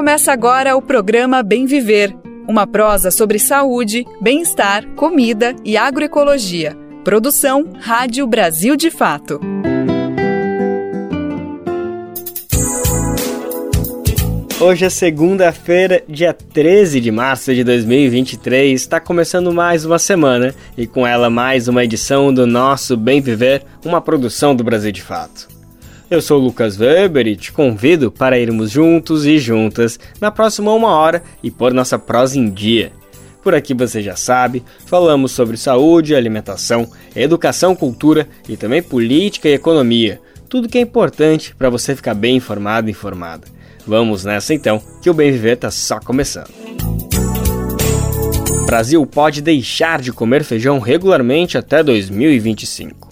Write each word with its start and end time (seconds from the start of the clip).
Começa 0.00 0.32
agora 0.32 0.74
o 0.74 0.80
programa 0.80 1.42
Bem 1.42 1.66
Viver, 1.66 2.16
uma 2.48 2.66
prosa 2.66 3.10
sobre 3.10 3.38
saúde, 3.38 4.06
bem-estar, 4.18 4.86
comida 4.96 5.54
e 5.62 5.76
agroecologia. 5.76 6.74
Produção 7.04 7.68
Rádio 7.78 8.26
Brasil 8.26 8.76
de 8.76 8.90
Fato. 8.90 9.38
Hoje 14.58 14.86
é 14.86 14.88
segunda-feira, 14.88 16.02
dia 16.08 16.32
13 16.32 16.98
de 16.98 17.10
março 17.10 17.54
de 17.54 17.62
2023. 17.62 18.80
Está 18.80 18.98
começando 19.00 19.52
mais 19.52 19.84
uma 19.84 19.98
semana 19.98 20.54
e 20.78 20.86
com 20.86 21.06
ela 21.06 21.28
mais 21.28 21.68
uma 21.68 21.84
edição 21.84 22.32
do 22.32 22.46
nosso 22.46 22.96
Bem 22.96 23.20
Viver, 23.20 23.64
uma 23.84 24.00
produção 24.00 24.56
do 24.56 24.64
Brasil 24.64 24.92
de 24.92 25.02
Fato. 25.02 25.49
Eu 26.10 26.20
sou 26.20 26.40
o 26.40 26.44
Lucas 26.44 26.76
Weber 26.76 27.28
e 27.28 27.36
te 27.36 27.52
convido 27.52 28.10
para 28.10 28.36
irmos 28.36 28.68
juntos 28.68 29.24
e 29.26 29.38
juntas 29.38 29.96
na 30.20 30.28
próxima 30.28 30.74
uma 30.74 30.88
hora 30.88 31.22
e 31.40 31.52
pôr 31.52 31.72
nossa 31.72 32.00
prosa 32.00 32.36
em 32.36 32.50
dia. 32.50 32.90
Por 33.44 33.54
aqui 33.54 33.72
você 33.72 34.02
já 34.02 34.16
sabe, 34.16 34.64
falamos 34.86 35.30
sobre 35.30 35.56
saúde, 35.56 36.16
alimentação, 36.16 36.90
educação, 37.14 37.76
cultura 37.76 38.26
e 38.48 38.56
também 38.56 38.82
política 38.82 39.48
e 39.48 39.54
economia. 39.54 40.20
Tudo 40.48 40.68
que 40.68 40.78
é 40.78 40.80
importante 40.80 41.54
para 41.54 41.70
você 41.70 41.94
ficar 41.94 42.14
bem 42.14 42.38
informado 42.38 42.88
e 42.88 42.90
informada. 42.90 43.46
Vamos 43.86 44.24
nessa 44.24 44.52
então, 44.52 44.82
que 45.00 45.08
o 45.08 45.14
Bem 45.14 45.30
Viver 45.30 45.54
está 45.54 45.70
só 45.70 46.00
começando. 46.00 46.50
O 48.62 48.66
Brasil 48.66 49.06
pode 49.06 49.40
deixar 49.40 50.00
de 50.00 50.12
comer 50.12 50.42
feijão 50.42 50.80
regularmente 50.80 51.56
até 51.56 51.84
2025. 51.84 53.09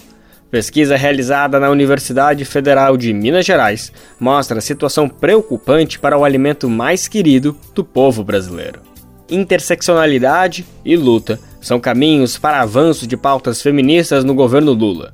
Pesquisa 0.51 0.97
realizada 0.97 1.61
na 1.61 1.69
Universidade 1.69 2.43
Federal 2.47 2.97
de 2.97 3.13
Minas 3.13 3.45
Gerais 3.45 3.93
mostra 4.19 4.59
a 4.59 4.63
situação 4.63 5.07
preocupante 5.07 5.99
para 5.99 6.17
o 6.17 6.25
alimento 6.25 6.71
mais 6.71 7.07
querido 7.07 7.55
do 7.75 7.85
povo 7.85 8.25
brasileiro. 8.25 8.81
Interseccionalidade 9.29 10.65
e 10.83 10.97
luta 10.97 11.39
são 11.61 11.79
caminhos 11.79 12.39
para 12.39 12.63
avanço 12.63 13.07
de 13.07 13.15
pautas 13.15 13.61
feministas 13.61 14.25
no 14.25 14.35
governo 14.35 14.73
Lula. 14.73 15.13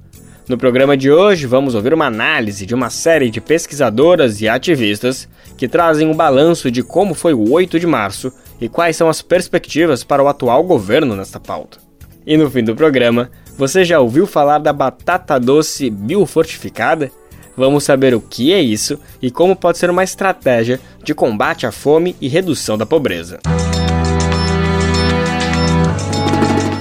No 0.49 0.57
programa 0.57 0.97
de 0.97 1.11
hoje, 1.11 1.49
vamos 1.49 1.75
ouvir 1.75 1.93
uma 1.93 2.07
análise 2.07 2.65
de 2.65 2.75
uma 2.75 2.89
série 2.89 3.29
de 3.29 3.41
pesquisadoras 3.41 4.41
e 4.41 4.49
ativistas 4.49 5.29
que 5.57 5.67
trazem 5.67 6.07
um 6.07 6.15
balanço 6.15 6.71
de 6.71 6.85
como 6.85 7.13
foi 7.13 7.35
o 7.35 7.51
8 7.51 7.81
de 7.81 7.89
março 7.89 8.33
e 8.61 8.69
quais 8.69 8.95
são 8.95 9.09
as 9.09 9.21
perspectivas 9.21 10.05
para 10.05 10.23
o 10.23 10.29
atual 10.29 10.63
governo 10.63 11.17
nesta 11.17 11.41
pauta. 11.41 11.79
E 12.25 12.37
no 12.37 12.49
fim 12.49 12.63
do 12.63 12.77
programa, 12.77 13.31
você 13.57 13.85
já 13.85 14.01
ouviu 14.01 14.27
falar 14.27 14.59
da 14.59 14.73
batata 14.73 15.39
doce 15.39 15.89
biofortificada? 15.91 17.11
Vamos 17.57 17.85
saber 17.85 18.15
o 18.15 18.21
que 18.21 18.53
é 18.53 18.61
isso 18.61 18.99
e 19.23 19.31
como 19.31 19.55
pode 19.55 19.79
ser 19.79 19.89
uma 19.89 20.03
estratégia 20.03 20.81
de 21.03 21.15
combate 21.15 21.67
à 21.67 21.73
fome 21.73 22.17
e 22.21 22.29
redução 22.29 22.77
da 22.77 22.85
pobreza. 22.85 23.39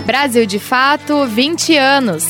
Brasil 0.06 0.46
de 0.46 0.60
Fato 0.60 1.26
20 1.26 1.78
anos. 1.78 2.26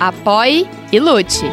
Apoie 0.00 0.68
e 0.90 1.00
lute. 1.00 1.44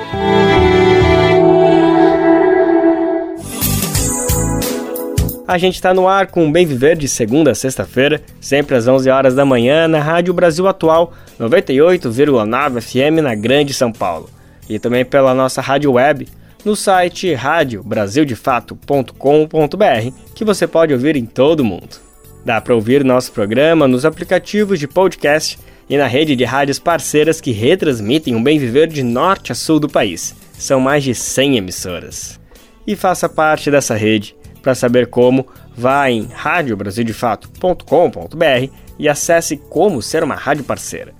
A 5.49 5.57
gente 5.57 5.73
está 5.73 5.93
no 5.95 6.07
ar 6.07 6.27
com 6.27 6.47
o 6.47 6.51
Bem 6.51 6.63
Viver 6.63 6.95
de 6.95 7.07
segunda 7.07 7.49
a 7.49 7.55
sexta-feira, 7.55 8.21
sempre 8.39 8.75
às 8.75 8.87
11 8.87 9.09
horas 9.09 9.33
da 9.33 9.43
manhã, 9.43 9.87
na 9.87 9.99
Rádio 9.99 10.31
Brasil 10.31 10.67
Atual, 10.67 11.11
98,9 11.39 12.79
FM 12.79 13.23
na 13.23 13.33
Grande 13.33 13.73
São 13.73 13.91
Paulo. 13.91 14.29
E 14.69 14.77
também 14.77 15.03
pela 15.03 15.33
nossa 15.33 15.59
rádio 15.59 15.93
web, 15.93 16.27
no 16.63 16.75
site 16.75 17.33
radiobrasildefato.com.br, 17.33 20.13
que 20.35 20.45
você 20.45 20.67
pode 20.67 20.93
ouvir 20.93 21.15
em 21.15 21.25
todo 21.25 21.61
o 21.61 21.65
mundo. 21.65 21.97
Dá 22.45 22.61
para 22.61 22.75
ouvir 22.75 23.03
nosso 23.03 23.31
programa 23.31 23.87
nos 23.87 24.05
aplicativos 24.05 24.77
de 24.77 24.87
podcast 24.87 25.57
e 25.89 25.97
na 25.97 26.05
rede 26.05 26.35
de 26.35 26.43
rádios 26.43 26.77
parceiras 26.77 27.41
que 27.41 27.49
retransmitem 27.49 28.35
o 28.35 28.43
Bem 28.43 28.59
Viver 28.59 28.85
de 28.85 29.01
norte 29.01 29.51
a 29.51 29.55
sul 29.55 29.79
do 29.79 29.89
país. 29.89 30.35
São 30.53 30.79
mais 30.79 31.03
de 31.03 31.15
100 31.15 31.57
emissoras. 31.57 32.39
E 32.85 32.95
faça 32.95 33.27
parte 33.27 33.71
dessa 33.71 33.95
rede 33.95 34.37
para 34.61 34.75
saber 34.75 35.07
como, 35.07 35.47
vá 35.75 36.09
em 36.09 36.29
radiobrasildefato.com.br 36.33 38.73
e 38.97 39.07
acesse 39.07 39.57
como 39.57 40.01
ser 40.01 40.23
uma 40.23 40.33
rádio 40.35 40.63
parceira. 40.63 41.13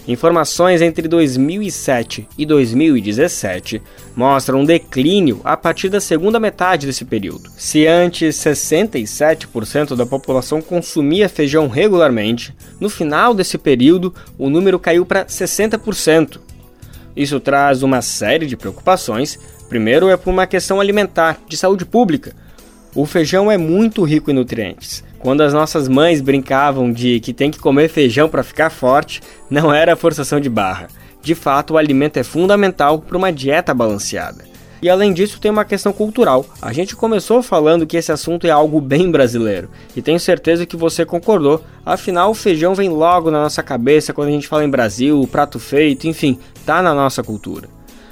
Informações 0.09 0.83
entre 0.83 1.09
2007 1.09 2.29
e 2.39 2.47
2017 2.47 3.83
mostram 4.15 4.61
um 4.61 4.65
declínio 4.65 5.41
a 5.43 5.57
partir 5.57 5.89
da 5.89 6.01
segunda 6.01 6.39
metade 6.39 6.87
desse 6.87 7.05
período. 7.05 7.51
Se 7.57 7.89
antes 7.89 8.37
67% 8.37 9.97
da 9.97 10.07
população 10.07 10.63
consumia 10.63 11.29
feijão 11.29 11.67
regularmente, 11.67 12.55
no 12.79 12.89
final 12.89 13.35
desse 13.35 13.59
período 13.59 14.15
o 14.39 14.49
número 14.49 14.79
caiu 14.79 15.05
para 15.05 15.25
60%. 15.25 16.39
Isso 17.17 17.41
traz 17.41 17.83
uma 17.83 18.01
série 18.01 18.47
de 18.47 18.57
preocupações. 18.57 19.39
Primeiro 19.69 20.09
é 20.09 20.17
por 20.17 20.31
uma 20.31 20.47
questão 20.47 20.81
alimentar, 20.81 21.41
de 21.49 21.57
saúde 21.57 21.85
pública. 21.85 22.33
O 22.95 23.05
feijão 23.05 23.51
é 23.51 23.59
muito 23.59 24.05
rico 24.05 24.31
em 24.31 24.35
nutrientes, 24.35 25.03
quando 25.27 25.41
as 25.41 25.53
nossas 25.53 25.89
mães 25.89 26.21
brincavam 26.21 26.93
de 26.93 27.19
que 27.19 27.33
tem 27.33 27.51
que 27.51 27.59
comer 27.59 27.89
feijão 27.89 28.29
para 28.29 28.45
ficar 28.45 28.71
forte, 28.71 29.21
não 29.51 29.75
era 29.75 29.97
forçação 29.97 30.39
de 30.39 30.49
barra. 30.49 30.87
De 31.21 31.35
fato, 31.35 31.75
o 31.75 31.77
alimento 31.77 32.17
é 32.17 32.23
fundamental 32.23 33.01
para 33.01 33.17
uma 33.17 33.33
dieta 33.33 33.75
balanceada. 33.75 34.45
E 34.81 34.89
além 34.89 35.13
disso, 35.13 35.41
tem 35.41 35.51
uma 35.51 35.65
questão 35.65 35.93
cultural. 35.93 36.47
A 36.63 36.73
gente 36.73 36.95
começou 36.95 37.43
falando 37.43 37.89
que 37.89 37.97
esse 37.97 38.13
assunto 38.13 38.47
é 38.47 38.51
algo 38.51 38.81
bem 38.81 39.11
brasileiro, 39.11 39.69
e 39.97 40.01
tenho 40.01 40.21
certeza 40.21 40.65
que 40.65 40.77
você 40.77 41.05
concordou. 41.05 41.61
Afinal, 41.85 42.31
o 42.31 42.35
feijão 42.35 42.77
vem 42.77 42.89
logo 42.89 43.29
na 43.29 43.43
nossa 43.43 43.65
cabeça 43.65 44.13
quando 44.13 44.29
a 44.29 44.31
gente 44.33 44.47
fala 44.47 44.65
em 44.65 44.71
Brasil, 44.71 45.29
prato 45.33 45.59
feito, 45.59 46.07
enfim, 46.07 46.39
tá 46.65 46.81
na 46.81 46.95
nossa 46.95 47.25
cultura. 47.25 47.69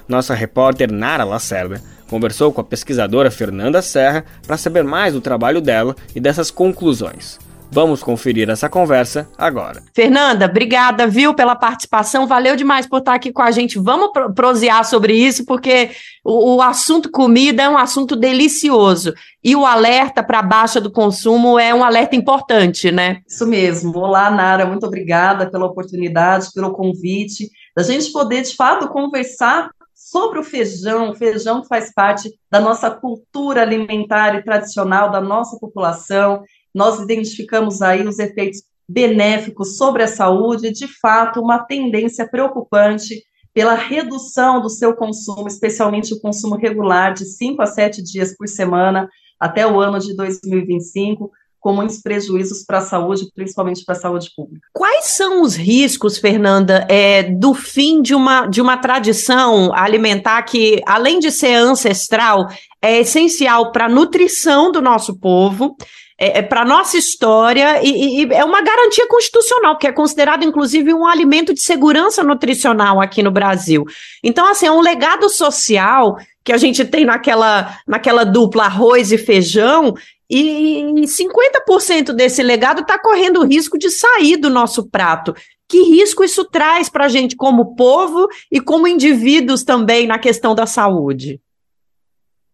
Nossa 0.08 0.34
repórter 0.34 0.90
Nara 0.90 1.22
Lacerda 1.22 1.80
conversou 2.08 2.52
com 2.52 2.60
a 2.60 2.64
pesquisadora 2.64 3.30
Fernanda 3.30 3.82
Serra 3.82 4.24
para 4.46 4.56
saber 4.56 4.84
mais 4.84 5.14
do 5.14 5.20
trabalho 5.20 5.60
dela 5.60 5.96
e 6.14 6.20
dessas 6.20 6.50
conclusões. 6.50 7.38
Vamos 7.74 8.04
conferir 8.04 8.48
essa 8.48 8.68
conversa 8.68 9.28
agora. 9.36 9.82
Fernanda, 9.92 10.46
obrigada, 10.46 11.08
viu, 11.08 11.34
pela 11.34 11.56
participação. 11.56 12.24
Valeu 12.24 12.54
demais 12.54 12.86
por 12.86 12.98
estar 12.98 13.14
aqui 13.14 13.32
com 13.32 13.42
a 13.42 13.50
gente. 13.50 13.80
Vamos 13.80 14.10
prosear 14.32 14.84
sobre 14.84 15.14
isso, 15.14 15.44
porque 15.44 15.90
o, 16.24 16.54
o 16.54 16.62
assunto 16.62 17.10
comida 17.10 17.64
é 17.64 17.68
um 17.68 17.76
assunto 17.76 18.14
delicioso. 18.14 19.12
E 19.42 19.56
o 19.56 19.66
alerta 19.66 20.22
para 20.22 20.40
baixa 20.40 20.80
do 20.80 20.88
consumo 20.88 21.58
é 21.58 21.74
um 21.74 21.82
alerta 21.82 22.14
importante, 22.14 22.92
né? 22.92 23.18
Isso 23.26 23.44
mesmo. 23.44 23.98
Olá, 23.98 24.30
Nara, 24.30 24.66
muito 24.66 24.86
obrigada 24.86 25.50
pela 25.50 25.66
oportunidade, 25.66 26.52
pelo 26.54 26.72
convite, 26.72 27.50
da 27.76 27.82
gente 27.82 28.12
poder, 28.12 28.42
de 28.42 28.54
fato, 28.54 28.86
conversar 28.86 29.68
sobre 30.14 30.38
o 30.38 30.44
feijão. 30.44 31.10
O 31.10 31.14
feijão 31.16 31.64
faz 31.64 31.92
parte 31.92 32.30
da 32.48 32.60
nossa 32.60 32.88
cultura 32.88 33.62
alimentar 33.62 34.36
e 34.36 34.44
tradicional 34.44 35.10
da 35.10 35.20
nossa 35.20 35.58
população 35.58 36.44
nós 36.74 37.00
identificamos 37.00 37.80
aí 37.80 38.06
os 38.06 38.18
efeitos 38.18 38.62
benéficos 38.88 39.76
sobre 39.76 40.02
a 40.02 40.08
saúde, 40.08 40.72
de 40.72 40.88
fato, 40.88 41.40
uma 41.40 41.60
tendência 41.60 42.28
preocupante 42.28 43.22
pela 43.54 43.74
redução 43.74 44.60
do 44.60 44.68
seu 44.68 44.94
consumo, 44.96 45.46
especialmente 45.46 46.12
o 46.12 46.20
consumo 46.20 46.56
regular, 46.56 47.14
de 47.14 47.24
5 47.24 47.62
a 47.62 47.66
7 47.66 48.02
dias 48.02 48.36
por 48.36 48.48
semana, 48.48 49.08
até 49.38 49.64
o 49.64 49.80
ano 49.80 50.00
de 50.00 50.14
2025, 50.16 51.30
com 51.64 51.72
muitos 51.72 52.02
prejuízos 52.02 52.62
para 52.62 52.76
a 52.76 52.82
saúde, 52.82 53.26
principalmente 53.34 53.82
para 53.86 53.94
a 53.94 53.98
saúde 53.98 54.30
pública. 54.36 54.68
Quais 54.70 55.06
são 55.06 55.40
os 55.40 55.56
riscos, 55.56 56.18
Fernanda, 56.18 56.86
é, 56.90 57.22
do 57.22 57.54
fim 57.54 58.02
de 58.02 58.14
uma, 58.14 58.44
de 58.44 58.60
uma 58.60 58.76
tradição 58.76 59.72
alimentar 59.74 60.42
que, 60.42 60.82
além 60.84 61.18
de 61.18 61.30
ser 61.30 61.54
ancestral, 61.54 62.48
é 62.82 63.00
essencial 63.00 63.72
para 63.72 63.86
a 63.86 63.88
nutrição 63.88 64.70
do 64.70 64.82
nosso 64.82 65.18
povo? 65.18 65.74
é, 66.18 66.38
é 66.38 66.42
para 66.42 66.62
a 66.62 66.64
nossa 66.64 66.96
história 66.96 67.80
e, 67.82 68.22
e, 68.22 68.32
é 68.32 68.44
uma 68.44 68.62
garantia 68.62 69.06
constitucional, 69.08 69.76
que 69.76 69.86
é 69.86 69.92
considerado, 69.92 70.44
inclusive, 70.44 70.94
um 70.94 71.06
alimento 71.06 71.52
de 71.52 71.60
segurança 71.60 72.22
nutricional 72.22 73.00
aqui 73.00 73.22
no 73.22 73.30
Brasil. 73.30 73.84
Então, 74.22 74.46
assim, 74.46 74.66
é 74.66 74.72
um 74.72 74.80
legado 74.80 75.28
social 75.28 76.16
que 76.44 76.52
a 76.52 76.58
gente 76.58 76.84
tem 76.84 77.04
naquela, 77.04 77.78
naquela 77.86 78.22
dupla 78.22 78.64
arroz 78.64 79.10
e 79.10 79.18
feijão, 79.18 79.94
e 80.36 81.06
50% 81.06 82.12
desse 82.12 82.42
legado 82.42 82.80
está 82.80 82.98
correndo 82.98 83.40
o 83.40 83.46
risco 83.46 83.78
de 83.78 83.88
sair 83.88 84.36
do 84.36 84.50
nosso 84.50 84.88
prato. 84.90 85.32
Que 85.68 85.82
risco 85.82 86.24
isso 86.24 86.44
traz 86.44 86.88
para 86.88 87.04
a 87.04 87.08
gente 87.08 87.36
como 87.36 87.76
povo 87.76 88.28
e 88.50 88.60
como 88.60 88.88
indivíduos 88.88 89.62
também 89.62 90.06
na 90.06 90.18
questão 90.18 90.54
da 90.54 90.66
saúde? 90.66 91.40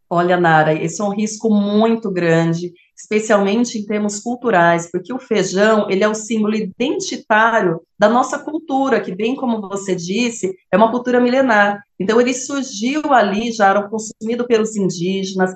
Olha, 0.08 0.36
Nara, 0.36 0.74
esse 0.74 1.00
é 1.00 1.04
um 1.04 1.14
risco 1.14 1.48
muito 1.48 2.10
grande 2.10 2.72
especialmente 3.00 3.78
em 3.78 3.84
termos 3.84 4.20
culturais, 4.20 4.90
porque 4.90 5.12
o 5.12 5.18
feijão, 5.18 5.88
ele 5.88 6.04
é 6.04 6.08
o 6.08 6.14
símbolo 6.14 6.54
identitário 6.54 7.80
da 7.98 8.08
nossa 8.08 8.38
cultura, 8.38 9.00
que 9.00 9.14
bem 9.14 9.34
como 9.34 9.60
você 9.60 9.94
disse, 9.94 10.54
é 10.70 10.76
uma 10.76 10.90
cultura 10.90 11.18
milenar. 11.18 11.82
Então 11.98 12.20
ele 12.20 12.34
surgiu 12.34 13.12
ali, 13.12 13.52
já 13.52 13.70
era 13.70 13.88
consumido 13.88 14.46
pelos 14.46 14.76
indígenas, 14.76 15.54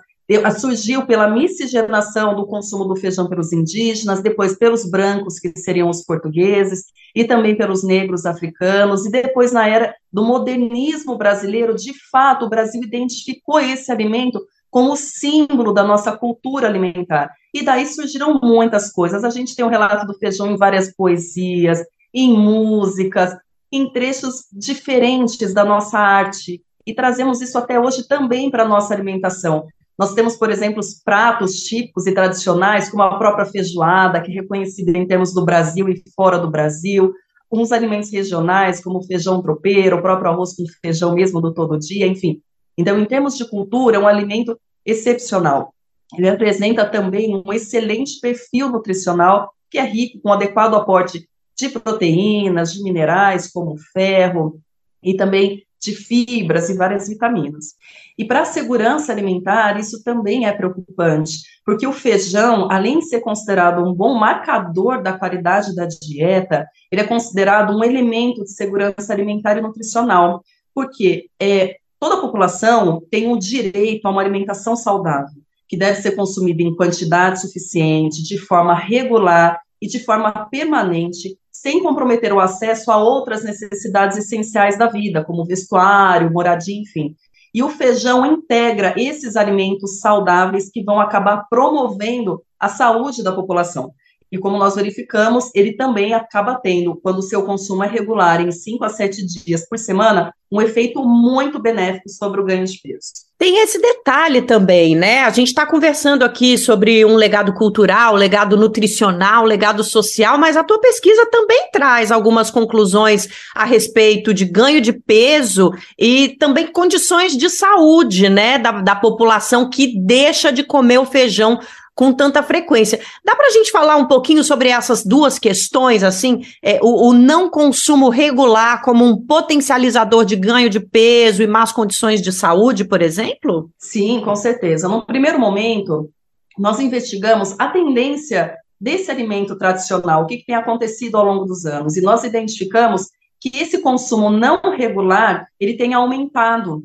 surgiu 0.58 1.06
pela 1.06 1.28
miscigenação 1.28 2.34
do 2.34 2.46
consumo 2.46 2.84
do 2.84 2.96
feijão 2.96 3.28
pelos 3.28 3.52
indígenas, 3.52 4.22
depois 4.22 4.56
pelos 4.56 4.88
brancos, 4.88 5.38
que 5.38 5.52
seriam 5.58 5.90
os 5.90 6.02
portugueses, 6.02 6.84
e 7.14 7.24
também 7.24 7.56
pelos 7.56 7.84
negros 7.84 8.26
africanos, 8.26 9.06
e 9.06 9.10
depois 9.10 9.52
na 9.52 9.68
era 9.68 9.94
do 10.12 10.24
modernismo 10.24 11.16
brasileiro, 11.16 11.74
de 11.74 11.92
fato, 12.10 12.46
o 12.46 12.48
Brasil 12.48 12.82
identificou 12.82 13.60
esse 13.60 13.92
alimento 13.92 14.40
como 14.70 14.96
símbolo 14.96 15.72
da 15.72 15.84
nossa 15.84 16.16
cultura 16.16 16.66
alimentar. 16.66 17.30
E 17.52 17.64
daí 17.64 17.86
surgiram 17.86 18.40
muitas 18.42 18.90
coisas. 18.90 19.22
A 19.22 19.30
gente 19.30 19.54
tem 19.54 19.64
o 19.64 19.68
um 19.68 19.70
relato 19.70 20.04
do 20.04 20.18
feijão 20.18 20.50
em 20.50 20.56
várias 20.56 20.92
poesias, 20.92 21.78
em 22.12 22.36
músicas, 22.36 23.36
em 23.70 23.92
trechos 23.92 24.46
diferentes 24.52 25.54
da 25.54 25.64
nossa 25.64 25.98
arte. 25.98 26.60
E 26.84 26.92
trazemos 26.92 27.40
isso 27.40 27.56
até 27.56 27.78
hoje 27.78 28.08
também 28.08 28.50
para 28.50 28.64
a 28.64 28.68
nossa 28.68 28.92
alimentação. 28.92 29.68
Nós 29.98 30.12
temos, 30.12 30.36
por 30.36 30.50
exemplo, 30.50 30.80
os 30.80 30.94
pratos 30.94 31.60
típicos 31.60 32.06
e 32.06 32.12
tradicionais, 32.12 32.90
como 32.90 33.02
a 33.02 33.16
própria 33.16 33.46
feijoada, 33.46 34.20
que 34.20 34.32
é 34.32 34.34
reconhecida 34.34 34.96
em 34.96 35.06
termos 35.06 35.32
do 35.32 35.44
Brasil 35.44 35.88
e 35.88 36.02
fora 36.16 36.38
do 36.38 36.50
Brasil, 36.50 37.12
uns 37.50 37.70
alimentos 37.70 38.10
regionais, 38.10 38.82
como 38.82 38.98
o 38.98 39.02
feijão 39.04 39.40
tropeiro, 39.40 39.96
o 39.96 40.02
próprio 40.02 40.30
arroz 40.30 40.56
com 40.56 40.64
feijão 40.82 41.14
mesmo 41.14 41.40
do 41.40 41.54
todo 41.54 41.78
dia, 41.78 42.06
enfim. 42.06 42.40
Então, 42.76 42.98
em 42.98 43.04
termos 43.04 43.36
de 43.36 43.48
cultura, 43.48 43.96
é 43.96 44.00
um 44.00 44.08
alimento 44.08 44.58
excepcional. 44.84 45.72
Ele 46.16 46.28
apresenta 46.28 46.84
também 46.84 47.42
um 47.46 47.52
excelente 47.52 48.18
perfil 48.20 48.68
nutricional, 48.68 49.52
que 49.70 49.78
é 49.78 49.84
rico 49.84 50.20
com 50.20 50.32
adequado 50.32 50.74
aporte 50.74 51.28
de 51.56 51.68
proteínas, 51.68 52.72
de 52.72 52.82
minerais, 52.82 53.50
como 53.50 53.76
ferro, 53.92 54.60
e 55.02 55.14
também 55.14 55.62
de 55.84 55.94
fibras 55.94 56.68
e 56.70 56.74
várias 56.74 57.08
vitaminas. 57.08 57.74
E 58.16 58.24
para 58.24 58.40
a 58.40 58.44
segurança 58.44 59.12
alimentar, 59.12 59.78
isso 59.78 60.02
também 60.02 60.46
é 60.46 60.52
preocupante, 60.52 61.38
porque 61.64 61.86
o 61.86 61.92
feijão, 61.92 62.68
além 62.70 62.98
de 62.98 63.06
ser 63.06 63.20
considerado 63.20 63.84
um 63.84 63.92
bom 63.92 64.14
marcador 64.14 65.02
da 65.02 65.12
qualidade 65.12 65.74
da 65.74 65.86
dieta, 65.86 66.66
ele 66.90 67.02
é 67.02 67.06
considerado 67.06 67.76
um 67.76 67.84
elemento 67.84 68.42
de 68.42 68.50
segurança 68.52 69.12
alimentar 69.12 69.58
e 69.58 69.60
nutricional, 69.60 70.42
porque 70.74 71.28
é, 71.40 71.76
Toda 72.04 72.16
a 72.16 72.20
população 72.20 73.02
tem 73.10 73.32
o 73.32 73.38
direito 73.38 74.06
a 74.06 74.10
uma 74.10 74.20
alimentação 74.20 74.76
saudável, 74.76 75.40
que 75.66 75.74
deve 75.74 76.02
ser 76.02 76.12
consumida 76.14 76.62
em 76.62 76.76
quantidade 76.76 77.40
suficiente, 77.40 78.22
de 78.22 78.36
forma 78.36 78.74
regular 78.74 79.58
e 79.80 79.86
de 79.86 79.98
forma 79.98 80.30
permanente, 80.50 81.38
sem 81.64 81.82
comprometer 81.82 82.30
o 82.30 82.40
acesso 82.40 82.92
a 82.92 82.98
outras 82.98 83.42
necessidades 83.42 84.18
essenciais 84.18 84.76
da 84.76 84.86
vida, 84.86 85.24
como 85.24 85.46
vestuário, 85.46 86.30
moradia, 86.30 86.78
enfim. 86.78 87.16
E 87.54 87.62
o 87.62 87.70
feijão 87.70 88.26
integra 88.26 88.92
esses 88.98 89.34
alimentos 89.34 89.98
saudáveis 89.98 90.70
que 90.70 90.84
vão 90.84 91.00
acabar 91.00 91.46
promovendo 91.48 92.42
a 92.60 92.68
saúde 92.68 93.22
da 93.22 93.32
população. 93.32 93.94
E 94.34 94.38
como 94.38 94.58
nós 94.58 94.74
verificamos, 94.74 95.48
ele 95.54 95.74
também 95.74 96.12
acaba 96.12 96.56
tendo, 96.56 96.96
quando 96.96 97.18
o 97.18 97.22
seu 97.22 97.44
consumo 97.44 97.84
é 97.84 97.86
regular 97.86 98.40
em 98.40 98.50
5 98.50 98.84
a 98.84 98.88
7 98.88 99.24
dias 99.24 99.64
por 99.68 99.78
semana, 99.78 100.34
um 100.50 100.60
efeito 100.60 101.04
muito 101.04 101.60
benéfico 101.60 102.08
sobre 102.08 102.40
o 102.40 102.44
ganho 102.44 102.66
de 102.66 102.80
peso. 102.82 103.12
Tem 103.38 103.58
esse 103.62 103.80
detalhe 103.80 104.42
também, 104.42 104.96
né? 104.96 105.20
A 105.20 105.30
gente 105.30 105.48
está 105.48 105.64
conversando 105.64 106.24
aqui 106.24 106.58
sobre 106.58 107.04
um 107.04 107.14
legado 107.14 107.54
cultural, 107.54 108.16
legado 108.16 108.56
nutricional, 108.56 109.44
legado 109.44 109.84
social, 109.84 110.36
mas 110.36 110.56
a 110.56 110.64
tua 110.64 110.80
pesquisa 110.80 111.26
também 111.30 111.68
traz 111.72 112.10
algumas 112.10 112.50
conclusões 112.50 113.28
a 113.54 113.64
respeito 113.64 114.34
de 114.34 114.44
ganho 114.44 114.80
de 114.80 114.92
peso 114.92 115.72
e 115.96 116.30
também 116.40 116.66
condições 116.66 117.36
de 117.36 117.48
saúde, 117.48 118.28
né, 118.28 118.58
da, 118.58 118.72
da 118.72 118.96
população 118.96 119.70
que 119.70 119.96
deixa 119.96 120.50
de 120.50 120.64
comer 120.64 120.98
o 120.98 121.06
feijão 121.06 121.60
com 121.94 122.12
tanta 122.12 122.42
frequência. 122.42 123.00
Dá 123.24 123.36
para 123.36 123.46
a 123.46 123.50
gente 123.50 123.70
falar 123.70 123.96
um 123.96 124.06
pouquinho 124.06 124.42
sobre 124.42 124.68
essas 124.68 125.04
duas 125.04 125.38
questões, 125.38 126.02
assim, 126.02 126.42
é, 126.62 126.80
o, 126.82 127.08
o, 127.08 127.12
não 127.12 127.48
consumo 127.48 128.08
regular 128.08 128.82
como 128.82 129.04
um 129.04 129.16
potencializador 129.24 130.24
de 130.24 130.36
ganho 130.36 130.68
de 130.68 130.80
peso 130.80 131.42
e 131.42 131.46
más 131.46 131.70
condições 131.70 132.20
de 132.20 132.32
saúde, 132.32 132.84
por 132.84 133.00
exemplo? 133.00 133.70
Sim, 133.78 134.20
com 134.24 134.34
certeza. 134.34 134.88
No 134.88 135.06
primeiro 135.06 135.38
momento, 135.38 136.10
nós 136.58 136.80
investigamos 136.80 137.54
a 137.58 137.68
tendência 137.68 138.56
desse 138.80 139.10
alimento 139.10 139.56
tradicional, 139.56 140.22
o 140.22 140.26
que, 140.26 140.38
que 140.38 140.46
tem 140.46 140.56
acontecido 140.56 141.16
ao 141.16 141.24
longo 141.24 141.44
dos 141.44 141.64
anos, 141.64 141.96
e 141.96 142.02
nós 142.02 142.24
identificamos 142.24 143.06
que 143.40 143.50
esse 143.54 143.78
consumo 143.78 144.30
não 144.30 144.60
regular, 144.76 145.46
ele 145.60 145.74
tem 145.74 145.94
aumentado 145.94 146.82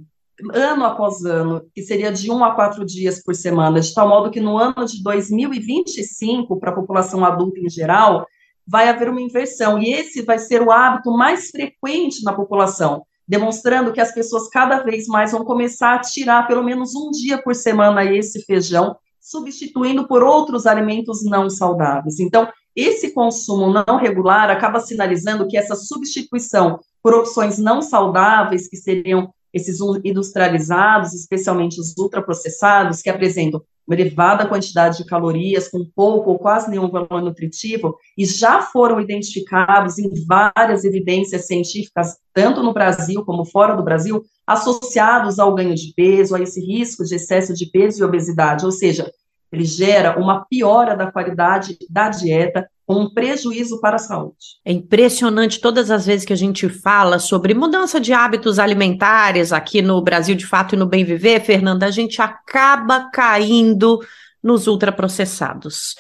ano 0.54 0.86
após 0.86 1.24
ano, 1.26 1.64
que 1.74 1.82
seria 1.82 2.12
de 2.12 2.32
um 2.32 2.44
a 2.44 2.56
quatro 2.56 2.86
dias 2.86 3.22
por 3.24 3.36
semana, 3.36 3.80
de 3.80 3.94
tal 3.94 4.08
modo 4.08 4.32
que 4.32 4.40
no 4.40 4.58
ano 4.58 4.86
de 4.86 5.04
2025, 5.04 6.60
para 6.60 6.72
a 6.72 6.76
população 6.76 7.26
adulta 7.26 7.60
em 7.60 7.70
geral, 7.70 8.26
vai 8.66 8.88
haver 8.88 9.10
uma 9.10 9.22
inversão, 9.22 9.80
e 9.80 9.92
esse 9.92 10.22
vai 10.22 10.38
ser 10.38 10.62
o 10.62 10.72
hábito 10.72 11.12
mais 11.12 11.50
frequente 11.50 12.24
na 12.24 12.34
população, 12.34 13.04
demonstrando 13.28 13.92
que 13.92 14.00
as 14.00 14.14
pessoas 14.14 14.48
cada 14.48 14.84
vez 14.84 15.08
mais 15.08 15.32
vão 15.32 15.44
começar 15.44 15.96
a 15.96 16.00
tirar 16.00 16.48
pelo 16.48 16.64
menos 16.64 16.96
um 16.96 17.10
dia 17.10 17.42
por 17.42 17.56
semana 17.56 18.06
esse 18.06 18.44
feijão, 18.46 18.96
substituindo 19.20 20.08
por 20.08 20.24
outros 20.24 20.66
alimentos 20.66 21.24
não 21.24 21.50
saudáveis. 21.50 22.20
Então, 22.20 22.48
esse 22.76 23.12
consumo 23.12 23.74
não 23.74 23.98
regular 23.98 24.50
acaba 24.50 24.80
sinalizando 24.80 25.48
que 25.48 25.58
essa 25.58 25.76
substituição 25.76 26.80
por 27.02 27.14
opções 27.14 27.58
não 27.58 27.82
saudáveis, 27.82 28.68
que 28.68 28.78
seriam 28.78 29.34
esses 29.54 29.80
industrializados, 30.04 31.14
especialmente 31.14 31.80
os 31.80 31.96
ultraprocessados, 31.98 33.02
que 33.02 33.10
apresentam 33.10 33.62
uma 33.88 33.96
elevada 33.96 34.48
quantidade 34.48 34.98
de 34.98 35.06
calorias, 35.06 35.68
com 35.68 35.84
pouco 35.84 36.30
ou 36.30 36.38
quase 36.38 36.70
nenhum 36.70 36.92
valor 36.92 37.24
nutritivo, 37.24 37.98
e 38.16 38.24
já 38.24 38.62
foram 38.62 39.02
identificados 39.02 39.98
em 39.98 40.12
várias 40.28 40.84
evidências 40.84 41.48
científicas, 41.48 42.18
tanto 42.32 42.62
no 42.62 42.72
Brasil 42.72 43.26
como 43.26 43.44
fora 43.46 43.76
do 43.76 43.84
Brasil, 43.84 44.24
associados 44.46 45.40
ao 45.40 45.56
ganho 45.56 45.74
de 45.74 45.92
peso, 45.96 46.36
a 46.36 46.42
esse 46.42 46.64
risco 46.64 47.04
de 47.04 47.16
excesso 47.16 47.52
de 47.52 47.66
peso 47.66 48.02
e 48.02 48.04
obesidade. 48.04 48.64
Ou 48.64 48.72
seja, 48.72 49.12
ele 49.52 49.66
gera 49.66 50.20
uma 50.20 50.46
piora 50.46 50.96
da 50.96 51.12
qualidade 51.12 51.76
da 51.90 52.10
dieta, 52.10 52.70
com 52.90 53.02
um 53.02 53.10
prejuízo 53.14 53.80
para 53.80 53.98
a 53.98 54.00
saúde. 54.00 54.58
É 54.66 54.72
impressionante 54.72 55.62
todas 55.62 55.92
as 55.92 56.08
vezes 56.08 56.26
que 56.26 56.34
a 56.34 56.36
gente 56.36 56.68
fala 56.68 57.20
sobre 57.20 57.54
mudança 57.54 58.00
de 58.00 58.14
hábitos 58.14 58.58
alimentares 58.58 59.54
aqui 59.54 59.80
no 59.80 60.02
Brasil 60.02 60.34
de 60.34 60.44
Fato 60.44 60.74
e 60.74 60.78
no 60.78 60.88
Bem 60.88 61.06
Viver, 61.06 61.40
Fernanda, 61.40 61.86
a 61.86 61.92
gente 61.92 62.20
acaba 62.20 63.08
caindo 63.14 64.00
nos 64.42 64.66
ultraprocessados. 64.66 65.98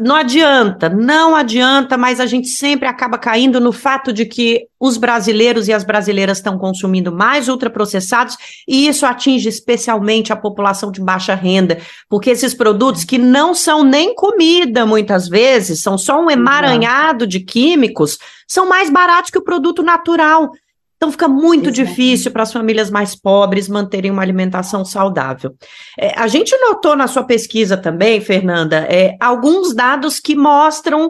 Não 0.00 0.16
adianta, 0.16 0.88
não 0.88 1.36
adianta, 1.36 1.96
mas 1.96 2.18
a 2.18 2.26
gente 2.26 2.48
sempre 2.48 2.88
acaba 2.88 3.16
caindo 3.16 3.60
no 3.60 3.70
fato 3.70 4.12
de 4.12 4.26
que 4.26 4.66
os 4.80 4.96
brasileiros 4.96 5.68
e 5.68 5.72
as 5.72 5.84
brasileiras 5.84 6.38
estão 6.38 6.58
consumindo 6.58 7.12
mais 7.12 7.48
ultraprocessados 7.48 8.36
e 8.66 8.88
isso 8.88 9.06
atinge 9.06 9.48
especialmente 9.48 10.32
a 10.32 10.36
população 10.36 10.90
de 10.90 11.00
baixa 11.00 11.32
renda, 11.36 11.78
porque 12.08 12.30
esses 12.30 12.54
produtos 12.54 13.04
que 13.04 13.18
não 13.18 13.54
são 13.54 13.84
nem 13.84 14.16
comida 14.16 14.84
muitas 14.84 15.28
vezes, 15.28 15.80
são 15.80 15.96
só 15.96 16.20
um 16.20 16.28
emaranhado 16.28 17.24
de 17.24 17.38
químicos, 17.38 18.18
são 18.48 18.68
mais 18.68 18.90
baratos 18.90 19.30
que 19.30 19.38
o 19.38 19.44
produto 19.44 19.80
natural. 19.80 20.50
Então 20.98 21.12
fica 21.12 21.28
muito 21.28 21.70
difícil 21.70 22.32
para 22.32 22.42
as 22.42 22.52
famílias 22.52 22.90
mais 22.90 23.14
pobres 23.14 23.68
manterem 23.68 24.10
uma 24.10 24.20
alimentação 24.20 24.84
saudável. 24.84 25.54
É, 25.96 26.12
a 26.18 26.26
gente 26.26 26.56
notou 26.58 26.96
na 26.96 27.06
sua 27.06 27.22
pesquisa 27.22 27.76
também, 27.76 28.20
Fernanda, 28.20 28.78
é, 28.78 29.16
alguns 29.20 29.72
dados 29.72 30.18
que 30.18 30.34
mostram 30.34 31.08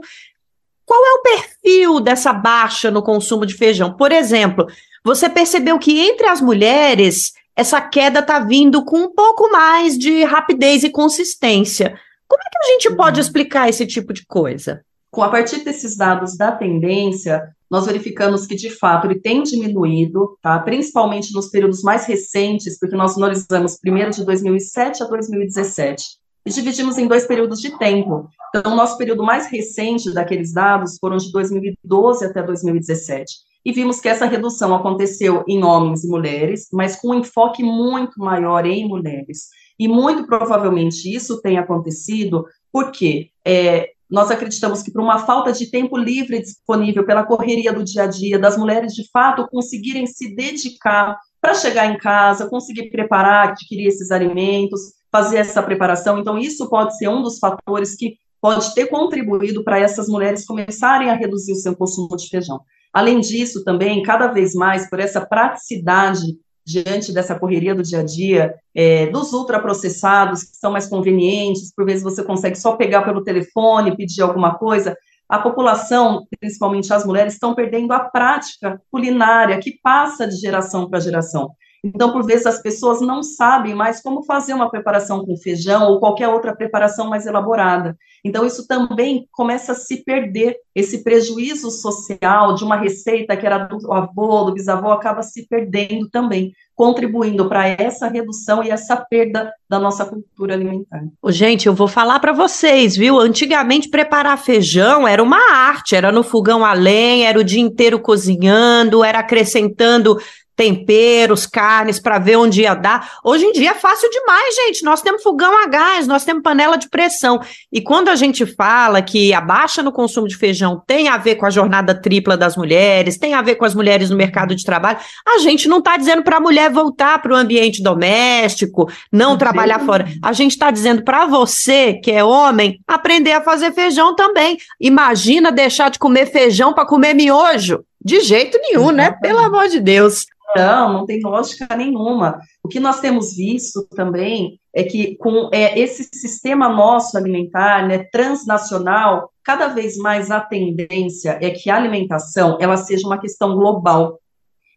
qual 0.84 1.04
é 1.04 1.12
o 1.14 1.22
perfil 1.22 2.00
dessa 2.00 2.34
baixa 2.34 2.90
no 2.90 3.02
consumo 3.02 3.46
de 3.46 3.54
feijão. 3.54 3.96
Por 3.96 4.12
exemplo, 4.12 4.66
você 5.02 5.26
percebeu 5.26 5.78
que 5.78 5.98
entre 5.98 6.26
as 6.26 6.42
mulheres 6.42 7.32
essa 7.56 7.80
queda 7.80 8.20
está 8.20 8.38
vindo 8.38 8.84
com 8.84 8.98
um 8.98 9.12
pouco 9.12 9.50
mais 9.50 9.98
de 9.98 10.22
rapidez 10.22 10.84
e 10.84 10.90
consistência. 10.90 11.98
Como 12.28 12.42
é 12.42 12.50
que 12.50 12.58
a 12.58 12.72
gente 12.72 12.94
pode 12.94 13.18
uhum. 13.18 13.26
explicar 13.26 13.68
esse 13.68 13.86
tipo 13.86 14.12
de 14.12 14.24
coisa? 14.26 14.84
Com 15.10 15.22
a 15.22 15.30
partir 15.30 15.64
desses 15.64 15.96
dados 15.96 16.36
da 16.36 16.52
tendência, 16.52 17.42
nós 17.70 17.86
verificamos 17.86 18.46
que, 18.46 18.54
de 18.54 18.70
fato, 18.70 19.06
ele 19.06 19.20
tem 19.20 19.42
diminuído, 19.42 20.38
tá? 20.42 20.58
principalmente 20.58 21.32
nos 21.34 21.48
períodos 21.48 21.82
mais 21.82 22.06
recentes, 22.06 22.78
porque 22.78 22.96
nós 22.96 23.16
analisamos 23.16 23.78
primeiro 23.78 24.10
de 24.10 24.24
2007 24.24 25.02
a 25.02 25.06
2017, 25.06 26.04
e 26.46 26.50
dividimos 26.50 26.96
em 26.96 27.06
dois 27.06 27.26
períodos 27.26 27.60
de 27.60 27.76
tempo. 27.78 28.28
Então, 28.48 28.72
o 28.72 28.76
nosso 28.76 28.96
período 28.96 29.22
mais 29.22 29.50
recente 29.50 30.12
daqueles 30.12 30.52
dados 30.52 30.96
foram 30.98 31.18
de 31.18 31.30
2012 31.30 32.24
até 32.24 32.42
2017. 32.42 33.48
E 33.64 33.72
vimos 33.72 34.00
que 34.00 34.08
essa 34.08 34.24
redução 34.24 34.74
aconteceu 34.74 35.44
em 35.46 35.62
homens 35.62 36.04
e 36.04 36.08
mulheres, 36.08 36.68
mas 36.72 36.96
com 36.96 37.08
um 37.08 37.14
enfoque 37.16 37.62
muito 37.62 38.18
maior 38.18 38.64
em 38.64 38.88
mulheres. 38.88 39.48
E 39.78 39.86
muito 39.86 40.26
provavelmente 40.26 41.14
isso 41.14 41.40
tem 41.42 41.58
acontecido 41.58 42.46
porque 42.72 43.28
é, 43.44 43.90
nós 44.10 44.30
acreditamos 44.30 44.82
que 44.82 44.90
por 44.90 45.02
uma 45.02 45.18
falta 45.18 45.52
de 45.52 45.70
tempo 45.70 45.96
livre 45.96 46.40
disponível 46.40 47.04
pela 47.04 47.24
correria 47.24 47.72
do 47.72 47.84
dia 47.84 48.04
a 48.04 48.06
dia, 48.06 48.38
das 48.38 48.56
mulheres 48.56 48.94
de 48.94 49.08
fato 49.10 49.46
conseguirem 49.48 50.06
se 50.06 50.34
dedicar 50.34 51.18
para 51.40 51.54
chegar 51.54 51.86
em 51.86 51.98
casa, 51.98 52.48
conseguir 52.48 52.90
preparar, 52.90 53.48
adquirir 53.48 53.86
esses 53.86 54.10
alimentos, 54.10 54.80
fazer 55.12 55.38
essa 55.38 55.62
preparação. 55.62 56.18
Então, 56.18 56.38
isso 56.38 56.68
pode 56.68 56.96
ser 56.96 57.08
um 57.08 57.22
dos 57.22 57.38
fatores 57.38 57.94
que 57.94 58.16
pode 58.40 58.74
ter 58.74 58.86
contribuído 58.86 59.62
para 59.62 59.78
essas 59.78 60.08
mulheres 60.08 60.46
começarem 60.46 61.10
a 61.10 61.14
reduzir 61.14 61.52
o 61.52 61.56
seu 61.56 61.76
consumo 61.76 62.16
de 62.16 62.28
feijão. 62.28 62.60
Além 62.92 63.20
disso, 63.20 63.62
também, 63.64 64.02
cada 64.02 64.28
vez 64.28 64.54
mais, 64.54 64.88
por 64.88 64.98
essa 64.98 65.24
praticidade 65.24 66.22
diante 66.68 67.12
dessa 67.14 67.38
correria 67.38 67.74
do 67.74 67.82
dia 67.82 68.00
a 68.00 68.02
dia, 68.02 68.54
é, 68.74 69.06
dos 69.06 69.32
ultraprocessados, 69.32 70.42
que 70.42 70.54
são 70.54 70.70
mais 70.70 70.86
convenientes, 70.86 71.72
por 71.74 71.86
vezes 71.86 72.02
você 72.02 72.22
consegue 72.22 72.56
só 72.56 72.76
pegar 72.76 73.02
pelo 73.02 73.24
telefone, 73.24 73.96
pedir 73.96 74.20
alguma 74.20 74.54
coisa, 74.54 74.94
a 75.26 75.38
população, 75.38 76.26
principalmente 76.38 76.92
as 76.92 77.06
mulheres, 77.06 77.32
estão 77.32 77.54
perdendo 77.54 77.92
a 77.92 78.00
prática 78.00 78.80
culinária 78.90 79.58
que 79.58 79.78
passa 79.82 80.26
de 80.26 80.36
geração 80.36 80.90
para 80.90 81.00
geração. 81.00 81.52
Então, 81.94 82.12
por 82.12 82.24
vezes, 82.24 82.46
as 82.46 82.60
pessoas 82.60 83.00
não 83.00 83.22
sabem 83.22 83.74
mais 83.74 84.00
como 84.00 84.22
fazer 84.22 84.54
uma 84.54 84.70
preparação 84.70 85.24
com 85.24 85.36
feijão 85.36 85.88
ou 85.88 85.98
qualquer 85.98 86.28
outra 86.28 86.54
preparação 86.54 87.08
mais 87.08 87.26
elaborada. 87.26 87.96
Então, 88.24 88.44
isso 88.44 88.66
também 88.66 89.26
começa 89.32 89.72
a 89.72 89.74
se 89.74 90.04
perder. 90.04 90.56
Esse 90.74 91.02
prejuízo 91.02 91.70
social 91.70 92.54
de 92.54 92.64
uma 92.64 92.76
receita 92.76 93.36
que 93.36 93.46
era 93.46 93.58
do 93.58 93.92
avô, 93.92 94.44
do 94.44 94.52
bisavô, 94.52 94.90
acaba 94.90 95.22
se 95.22 95.46
perdendo 95.48 96.08
também, 96.08 96.52
contribuindo 96.74 97.48
para 97.48 97.66
essa 97.66 98.08
redução 98.08 98.62
e 98.62 98.70
essa 98.70 98.96
perda 98.96 99.52
da 99.68 99.78
nossa 99.78 100.04
cultura 100.04 100.54
alimentar. 100.54 101.02
Gente, 101.28 101.66
eu 101.66 101.74
vou 101.74 101.88
falar 101.88 102.20
para 102.20 102.32
vocês, 102.32 102.96
viu? 102.96 103.18
Antigamente, 103.18 103.88
preparar 103.88 104.38
feijão 104.38 105.06
era 105.06 105.22
uma 105.22 105.52
arte, 105.52 105.96
era 105.96 106.12
no 106.12 106.22
fogão 106.22 106.64
a 106.64 106.72
lenha, 106.72 107.28
era 107.28 107.38
o 107.38 107.44
dia 107.44 107.60
inteiro 107.60 107.98
cozinhando, 107.98 109.02
era 109.02 109.18
acrescentando 109.18 110.18
temperos, 110.58 111.46
carnes, 111.46 112.00
para 112.00 112.18
ver 112.18 112.34
onde 112.34 112.62
ia 112.62 112.74
dar. 112.74 113.12
Hoje 113.22 113.44
em 113.44 113.52
dia 113.52 113.70
é 113.70 113.74
fácil 113.74 114.10
demais, 114.10 114.56
gente. 114.56 114.82
Nós 114.82 115.00
temos 115.00 115.22
fogão 115.22 115.56
a 115.62 115.68
gás, 115.68 116.08
nós 116.08 116.24
temos 116.24 116.42
panela 116.42 116.76
de 116.76 116.88
pressão. 116.88 117.40
E 117.72 117.80
quando 117.80 118.08
a 118.08 118.16
gente 118.16 118.44
fala 118.44 119.00
que 119.00 119.32
a 119.32 119.40
baixa 119.40 119.84
no 119.84 119.92
consumo 119.92 120.26
de 120.26 120.36
feijão 120.36 120.82
tem 120.84 121.06
a 121.06 121.16
ver 121.16 121.36
com 121.36 121.46
a 121.46 121.50
jornada 121.50 121.94
tripla 121.94 122.36
das 122.36 122.56
mulheres, 122.56 123.16
tem 123.16 123.34
a 123.34 123.40
ver 123.40 123.54
com 123.54 123.64
as 123.64 123.72
mulheres 123.72 124.10
no 124.10 124.16
mercado 124.16 124.52
de 124.52 124.64
trabalho, 124.64 124.98
a 125.24 125.38
gente 125.38 125.68
não 125.68 125.78
está 125.78 125.96
dizendo 125.96 126.24
para 126.24 126.38
a 126.38 126.40
mulher 126.40 126.72
voltar 126.72 127.22
para 127.22 127.32
o 127.32 127.36
ambiente 127.36 127.80
doméstico, 127.80 128.90
não 129.12 129.38
trabalhar 129.38 129.78
fora. 129.78 130.08
A 130.20 130.32
gente 130.32 130.52
está 130.52 130.72
dizendo 130.72 131.04
para 131.04 131.24
você, 131.26 131.94
que 132.02 132.10
é 132.10 132.24
homem, 132.24 132.80
aprender 132.84 133.30
a 133.30 133.42
fazer 133.42 133.72
feijão 133.72 134.16
também. 134.16 134.58
Imagina 134.80 135.52
deixar 135.52 135.88
de 135.88 136.00
comer 136.00 136.26
feijão 136.26 136.72
para 136.72 136.84
comer 136.84 137.14
miojo. 137.14 137.84
De 138.04 138.20
jeito 138.20 138.58
nenhum, 138.58 138.90
né? 138.90 139.10
Pelo 139.20 139.38
amor 139.38 139.68
de 139.68 139.80
Deus. 139.80 140.26
Não, 140.56 140.92
não 140.92 141.06
tem 141.06 141.20
lógica 141.20 141.76
nenhuma. 141.76 142.38
O 142.62 142.68
que 142.68 142.80
nós 142.80 143.00
temos 143.00 143.34
visto 143.34 143.86
também 143.94 144.58
é 144.74 144.82
que 144.82 145.16
com 145.16 145.50
é, 145.52 145.78
esse 145.78 146.04
sistema 146.04 146.68
nosso 146.68 147.16
alimentar, 147.16 147.86
né, 147.86 148.04
transnacional, 148.10 149.30
cada 149.44 149.68
vez 149.68 149.96
mais 149.96 150.30
a 150.30 150.40
tendência 150.40 151.38
é 151.40 151.50
que 151.50 151.70
a 151.70 151.76
alimentação 151.76 152.56
ela 152.60 152.76
seja 152.76 153.06
uma 153.06 153.18
questão 153.18 153.54
global. 153.54 154.18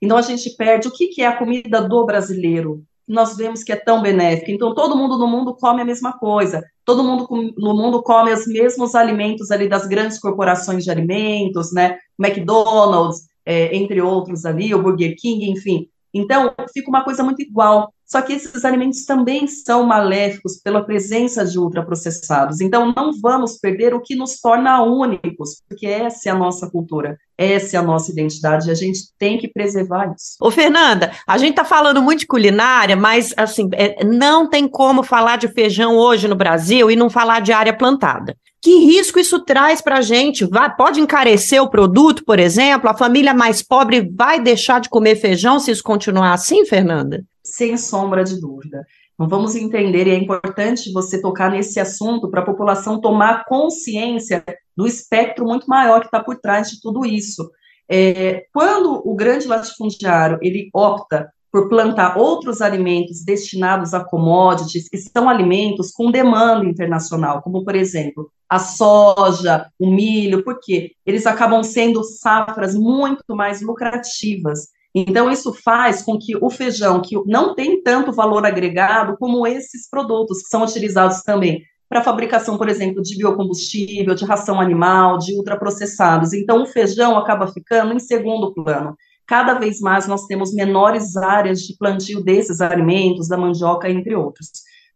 Então 0.01 0.17
a 0.17 0.21
gente 0.21 0.49
perde 0.55 0.87
o 0.87 0.91
que, 0.91 1.07
que 1.07 1.21
é 1.21 1.27
a 1.27 1.37
comida 1.37 1.81
do 1.81 2.05
brasileiro. 2.05 2.83
Nós 3.07 3.35
vemos 3.35 3.63
que 3.63 3.71
é 3.71 3.75
tão 3.75 4.01
benéfica. 4.01 4.51
Então 4.51 4.73
todo 4.73 4.95
mundo 4.95 5.17
no 5.17 5.27
mundo 5.27 5.55
come 5.55 5.81
a 5.81 5.85
mesma 5.85 6.13
coisa. 6.17 6.63
Todo 6.85 7.03
mundo 7.03 7.27
no 7.57 7.75
mundo 7.75 8.01
come 8.01 8.33
os 8.33 8.47
mesmos 8.47 8.95
alimentos 8.95 9.51
ali 9.51 9.69
das 9.69 9.85
grandes 9.85 10.19
corporações 10.19 10.83
de 10.83 10.91
alimentos, 10.91 11.71
né? 11.71 11.97
McDonald's, 12.19 13.30
é, 13.51 13.75
entre 13.75 14.01
outros 14.01 14.45
ali, 14.45 14.73
o 14.73 14.81
Burger 14.81 15.15
King, 15.17 15.49
enfim. 15.49 15.87
Então, 16.13 16.53
fica 16.73 16.89
uma 16.89 17.03
coisa 17.03 17.23
muito 17.23 17.41
igual. 17.41 17.93
Só 18.05 18.21
que 18.21 18.33
esses 18.33 18.65
alimentos 18.65 19.05
também 19.05 19.47
são 19.47 19.85
maléficos 19.85 20.57
pela 20.57 20.83
presença 20.83 21.45
de 21.45 21.57
ultraprocessados. 21.57 22.59
Então, 22.59 22.93
não 22.93 23.13
vamos 23.21 23.57
perder 23.57 23.93
o 23.93 24.01
que 24.01 24.15
nos 24.15 24.41
torna 24.41 24.83
únicos, 24.83 25.61
porque 25.69 25.87
essa 25.87 26.27
é 26.27 26.31
a 26.33 26.35
nossa 26.35 26.69
cultura, 26.69 27.17
essa 27.37 27.77
é 27.77 27.79
a 27.79 27.83
nossa 27.83 28.11
identidade, 28.11 28.67
e 28.67 28.71
a 28.71 28.75
gente 28.75 28.99
tem 29.17 29.37
que 29.37 29.47
preservar 29.47 30.13
isso. 30.13 30.35
Ô, 30.41 30.51
Fernanda, 30.51 31.13
a 31.25 31.37
gente 31.37 31.51
está 31.51 31.63
falando 31.63 32.01
muito 32.01 32.19
de 32.19 32.27
culinária, 32.27 32.97
mas, 32.97 33.33
assim, 33.37 33.69
é, 33.71 34.03
não 34.03 34.49
tem 34.49 34.67
como 34.67 35.03
falar 35.03 35.37
de 35.37 35.47
feijão 35.47 35.95
hoje 35.95 36.27
no 36.27 36.35
Brasil 36.35 36.91
e 36.91 36.97
não 36.97 37.09
falar 37.09 37.39
de 37.39 37.53
área 37.53 37.73
plantada. 37.73 38.35
Que 38.61 38.77
risco 38.85 39.19
isso 39.19 39.43
traz 39.43 39.81
para 39.81 39.97
a 39.97 40.01
gente? 40.01 40.45
Vai, 40.45 40.73
pode 40.75 40.99
encarecer 40.99 41.61
o 41.61 41.69
produto, 41.69 42.23
por 42.23 42.39
exemplo? 42.39 42.87
A 42.87 42.97
família 42.97 43.33
mais 43.33 43.63
pobre 43.63 44.07
vai 44.13 44.39
deixar 44.39 44.79
de 44.79 44.87
comer 44.87 45.15
feijão 45.15 45.59
se 45.59 45.71
isso 45.71 45.83
continuar 45.83 46.33
assim, 46.33 46.63
Fernanda? 46.63 47.25
Sem 47.43 47.75
sombra 47.75 48.23
de 48.23 48.39
dúvida. 48.39 48.85
Então, 49.15 49.27
vamos 49.27 49.55
entender, 49.55 50.05
e 50.07 50.11
é 50.11 50.15
importante 50.15 50.91
você 50.93 51.19
tocar 51.19 51.49
nesse 51.49 51.79
assunto 51.79 52.29
para 52.29 52.41
a 52.41 52.45
população 52.45 53.01
tomar 53.01 53.45
consciência 53.45 54.43
do 54.77 54.85
espectro 54.85 55.45
muito 55.45 55.67
maior 55.67 55.99
que 55.99 56.05
está 56.05 56.23
por 56.23 56.37
trás 56.37 56.69
de 56.69 56.79
tudo 56.79 57.03
isso. 57.03 57.49
É, 57.89 58.45
quando 58.53 59.01
o 59.03 59.15
grande 59.15 59.47
latifundiário 59.47 60.37
ele 60.41 60.69
opta 60.73 61.31
por 61.51 61.67
plantar 61.67 62.17
outros 62.17 62.61
alimentos 62.61 63.23
destinados 63.23 63.93
a 63.93 64.03
commodities, 64.03 64.87
que 64.87 64.97
são 64.97 65.29
alimentos 65.29 65.91
com 65.91 66.09
demanda 66.09 66.65
internacional, 66.65 67.41
como, 67.41 67.63
por 67.65 67.75
exemplo, 67.75 68.31
a 68.49 68.57
soja, 68.57 69.67
o 69.77 69.89
milho, 69.89 70.43
porque 70.43 70.91
eles 71.05 71.25
acabam 71.25 71.61
sendo 71.63 72.03
safras 72.03 72.73
muito 72.73 73.35
mais 73.35 73.61
lucrativas. 73.61 74.69
Então, 74.93 75.31
isso 75.31 75.53
faz 75.53 76.01
com 76.01 76.17
que 76.17 76.35
o 76.35 76.49
feijão, 76.49 77.01
que 77.01 77.15
não 77.25 77.55
tem 77.55 77.81
tanto 77.81 78.11
valor 78.11 78.45
agregado 78.45 79.15
como 79.17 79.47
esses 79.47 79.89
produtos 79.89 80.43
que 80.43 80.49
são 80.49 80.63
utilizados 80.63 81.21
também 81.21 81.63
para 81.87 82.03
fabricação, 82.03 82.57
por 82.57 82.69
exemplo, 82.69 83.01
de 83.01 83.17
biocombustível, 83.17 84.15
de 84.15 84.23
ração 84.23 84.61
animal, 84.61 85.17
de 85.17 85.33
ultraprocessados. 85.33 86.31
Então, 86.31 86.63
o 86.63 86.65
feijão 86.65 87.17
acaba 87.17 87.47
ficando 87.47 87.93
em 87.93 87.99
segundo 87.99 88.53
plano 88.53 88.95
cada 89.31 89.53
vez 89.53 89.79
mais 89.79 90.07
nós 90.07 90.25
temos 90.25 90.53
menores 90.53 91.15
áreas 91.15 91.61
de 91.61 91.77
plantio 91.77 92.21
desses 92.21 92.59
alimentos, 92.59 93.29
da 93.29 93.37
mandioca, 93.37 93.89
entre 93.89 94.13
outros. 94.13 94.49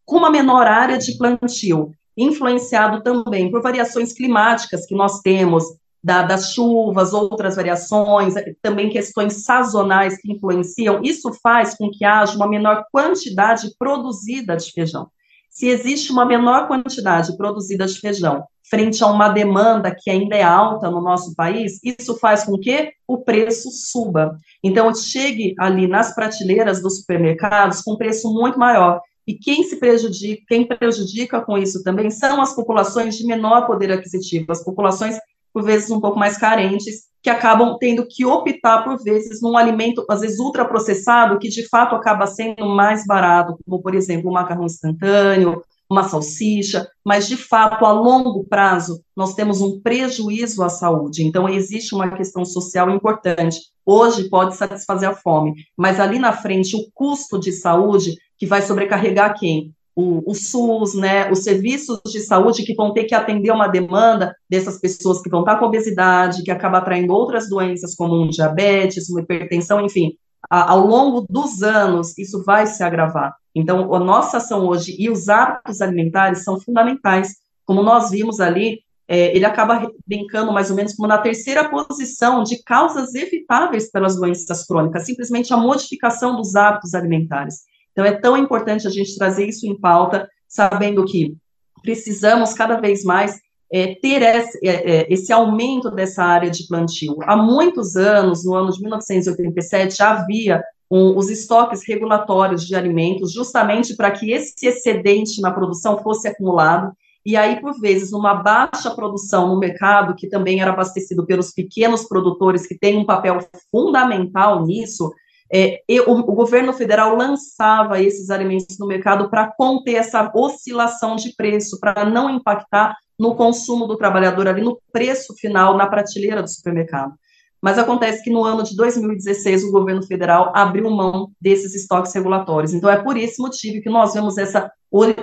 com 0.03 0.17
uma 0.17 0.29
menor 0.29 0.67
área 0.67 0.97
de 0.97 1.17
plantio, 1.17 1.93
influenciado 2.17 3.01
também 3.01 3.49
por 3.49 3.61
variações 3.61 4.11
climáticas 4.11 4.85
que 4.85 4.93
nós 4.93 5.21
temos, 5.21 5.63
da, 6.03 6.21
das 6.21 6.51
chuvas, 6.51 7.13
outras 7.13 7.55
variações, 7.55 8.33
também 8.61 8.89
questões 8.89 9.45
sazonais 9.45 10.17
que 10.17 10.33
influenciam, 10.33 10.99
isso 11.01 11.31
faz 11.41 11.73
com 11.77 11.89
que 11.89 12.03
haja 12.03 12.35
uma 12.35 12.49
menor 12.49 12.83
quantidade 12.91 13.73
produzida 13.79 14.57
de 14.57 14.69
feijão. 14.69 15.07
Se 15.55 15.69
existe 15.69 16.11
uma 16.11 16.25
menor 16.25 16.67
quantidade 16.67 17.35
produzida 17.37 17.85
de 17.85 17.97
feijão 17.97 18.43
frente 18.69 19.01
a 19.01 19.07
uma 19.07 19.29
demanda 19.29 19.95
que 19.97 20.09
ainda 20.09 20.35
é 20.35 20.43
alta 20.43 20.91
no 20.91 20.99
nosso 20.99 21.33
país, 21.33 21.79
isso 21.81 22.17
faz 22.19 22.43
com 22.43 22.59
que 22.59 22.91
o 23.07 23.19
preço 23.19 23.69
suba. 23.71 24.37
Então, 24.61 24.93
chegue 24.93 25.55
ali 25.57 25.87
nas 25.87 26.13
prateleiras 26.13 26.81
dos 26.81 26.99
supermercados 26.99 27.81
com 27.81 27.95
preço 27.95 28.33
muito 28.33 28.59
maior. 28.59 28.99
E 29.25 29.33
quem 29.33 29.63
se 29.63 29.77
prejudica, 29.77 30.43
quem 30.45 30.67
prejudica 30.67 31.39
com 31.39 31.57
isso 31.57 31.81
também 31.83 32.11
são 32.11 32.41
as 32.41 32.53
populações 32.53 33.15
de 33.15 33.25
menor 33.25 33.65
poder 33.65 33.93
aquisitivo, 33.93 34.51
as 34.51 34.61
populações 34.61 35.17
por 35.53 35.63
vezes 35.63 35.89
um 35.89 36.01
pouco 36.01 36.19
mais 36.19 36.37
carentes, 36.37 37.05
que 37.25 37.29
acabam 37.31 37.75
tendo 37.79 38.05
que 38.07 38.23
optar 38.23 38.83
por 38.83 39.01
vezes 39.01 39.41
num 39.41 39.57
alimento 39.57 40.05
às 40.07 40.21
vezes 40.21 40.37
ultraprocessado 40.37 41.39
que 41.39 41.49
de 41.49 41.67
fato 41.67 41.95
acaba 41.95 42.27
sendo 42.27 42.67
mais 42.67 43.03
barato, 43.03 43.57
como 43.65 43.81
por 43.81 43.95
exemplo, 43.95 44.29
o 44.29 44.33
macarrão 44.33 44.65
instantâneo, 44.65 45.63
uma 45.89 46.03
salsicha, 46.03 46.87
mas 47.03 47.27
de 47.27 47.35
fato, 47.35 47.83
a 47.83 47.91
longo 47.91 48.43
prazo, 48.43 49.01
nós 49.15 49.33
temos 49.33 49.59
um 49.59 49.81
prejuízo 49.81 50.61
à 50.61 50.69
saúde. 50.69 51.23
Então, 51.23 51.49
existe 51.49 51.95
uma 51.95 52.11
questão 52.11 52.45
social 52.45 52.91
importante. 52.91 53.57
Hoje 53.83 54.29
pode 54.29 54.55
satisfazer 54.55 55.09
a 55.09 55.15
fome, 55.15 55.55
mas 55.75 55.99
ali 55.99 56.19
na 56.19 56.31
frente, 56.31 56.75
o 56.75 56.91
custo 56.93 57.39
de 57.39 57.51
saúde 57.51 58.15
que 58.37 58.45
vai 58.45 58.61
sobrecarregar 58.61 59.33
quem? 59.35 59.73
O, 59.95 60.29
o, 60.29 60.35
SUS, 60.35 60.93
né, 60.93 61.31
os 61.31 61.43
serviços 61.43 62.01
de 62.05 62.19
saúde 62.19 62.63
que 62.63 62.75
vão 62.75 62.93
ter 62.93 63.05
que 63.05 63.15
atender 63.15 63.49
uma 63.49 63.67
demanda 63.67 64.35
dessas 64.49 64.77
pessoas 64.77 65.21
que 65.21 65.29
vão 65.29 65.39
estar 65.39 65.57
com 65.57 65.65
obesidade, 65.65 66.43
que 66.43 66.51
acaba 66.51 66.79
atraindo 66.79 67.13
outras 67.13 67.49
doenças 67.49 67.95
como 67.95 68.27
diabetes, 68.29 69.07
hipertensão, 69.09 69.85
enfim, 69.85 70.17
a, 70.49 70.71
ao 70.71 70.85
longo 70.85 71.25
dos 71.29 71.63
anos 71.63 72.17
isso 72.17 72.43
vai 72.43 72.67
se 72.67 72.83
agravar. 72.83 73.35
Então, 73.53 73.93
a 73.93 73.99
nossa 73.99 74.37
ação 74.37 74.67
hoje 74.67 74.95
e 74.99 75.09
os 75.09 75.29
hábitos 75.29 75.81
alimentares 75.81 76.43
são 76.43 76.59
fundamentais. 76.59 77.35
Como 77.65 77.81
nós 77.81 78.11
vimos 78.11 78.39
ali, 78.41 78.79
é, 79.07 79.35
ele 79.35 79.45
acaba 79.45 79.89
brincando 80.05 80.51
mais 80.51 80.69
ou 80.69 80.75
menos 80.75 80.93
como 80.93 81.07
na 81.07 81.17
terceira 81.17 81.69
posição 81.69 82.43
de 82.43 82.61
causas 82.63 83.13
evitáveis 83.13 83.89
pelas 83.89 84.15
doenças 84.15 84.65
crônicas, 84.65 85.05
simplesmente 85.05 85.53
a 85.53 85.57
modificação 85.57 86.35
dos 86.35 86.55
hábitos 86.55 86.93
alimentares. 86.93 87.63
Então, 87.95 88.03
é 88.03 88.11
tão 88.11 88.35
importante 88.35 88.85
a 88.85 88.89
gente 88.89 89.17
trazer 89.17 89.47
isso 89.47 89.65
em 89.65 89.79
pauta, 89.79 90.29
sabendo 90.49 91.05
que 91.05 91.33
precisamos 91.81 92.53
cada 92.53 92.77
vez 92.77 93.05
mais 93.05 93.39
é, 93.71 93.95
ter 93.95 94.21
esse, 94.21 94.59
é, 94.67 94.69
é, 94.69 95.13
esse, 95.13 95.31
aumento 95.31 95.89
dessa 95.89 96.21
área 96.21 96.51
de 96.51 96.67
plantio. 96.67 97.17
Há 97.23 97.37
muitos 97.37 97.95
anos, 97.95 98.43
no 98.43 98.53
ano 98.53 98.69
de 98.69 98.81
1987, 98.81 99.95
já 99.95 100.11
havia 100.11 100.61
um, 100.91 101.17
os 101.17 101.29
estoques 101.29 101.87
regulatórios 101.87 102.65
de 102.65 102.75
alimentos, 102.75 103.31
justamente 103.31 103.95
para 103.95 104.11
que 104.11 104.29
esse 104.29 104.67
excedente 104.67 105.39
na 105.39 105.51
produção 105.51 105.97
fosse 106.03 106.27
acumulado, 106.27 106.91
e 107.25 107.35
aí, 107.35 107.59
por 107.59 107.79
vezes, 107.79 108.11
uma 108.11 108.35
baixa 108.35 108.91
produção 108.91 109.47
no 109.47 109.57
mercado, 109.57 110.15
que 110.15 110.27
também 110.27 110.61
era 110.61 110.71
abastecido 110.71 111.25
pelos 111.25 111.51
pequenos 111.51 112.03
produtores, 112.03 112.67
que 112.67 112.77
têm 112.77 112.97
um 112.97 113.05
papel 113.05 113.39
fundamental 113.71 114.63
nisso, 114.63 115.11
é, 115.51 115.81
o, 116.07 116.11
o, 116.11 116.33
governo 116.33 116.73
federal 116.73 117.15
lançava 117.15 118.01
esses 118.01 118.29
alimentos 118.29 118.77
no 118.79 118.87
mercado 118.87 119.29
para 119.29 119.51
conter 119.55 119.95
essa 119.95 120.31
oscilação 120.33 121.15
de 121.15 121.35
preço, 121.35 121.79
para 121.79 122.03
não 122.05 122.29
impactar 122.29 122.95
no 123.17 123.35
consumo 123.35 123.85
do 123.85 123.97
trabalhador 123.97 124.47
ali 124.47 124.61
no 124.61 124.79
preço 124.91 125.33
final 125.35 125.77
na 125.77 125.87
prateleira 125.87 126.41
do 126.41 126.49
supermercado. 126.49 127.13
Mas 127.61 127.79
acontece 127.79 128.23
que 128.23 128.29
no 128.29 128.43
ano 128.43 128.63
de 128.63 128.75
2016 128.75 129.63
o 129.63 129.71
governo 129.71 130.03
federal 130.03 130.51
abriu 130.53 130.89
mão 130.89 131.31
desses 131.39 131.73
estoques 131.73 132.13
regulatórios. 132.13 132.73
Então 132.73 132.89
é 132.89 133.01
por 133.01 133.17
esse 133.17 133.41
motivo 133.41 133.81
que 133.81 133.89
nós 133.89 134.13
vemos 134.13 134.37
essa 134.37 134.71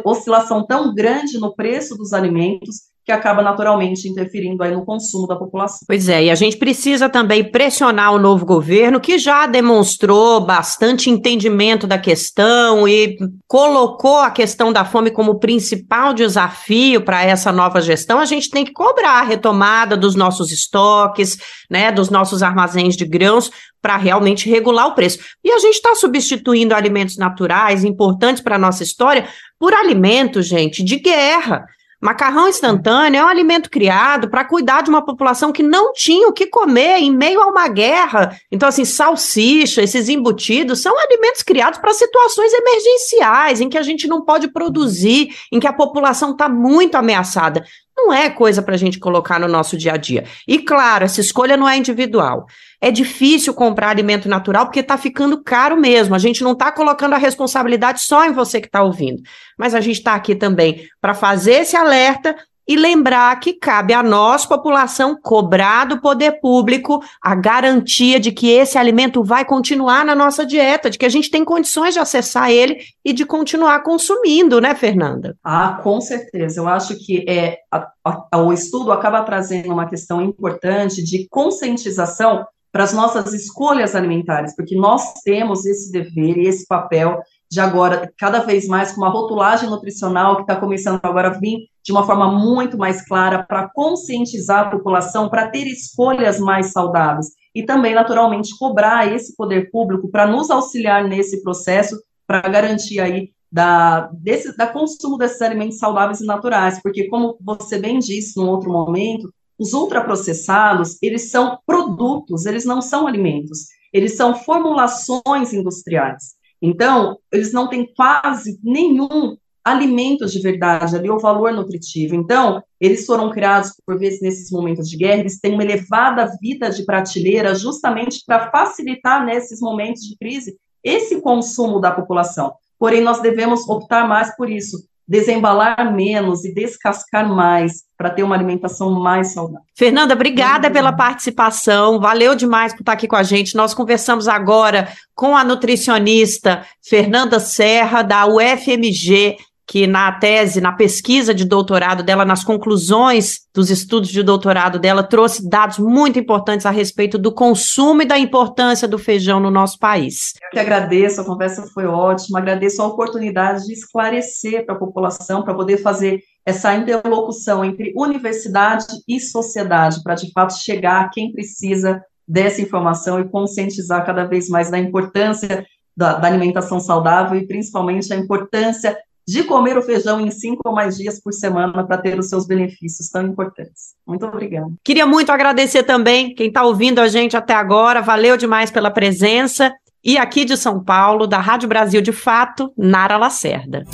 oscilação 0.05 0.67
tão 0.67 0.95
grande 0.95 1.39
no 1.39 1.55
preço 1.55 1.97
dos 1.97 2.13
alimentos 2.13 2.92
que 3.05 3.11
acaba 3.11 3.43
naturalmente 3.43 4.09
interferindo 4.09 4.63
aí 4.63 4.73
no 4.73 4.85
consumo 4.85 5.27
da 5.27 5.35
população. 5.35 5.81
Pois 5.87 6.09
é, 6.09 6.25
e 6.25 6.31
a 6.31 6.35
gente 6.37 6.57
precisa 6.57 7.09
também 7.09 7.51
pressionar 7.51 8.13
o 8.13 8.19
novo 8.19 8.47
governo, 8.47 9.01
que 9.01 9.19
já 9.19 9.47
demonstrou 9.47 10.41
bastante 10.41 11.11
entendimento 11.11 11.87
da 11.87 11.99
questão 11.99 12.87
e 12.87 13.17
colocou 13.49 14.19
a 14.19 14.31
questão 14.31 14.73
da 14.73 14.85
fome 14.85 15.11
como 15.11 15.41
principal 15.41 16.15
desafio 16.15 17.01
para 17.01 17.25
essa 17.25 17.51
nova 17.51 17.81
gestão. 17.81 18.21
A 18.21 18.25
gente 18.25 18.49
tem 18.49 18.65
que 18.65 18.73
cobrar 18.73 19.21
a 19.21 19.25
retomada 19.25 19.97
dos 19.97 20.15
nossos 20.15 20.53
estoques, 20.53 21.39
né, 21.69 21.91
dos 21.91 22.09
nossos 22.09 22.41
armazéns 22.43 22.97
de 22.97 23.05
grãos, 23.05 23.51
para 23.81 23.97
realmente 23.97 24.49
regular 24.49 24.87
o 24.87 24.95
preço. 24.95 25.19
E 25.43 25.51
a 25.51 25.59
gente 25.59 25.75
está 25.75 25.97
substituindo 25.97 26.73
alimentos 26.73 27.17
naturais, 27.17 27.83
importantes 27.83 28.41
para 28.41 28.55
a 28.55 28.59
nossa 28.59 28.85
história, 28.85 29.27
por 29.59 29.75
alimentos, 29.75 30.47
gente, 30.47 30.85
de 30.85 31.01
guerra. 31.01 31.65
Macarrão 32.03 32.49
instantâneo 32.49 33.21
é 33.21 33.25
um 33.25 33.29
alimento 33.29 33.71
criado 33.71 34.29
para 34.29 34.45
cuidar 34.45 34.83
de 34.83 34.91
uma 34.91 35.05
população 35.05 35.53
que 35.53 35.63
não 35.63 35.93
tinha 35.93 36.27
o 36.27 36.33
que 36.33 36.49
comer 36.49 36.99
em 36.99 37.15
meio 37.15 37.41
a 37.41 37.47
uma 37.47 37.69
guerra. 37.69 38.37
Então, 38.51 38.69
assim, 38.69 38.85
salsicha, 38.85 39.81
esses 39.81 40.09
embutidos, 40.09 40.83
são 40.83 40.99
alimentos 40.99 41.45
criados 41.45 41.79
para 41.79 41.95
situações 41.95 42.53
emergenciais, 42.53 43.61
em 43.61 43.69
que 43.69 43.79
a 43.79 43.83
gente 43.83 44.09
não 44.09 44.25
pode 44.25 44.49
produzir, 44.49 45.29
em 45.53 45.61
que 45.61 45.67
a 45.69 45.73
população 45.73 46.33
está 46.33 46.49
muito 46.49 46.97
ameaçada 46.97 47.63
não 47.97 48.13
é 48.13 48.31
coisa 48.31 48.63
para 48.63 48.75
a 48.75 48.79
gente 48.79 48.99
colocar 48.99 49.39
no 49.39 49.47
nosso 49.47 49.77
dia 49.77 49.93
a 49.93 49.97
dia. 49.97 50.25
E 50.49 50.59
claro, 50.59 51.05
essa 51.05 51.21
escolha 51.21 51.57
não 51.57 51.69
é 51.69 51.77
individual. 51.77 52.47
É 52.83 52.91
difícil 52.91 53.55
comprar 53.55 53.91
alimento 53.91 54.29
natural 54.29 54.67
porque 54.67 54.81
está 54.81 54.99
ficando 54.99 55.41
caro 55.41 55.77
mesmo. 55.77 56.17
A 56.17 56.19
gente 56.19 56.43
não 56.43 56.51
está 56.51 56.73
colocando 56.73 57.13
a 57.13 57.19
responsabilidade 57.19 58.01
só 58.01 58.27
em 58.27 58.33
você 58.33 58.61
que 58.61 58.67
está 58.67 58.83
ouvindo. 58.83 59.23
Mas 59.57 59.73
a 59.73 59.81
gente 59.81 59.99
está 59.99 60.15
aqui 60.15 60.35
também 60.35 60.89
para 61.01 61.15
fazer 61.15 61.61
esse 61.61 61.77
alerta 61.77 62.35
e 62.67 62.75
lembrar 62.77 63.39
que 63.39 63.53
cabe 63.53 63.93
a 63.93 64.03
nós, 64.03 64.47
população, 64.47 65.17
cobrar 65.21 65.85
do 65.85 66.01
poder 66.01 66.41
público 66.41 67.01
a 67.21 67.35
garantia 67.35 68.19
de 68.19 68.33
que 68.33 68.51
esse 68.51 68.77
alimento 68.79 69.23
vai 69.23 69.45
continuar 69.45 70.05
na 70.05 70.15
nossa 70.15 70.45
dieta, 70.45 70.91
de 70.91 70.99
que 70.99 71.07
a 71.07 71.09
gente 71.09 71.31
tem 71.31 71.45
condições 71.45 71.95
de 71.95 72.01
acessar 72.01 72.51
ele 72.51 72.79
e 73.05 73.13
de 73.13 73.25
continuar 73.25 73.83
consumindo, 73.85 74.61
né, 74.61 74.75
Fernanda? 74.75 75.37
Ah, 75.45 75.81
com 75.83 76.01
certeza. 76.01 76.61
Eu 76.61 76.69
acho 76.69 76.97
que 76.97 77.25
é, 77.29 77.59
a, 77.71 77.89
a, 78.05 78.39
o 78.39 78.53
estudo 78.53 78.91
acaba 78.91 79.23
trazendo 79.23 79.73
uma 79.73 79.89
questão 79.89 80.21
importante 80.21 81.03
de 81.03 81.29
conscientização 81.29 82.45
para 82.73 82.85
as 82.85 82.95
nossas 82.95 83.35
escolhas 83.35 83.95
alimentares, 83.95 84.57
porque 84.57 84.75
nós 84.75 85.13
temos 85.23 85.67
esse 85.67 85.93
dever 85.93 86.39
e 86.39 86.49
esse 86.49 86.67
papel 86.67 87.21
de 87.51 87.61
agora, 87.61 88.11
cada 88.17 88.39
vez 88.39 88.67
mais, 88.67 88.93
com 88.93 89.03
uma 89.03 89.11
rotulagem 89.11 89.69
nutricional 89.69 90.37
que 90.37 90.43
está 90.43 90.57
começando 90.57 90.99
agora 91.03 91.29
a 91.29 91.39
vir 91.39 91.67
de 91.85 91.93
uma 91.93 92.07
forma 92.07 92.33
muito 92.33 92.79
mais 92.79 93.07
clara 93.07 93.43
para 93.43 93.69
conscientizar 93.69 94.61
a 94.61 94.71
população, 94.71 95.29
para 95.29 95.49
ter 95.49 95.67
escolhas 95.67 96.41
mais 96.41 96.73
saudáveis 96.73 97.27
e 97.55 97.63
também, 97.63 97.95
naturalmente, 97.95 98.57
cobrar 98.59 99.13
esse 99.13 99.37
poder 99.37 99.71
público 99.71 100.09
para 100.09 100.27
nos 100.27 100.51
auxiliar 100.51 101.07
nesse 101.07 101.43
processo, 101.43 102.01
para 102.27 102.41
garantir 102.41 103.01
aí 103.01 103.31
da, 103.51 104.09
desse, 104.15 104.57
da 104.57 104.67
consumo 104.67 105.19
desses 105.19 105.43
alimentos 105.43 105.77
saudáveis 105.77 106.23
e 106.23 106.25
naturais, 106.25 106.81
porque, 106.83 107.07
como 107.09 107.37
você 107.39 107.79
bem 107.79 107.99
disse 107.99 108.35
num 108.41 108.49
outro 108.49 108.73
momento, 108.73 109.31
os 109.63 109.73
ultraprocessados, 109.73 110.99
eles 111.01 111.31
são 111.31 111.57
produtos, 111.65 112.47
eles 112.47 112.65
não 112.65 112.83
são 112.83 113.07
alimentos, 113.07 113.69
eles 113.93 114.17
são 114.17 114.35
formulações 114.35 115.53
industriais. 115.53 116.35
Então, 116.61 117.17
eles 117.33 117.53
não 117.53 117.69
têm 117.69 117.89
quase 117.95 118.59
nenhum 118.63 119.37
alimento 119.65 120.27
de 120.27 120.41
verdade 120.41 120.97
ali, 120.97 121.09
o 121.09 121.21
valor 121.21 121.53
nutritivo. 121.53 122.17
Então, 122.17 122.61
eles 122.81 123.07
foram 123.07 123.31
criados, 123.31 123.73
por 123.87 123.97
vezes, 123.97 124.21
nesses 124.21 124.51
momentos 124.51 124.89
de 124.91 124.97
guerra, 124.97 125.21
eles 125.21 125.39
têm 125.39 125.55
uma 125.55 125.63
elevada 125.63 126.29
vida 126.41 126.69
de 126.69 126.85
prateleira 126.85 127.55
justamente 127.55 128.25
para 128.27 128.51
facilitar, 128.51 129.25
nesses 129.25 129.61
momentos 129.61 130.03
de 130.03 130.17
crise, 130.17 130.57
esse 130.83 131.21
consumo 131.21 131.81
da 131.81 131.93
população. 131.93 132.53
Porém, 132.77 133.01
nós 133.01 133.23
devemos 133.23 133.69
optar 133.69 134.09
mais 134.09 134.35
por 134.35 134.51
isso, 134.51 134.85
desembalar 135.07 135.95
menos 135.95 136.45
e 136.45 136.55
descascar 136.55 137.29
mais 137.29 137.85
para 137.97 138.11
ter 138.11 138.23
uma 138.23 138.35
alimentação 138.35 138.91
mais 138.91 139.33
saudável. 139.33 139.61
Fernanda, 139.77 140.15
obrigada 140.15 140.71
pela 140.71 140.93
participação. 140.93 142.01
Valeu 142.01 142.35
demais 142.35 142.73
por 142.73 142.81
estar 142.81 142.93
aqui 142.93 143.07
com 143.07 143.17
a 143.17 143.23
gente. 143.23 143.55
Nós 143.55 143.75
conversamos 143.75 144.27
agora 144.27 144.89
com 145.15 145.37
a 145.37 145.45
nutricionista 145.45 146.65
Fernanda 146.83 147.39
Serra 147.39 148.03
da 148.03 148.27
UFMG 148.27 149.37
que 149.73 149.87
na 149.87 150.13
tese, 150.13 150.61
na 150.61 150.73
pesquisa 150.73 151.33
de 151.33 151.47
doutorado 151.47 152.03
dela, 152.03 152.27
nas 152.27 152.45
conclusões 152.45 153.39
dos 153.55 153.71
estudos 153.71 154.11
de 154.11 154.23
doutorado 154.23 154.79
dela, 154.79 155.03
trouxe 155.03 155.49
dados 155.49 155.79
muito 155.79 156.19
importantes 156.19 156.67
a 156.67 156.71
respeito 156.71 157.17
do 157.17 157.33
consumo 157.33 158.03
e 158.03 158.05
da 158.05 158.19
importância 158.19 158.87
do 158.87 158.99
feijão 158.99 159.41
no 159.41 159.51
nosso 159.51 159.79
país. 159.79 160.35
Eu 160.43 160.51
que 160.51 160.59
agradeço, 160.59 161.23
a 161.23 161.25
conversa 161.25 161.63
foi 161.73 161.87
ótima, 161.87 162.39
agradeço 162.39 162.83
a 162.83 162.87
oportunidade 162.87 163.65
de 163.65 163.73
esclarecer 163.73 164.67
para 164.67 164.75
a 164.75 164.79
população, 164.79 165.43
para 165.43 165.55
poder 165.55 165.79
fazer 165.79 166.21
essa 166.45 166.75
interlocução 166.75 167.65
entre 167.65 167.95
universidade 167.97 168.85
e 169.09 169.19
sociedade, 169.19 170.03
para 170.03 170.17
de 170.17 170.31
fato 170.33 170.53
chegar 170.53 171.01
a 171.01 171.09
quem 171.09 171.33
precisa 171.33 171.99
dessa 172.29 172.61
informação 172.61 173.19
e 173.19 173.29
conscientizar 173.31 174.05
cada 174.05 174.27
vez 174.27 174.51
mais 174.51 174.71
da 174.71 174.79
importância 174.79 175.65
da, 175.97 176.19
da 176.19 176.29
alimentação 176.29 176.79
saudável 176.79 177.39
e 177.39 177.47
principalmente 177.47 178.13
a 178.13 178.17
importância 178.17 178.95
de 179.27 179.45
comer 179.45 179.79
o 179.79 179.83
feijão 179.83 180.21
em 180.21 180.31
cinco 180.31 180.61
ou 180.65 180.75
mais 180.75 180.97
dias 180.97 181.21
por 181.21 181.33
semana 181.33 181.85
para 181.85 181.99
ter 181.99 182.19
os 182.19 182.29
seus 182.29 182.47
benefícios 182.47 183.09
tão 183.09 183.23
importantes. 183.23 183.95
Muito 184.07 184.27
obrigada. 184.27 184.71
Queria 184.85 185.07
muito 185.07 185.31
agradecer 185.31 185.85
também 185.85 186.35
quem 186.35 186.49
está 186.49 186.65
ouvindo 186.65 187.01
a 187.01 187.09
gente 187.09 187.37
até 187.37 187.55
agora. 187.55 188.03
Valeu 188.03 188.37
demais 188.37 188.71
pela 188.71 188.91
presença. 188.91 189.73
E 190.05 190.19
aqui 190.19 190.45
de 190.45 190.57
São 190.57 190.83
Paulo, 190.83 191.29
da 191.29 191.39
Rádio 191.39 191.69
Brasil 191.69 192.03
de 192.03 192.11
Fato, 192.11 192.73
Nara 192.77 193.17
Lacerda. 193.17 193.85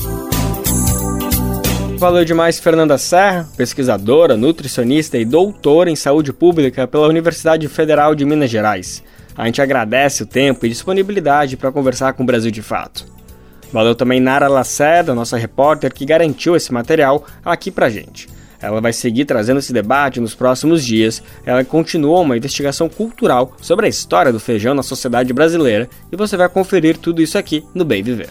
Valeu 1.98 2.24
demais, 2.24 2.58
Fernanda 2.60 2.96
Serra, 2.96 3.46
pesquisadora, 3.56 4.36
nutricionista 4.36 5.18
e 5.18 5.24
doutora 5.24 5.90
em 5.90 5.96
saúde 5.96 6.32
pública 6.32 6.86
pela 6.86 7.08
Universidade 7.08 7.66
Federal 7.68 8.14
de 8.14 8.24
Minas 8.24 8.48
Gerais. 8.48 9.02
A 9.36 9.46
gente 9.46 9.60
agradece 9.60 10.22
o 10.22 10.26
tempo 10.26 10.64
e 10.64 10.68
disponibilidade 10.68 11.56
para 11.56 11.72
conversar 11.72 12.12
com 12.12 12.22
o 12.22 12.26
Brasil 12.26 12.50
de 12.50 12.62
Fato. 12.62 13.17
Valeu 13.72 13.94
também 13.94 14.20
Nara 14.20 14.48
Lacerda, 14.48 15.14
nossa 15.14 15.36
repórter, 15.36 15.92
que 15.92 16.06
garantiu 16.06 16.56
esse 16.56 16.72
material 16.72 17.24
aqui 17.44 17.70
pra 17.70 17.90
gente. 17.90 18.28
Ela 18.60 18.80
vai 18.80 18.92
seguir 18.92 19.24
trazendo 19.24 19.58
esse 19.58 19.72
debate 19.72 20.20
nos 20.20 20.34
próximos 20.34 20.84
dias. 20.84 21.22
Ela 21.46 21.64
continua 21.64 22.20
uma 22.20 22.36
investigação 22.36 22.88
cultural 22.88 23.56
sobre 23.60 23.86
a 23.86 23.88
história 23.88 24.32
do 24.32 24.40
feijão 24.40 24.74
na 24.74 24.82
sociedade 24.82 25.32
brasileira 25.32 25.88
e 26.10 26.16
você 26.16 26.36
vai 26.36 26.48
conferir 26.48 26.96
tudo 26.96 27.22
isso 27.22 27.38
aqui 27.38 27.64
no 27.74 27.84
Bem 27.84 28.02
Viver. 28.02 28.30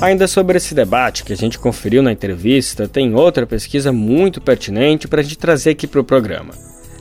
Ainda 0.00 0.28
sobre 0.28 0.56
esse 0.56 0.74
debate 0.74 1.24
que 1.24 1.32
a 1.32 1.36
gente 1.36 1.58
conferiu 1.58 2.02
na 2.02 2.12
entrevista, 2.12 2.86
tem 2.86 3.14
outra 3.14 3.46
pesquisa 3.46 3.92
muito 3.92 4.40
pertinente 4.40 5.08
para 5.08 5.20
a 5.20 5.24
gente 5.24 5.38
trazer 5.38 5.70
aqui 5.70 5.86
para 5.86 6.00
o 6.00 6.04
programa. 6.04 6.54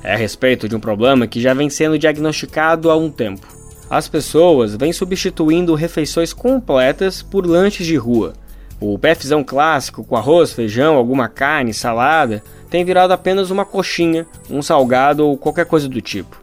É 0.03 0.13
a 0.13 0.17
respeito 0.17 0.67
de 0.69 0.75
um 0.75 0.79
problema 0.79 1.27
que 1.27 1.41
já 1.41 1.53
vem 1.53 1.69
sendo 1.69 1.97
diagnosticado 1.97 2.89
há 2.89 2.95
um 2.95 3.09
tempo. 3.09 3.56
As 3.89 4.07
pessoas 4.07 4.75
vêm 4.75 4.91
substituindo 4.91 5.73
refeições 5.73 6.33
completas 6.33 7.21
por 7.21 7.45
lanches 7.45 7.85
de 7.85 7.95
rua. 7.95 8.33
O 8.79 8.99
PFzão 8.99 9.43
clássico 9.43 10.03
com 10.03 10.15
arroz, 10.15 10.51
feijão, 10.51 10.95
alguma 10.95 11.27
carne, 11.27 11.73
salada 11.73 12.43
tem 12.69 12.83
virado 12.83 13.13
apenas 13.13 13.49
uma 13.49 13.65
coxinha, 13.65 14.27
um 14.49 14.61
salgado 14.61 15.25
ou 15.25 15.37
qualquer 15.37 15.65
coisa 15.65 15.87
do 15.87 16.01
tipo. 16.01 16.37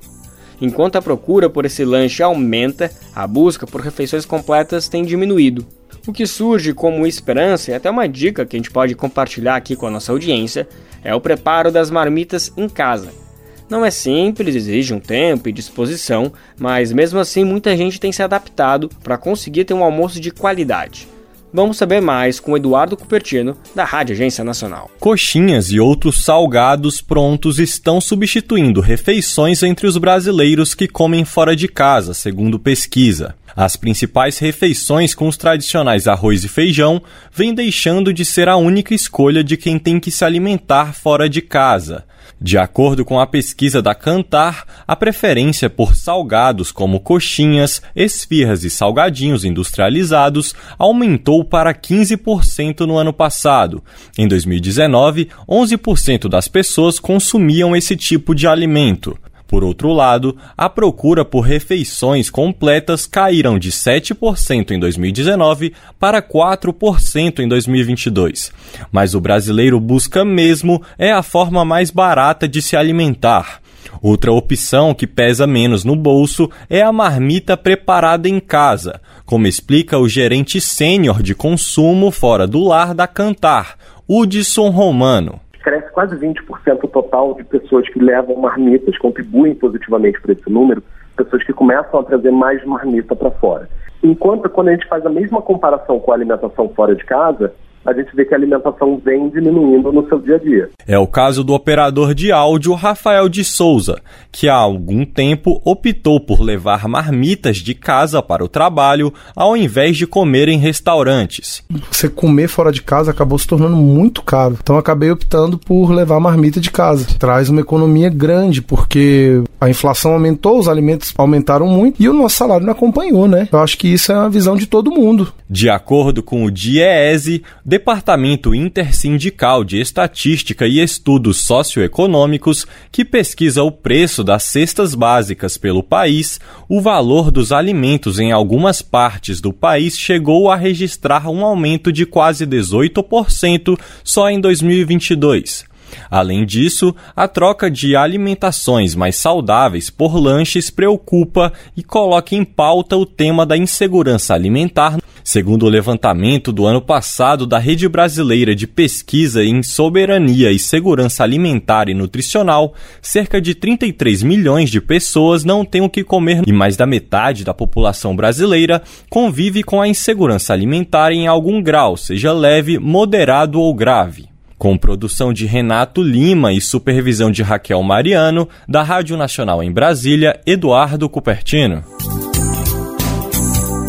Enquanto 0.60 0.96
a 0.96 1.02
procura 1.02 1.50
por 1.50 1.66
esse 1.66 1.84
lanche 1.84 2.22
aumenta, 2.22 2.90
a 3.14 3.26
busca 3.26 3.66
por 3.66 3.82
refeições 3.82 4.24
completas 4.24 4.88
tem 4.88 5.04
diminuído. 5.04 5.66
O 6.06 6.12
que 6.12 6.26
surge 6.26 6.72
como 6.72 7.06
esperança 7.06 7.70
e 7.70 7.74
até 7.74 7.90
uma 7.90 8.08
dica 8.08 8.46
que 8.46 8.56
a 8.56 8.58
gente 8.58 8.70
pode 8.70 8.94
compartilhar 8.94 9.56
aqui 9.56 9.76
com 9.76 9.86
a 9.86 9.90
nossa 9.90 10.12
audiência 10.12 10.66
é 11.02 11.14
o 11.14 11.20
preparo 11.20 11.70
das 11.70 11.90
marmitas 11.90 12.52
em 12.56 12.68
casa. 12.68 13.23
Não 13.68 13.84
é 13.84 13.90
simples, 13.90 14.54
exige 14.54 14.92
um 14.92 15.00
tempo 15.00 15.48
e 15.48 15.52
disposição, 15.52 16.32
mas 16.58 16.92
mesmo 16.92 17.18
assim 17.18 17.44
muita 17.44 17.76
gente 17.76 17.98
tem 17.98 18.12
se 18.12 18.22
adaptado 18.22 18.90
para 19.02 19.18
conseguir 19.18 19.64
ter 19.64 19.74
um 19.74 19.82
almoço 19.82 20.20
de 20.20 20.30
qualidade. 20.30 21.08
Vamos 21.56 21.76
saber 21.76 22.02
mais 22.02 22.40
com 22.40 22.56
Eduardo 22.56 22.96
Cupertino, 22.96 23.56
da 23.76 23.84
Rádio 23.84 24.12
Agência 24.12 24.42
Nacional. 24.42 24.90
Coxinhas 24.98 25.70
e 25.70 25.78
outros 25.78 26.24
salgados 26.24 27.00
prontos 27.00 27.60
estão 27.60 28.00
substituindo 28.00 28.80
refeições 28.80 29.62
entre 29.62 29.86
os 29.86 29.96
brasileiros 29.96 30.74
que 30.74 30.88
comem 30.88 31.24
fora 31.24 31.54
de 31.54 31.68
casa, 31.68 32.12
segundo 32.12 32.58
pesquisa. 32.58 33.36
As 33.54 33.76
principais 33.76 34.38
refeições 34.38 35.14
com 35.14 35.28
os 35.28 35.36
tradicionais 35.36 36.08
arroz 36.08 36.42
e 36.42 36.48
feijão 36.48 37.00
vêm 37.32 37.54
deixando 37.54 38.12
de 38.12 38.24
ser 38.24 38.48
a 38.48 38.56
única 38.56 38.92
escolha 38.92 39.44
de 39.44 39.56
quem 39.56 39.78
tem 39.78 40.00
que 40.00 40.10
se 40.10 40.24
alimentar 40.24 40.92
fora 40.92 41.28
de 41.28 41.40
casa. 41.40 42.04
De 42.40 42.58
acordo 42.58 43.04
com 43.04 43.18
a 43.20 43.26
pesquisa 43.26 43.80
da 43.80 43.94
Cantar, 43.94 44.84
a 44.86 44.94
preferência 44.94 45.70
por 45.70 45.94
salgados 45.94 46.70
como 46.72 47.00
coxinhas, 47.00 47.80
esfirras 47.94 48.64
e 48.64 48.70
salgadinhos 48.70 49.44
industrializados 49.44 50.54
aumentou 50.78 51.44
para 51.44 51.74
15% 51.74 52.80
no 52.80 52.96
ano 52.96 53.12
passado. 53.12 53.82
Em 54.18 54.28
2019, 54.28 55.28
11% 55.48 56.28
das 56.28 56.48
pessoas 56.48 56.98
consumiam 56.98 57.74
esse 57.74 57.96
tipo 57.96 58.34
de 58.34 58.46
alimento. 58.46 59.16
Por 59.54 59.62
outro 59.62 59.92
lado, 59.92 60.36
a 60.56 60.68
procura 60.68 61.24
por 61.24 61.42
refeições 61.42 62.28
completas 62.28 63.06
caíram 63.06 63.56
de 63.56 63.70
7% 63.70 64.72
em 64.72 64.80
2019 64.80 65.72
para 65.96 66.20
4% 66.20 67.38
em 67.38 67.46
2022. 67.46 68.50
Mas 68.90 69.14
o 69.14 69.20
brasileiro 69.20 69.78
busca 69.78 70.24
mesmo 70.24 70.82
é 70.98 71.12
a 71.12 71.22
forma 71.22 71.64
mais 71.64 71.92
barata 71.92 72.48
de 72.48 72.60
se 72.60 72.76
alimentar. 72.76 73.60
Outra 74.02 74.32
opção 74.32 74.92
que 74.92 75.06
pesa 75.06 75.46
menos 75.46 75.84
no 75.84 75.94
bolso 75.94 76.50
é 76.68 76.82
a 76.82 76.90
marmita 76.90 77.56
preparada 77.56 78.28
em 78.28 78.40
casa, 78.40 79.00
como 79.24 79.46
explica 79.46 79.96
o 80.00 80.08
gerente 80.08 80.60
sênior 80.60 81.22
de 81.22 81.32
consumo 81.32 82.10
fora 82.10 82.44
do 82.44 82.64
lar 82.64 82.92
da 82.92 83.06
Cantar, 83.06 83.76
Hudson 84.08 84.70
Romano 84.70 85.43
cresce 85.64 85.90
quase 85.90 86.14
20% 86.14 86.84
o 86.84 86.88
total 86.88 87.34
de 87.34 87.42
pessoas 87.42 87.88
que 87.88 87.98
levam 87.98 88.36
marmitas, 88.36 88.98
contribuem 88.98 89.54
positivamente 89.54 90.20
para 90.20 90.32
esse 90.32 90.48
número, 90.50 90.82
pessoas 91.16 91.42
que 91.42 91.54
começam 91.54 91.98
a 91.98 92.04
trazer 92.04 92.30
mais 92.30 92.62
marmita 92.64 93.16
para 93.16 93.30
fora. 93.30 93.68
Enquanto 94.02 94.48
quando 94.50 94.68
a 94.68 94.72
gente 94.72 94.86
faz 94.86 95.04
a 95.06 95.10
mesma 95.10 95.40
comparação 95.40 95.98
com 95.98 96.12
a 96.12 96.14
alimentação 96.14 96.68
fora 96.68 96.94
de 96.94 97.02
casa, 97.04 97.54
a 97.84 97.92
gente 97.92 98.14
vê 98.14 98.24
que 98.24 98.34
a 98.34 98.36
alimentação 98.36 99.00
vem 99.04 99.28
diminuindo 99.28 99.92
no 99.92 100.06
seu 100.08 100.18
dia 100.18 100.36
a 100.36 100.38
dia. 100.38 100.70
É 100.86 100.98
o 100.98 101.06
caso 101.06 101.44
do 101.44 101.54
operador 101.54 102.14
de 102.14 102.32
áudio 102.32 102.74
Rafael 102.74 103.28
de 103.28 103.44
Souza, 103.44 104.00
que 104.32 104.48
há 104.48 104.54
algum 104.54 105.04
tempo 105.04 105.60
optou 105.64 106.20
por 106.20 106.40
levar 106.40 106.88
marmitas 106.88 107.58
de 107.58 107.74
casa 107.74 108.22
para 108.22 108.44
o 108.44 108.48
trabalho 108.48 109.12
ao 109.36 109.56
invés 109.56 109.96
de 109.96 110.06
comer 110.06 110.48
em 110.48 110.58
restaurantes. 110.58 111.62
Você 111.90 112.08
comer 112.08 112.48
fora 112.48 112.72
de 112.72 112.82
casa 112.82 113.10
acabou 113.10 113.38
se 113.38 113.46
tornando 113.46 113.76
muito 113.76 114.22
caro, 114.22 114.56
então 114.60 114.76
acabei 114.76 115.10
optando 115.10 115.58
por 115.58 115.90
levar 115.90 116.20
marmita 116.20 116.60
de 116.60 116.70
casa. 116.70 117.06
Traz 117.18 117.48
uma 117.48 117.60
economia 117.60 118.08
grande, 118.08 118.62
porque 118.62 119.42
a 119.60 119.68
inflação 119.68 120.12
aumentou, 120.12 120.58
os 120.58 120.68
alimentos 120.68 121.12
aumentaram 121.16 121.66
muito 121.66 122.02
e 122.02 122.08
o 122.08 122.12
nosso 122.12 122.36
salário 122.36 122.66
não 122.66 122.72
acompanhou, 122.72 123.26
né? 123.28 123.48
Eu 123.52 123.58
acho 123.60 123.78
que 123.78 123.88
isso 123.88 124.12
é 124.12 124.14
a 124.14 124.28
visão 124.28 124.56
de 124.56 124.66
todo 124.66 124.90
mundo. 124.90 125.32
De 125.48 125.68
acordo 125.68 126.22
com 126.22 126.44
o 126.44 126.50
DIEESE, 126.50 127.42
Departamento 127.74 128.54
Intersindical 128.54 129.64
de 129.64 129.80
Estatística 129.80 130.64
e 130.64 130.78
Estudos 130.78 131.38
Socioeconômicos, 131.38 132.68
que 132.92 133.04
pesquisa 133.04 133.64
o 133.64 133.72
preço 133.72 134.22
das 134.22 134.44
cestas 134.44 134.94
básicas 134.94 135.58
pelo 135.58 135.82
país, 135.82 136.38
o 136.68 136.80
valor 136.80 137.32
dos 137.32 137.50
alimentos 137.50 138.20
em 138.20 138.30
algumas 138.30 138.80
partes 138.80 139.40
do 139.40 139.52
país 139.52 139.98
chegou 139.98 140.52
a 140.52 140.54
registrar 140.54 141.28
um 141.28 141.44
aumento 141.44 141.92
de 141.92 142.06
quase 142.06 142.46
18% 142.46 143.76
só 144.04 144.30
em 144.30 144.40
2022. 144.40 145.64
Além 146.08 146.46
disso, 146.46 146.94
a 147.16 147.26
troca 147.26 147.68
de 147.68 147.96
alimentações 147.96 148.94
mais 148.94 149.16
saudáveis 149.16 149.90
por 149.90 150.16
lanches 150.16 150.70
preocupa 150.70 151.52
e 151.76 151.82
coloca 151.82 152.36
em 152.36 152.44
pauta 152.44 152.96
o 152.96 153.04
tema 153.04 153.44
da 153.44 153.56
insegurança 153.56 154.32
alimentar. 154.32 154.96
Segundo 155.24 155.64
o 155.64 155.70
levantamento 155.70 156.52
do 156.52 156.66
ano 156.66 156.82
passado 156.82 157.46
da 157.46 157.58
Rede 157.58 157.88
Brasileira 157.88 158.54
de 158.54 158.66
Pesquisa 158.66 159.42
em 159.42 159.62
Soberania 159.62 160.52
e 160.52 160.58
Segurança 160.58 161.24
Alimentar 161.24 161.88
e 161.88 161.94
Nutricional, 161.94 162.74
cerca 163.00 163.40
de 163.40 163.54
33 163.54 164.22
milhões 164.22 164.68
de 164.68 164.82
pessoas 164.82 165.42
não 165.42 165.64
têm 165.64 165.80
o 165.80 165.88
que 165.88 166.04
comer 166.04 166.42
e 166.46 166.52
mais 166.52 166.76
da 166.76 166.86
metade 166.86 167.42
da 167.42 167.54
população 167.54 168.14
brasileira 168.14 168.82
convive 169.08 169.62
com 169.62 169.80
a 169.80 169.88
insegurança 169.88 170.52
alimentar 170.52 171.10
em 171.10 171.26
algum 171.26 171.62
grau, 171.62 171.96
seja 171.96 172.30
leve, 172.30 172.78
moderado 172.78 173.58
ou 173.58 173.74
grave 173.74 174.28
com 174.58 174.78
produção 174.78 175.32
de 175.32 175.46
Renato 175.46 176.02
Lima 176.02 176.52
e 176.52 176.60
supervisão 176.60 177.30
de 177.30 177.42
Raquel 177.42 177.82
Mariano, 177.82 178.48
da 178.66 178.82
Rádio 178.82 179.14
Nacional 179.14 179.62
em 179.62 179.70
Brasília, 179.70 180.40
Eduardo 180.46 181.06
Cupertino. 181.08 181.84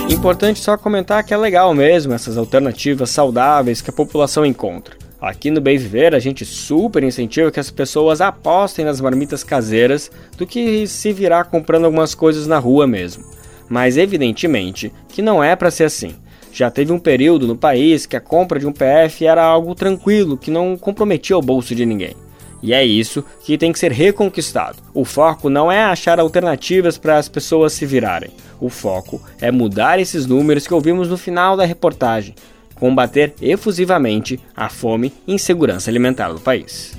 Importante 0.10 0.60
só 0.60 0.78
comentar 0.78 1.24
que 1.24 1.34
é 1.34 1.38
legal 1.38 1.74
mesmo 1.74 2.14
essas 2.14 2.38
alternativas 2.38 3.10
saudáveis 3.10 3.82
que 3.82 3.90
a 3.90 3.94
população 3.94 4.46
encontra. 4.46 4.96
Aqui 5.20 5.50
no 5.50 5.60
Bem 5.60 5.78
Viver 5.78 6.14
a 6.14 6.20
gente 6.20 6.46
super 6.46 7.04
incentiva 7.04 7.52
que 7.52 7.60
as 7.60 7.72
pessoas 7.72 8.22
apostem 8.22 8.86
nas 8.86 9.02
marmitas 9.02 9.44
caseiras 9.44 10.12
do 10.38 10.46
que 10.46 10.86
se 10.86 11.12
virar 11.12 11.46
comprando 11.46 11.86
algumas 11.86 12.14
coisas 12.14 12.46
na 12.46 12.60
rua 12.60 12.86
mesmo. 12.86 13.24
Mas 13.68 13.98
evidentemente 13.98 14.94
que 15.10 15.22
não 15.22 15.44
é 15.44 15.56
para 15.56 15.72
ser 15.72 15.86
assim. 15.86 16.16
Já 16.52 16.70
teve 16.70 16.94
um 16.94 17.00
período 17.00 17.48
no 17.48 17.58
país 17.58 18.06
que 18.06 18.16
a 18.16 18.22
compra 18.22 18.60
de 18.60 18.68
um 18.68 18.72
PF 18.72 19.26
era 19.26 19.44
algo 19.44 19.76
tranquilo, 19.76 20.38
que 20.38 20.52
não 20.52 20.78
comprometia 20.78 21.38
o 21.38 21.42
bolso 21.42 21.76
de 21.76 21.86
ninguém. 21.86 22.16
E 22.66 22.74
é 22.74 22.84
isso 22.84 23.24
que 23.44 23.60
tem 23.60 23.72
que 23.72 23.78
ser 23.78 23.92
reconquistado. 23.92 24.78
O 24.92 25.06
foco 25.06 25.52
não 25.52 25.72
é 25.72 25.84
achar 25.84 26.20
alternativas 26.20 26.98
para 26.98 27.20
as 27.20 27.30
pessoas 27.30 27.74
se 27.74 27.86
virarem. 27.86 28.32
O 28.60 28.70
foco 28.70 29.22
é 29.40 29.52
mudar 29.52 30.00
esses 30.00 30.26
números 30.26 30.66
que 30.66 30.74
ouvimos 30.74 31.08
no 31.08 31.16
final 31.16 31.56
da 31.56 31.64
reportagem, 31.64 32.34
combater 32.74 33.36
efusivamente 33.40 34.40
a 34.58 34.68
fome 34.68 35.14
e 35.28 35.36
insegurança 35.36 35.92
alimentar 35.92 36.30
do 36.30 36.40
país. 36.40 36.98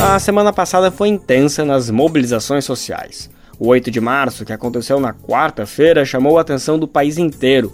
A 0.00 0.18
semana 0.18 0.54
passada 0.54 0.90
foi 0.90 1.08
intensa 1.08 1.62
nas 1.62 1.90
mobilizações 1.90 2.64
sociais. 2.64 3.28
O 3.58 3.68
8 3.68 3.90
de 3.90 4.00
março, 4.00 4.46
que 4.46 4.54
aconteceu 4.54 4.98
na 4.98 5.12
quarta-feira, 5.12 6.02
chamou 6.06 6.38
a 6.38 6.40
atenção 6.40 6.78
do 6.78 6.88
país 6.88 7.18
inteiro. 7.18 7.70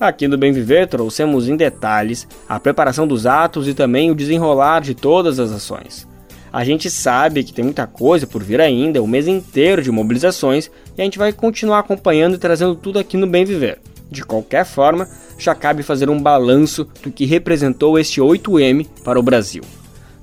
Aqui 0.00 0.26
no 0.26 0.38
Bem 0.38 0.50
Viver 0.50 0.88
trouxemos 0.88 1.46
em 1.46 1.54
detalhes 1.54 2.26
a 2.48 2.58
preparação 2.58 3.06
dos 3.06 3.26
atos 3.26 3.68
e 3.68 3.74
também 3.74 4.10
o 4.10 4.14
desenrolar 4.14 4.80
de 4.80 4.94
todas 4.94 5.38
as 5.38 5.52
ações. 5.52 6.08
A 6.50 6.64
gente 6.64 6.90
sabe 6.90 7.44
que 7.44 7.52
tem 7.52 7.62
muita 7.62 7.86
coisa 7.86 8.26
por 8.26 8.42
vir 8.42 8.62
ainda, 8.62 9.02
o 9.02 9.04
um 9.04 9.06
mês 9.06 9.28
inteiro 9.28 9.82
de 9.82 9.90
mobilizações, 9.90 10.70
e 10.96 11.02
a 11.02 11.04
gente 11.04 11.18
vai 11.18 11.34
continuar 11.34 11.80
acompanhando 11.80 12.36
e 12.36 12.38
trazendo 12.38 12.74
tudo 12.74 12.98
aqui 12.98 13.18
no 13.18 13.26
Bem 13.26 13.44
Viver. 13.44 13.78
De 14.10 14.24
qualquer 14.24 14.64
forma, 14.64 15.06
já 15.38 15.54
cabe 15.54 15.82
fazer 15.82 16.08
um 16.08 16.20
balanço 16.20 16.88
do 17.02 17.12
que 17.12 17.26
representou 17.26 17.98
este 17.98 18.22
8M 18.22 18.86
para 19.04 19.20
o 19.20 19.22
Brasil. 19.22 19.62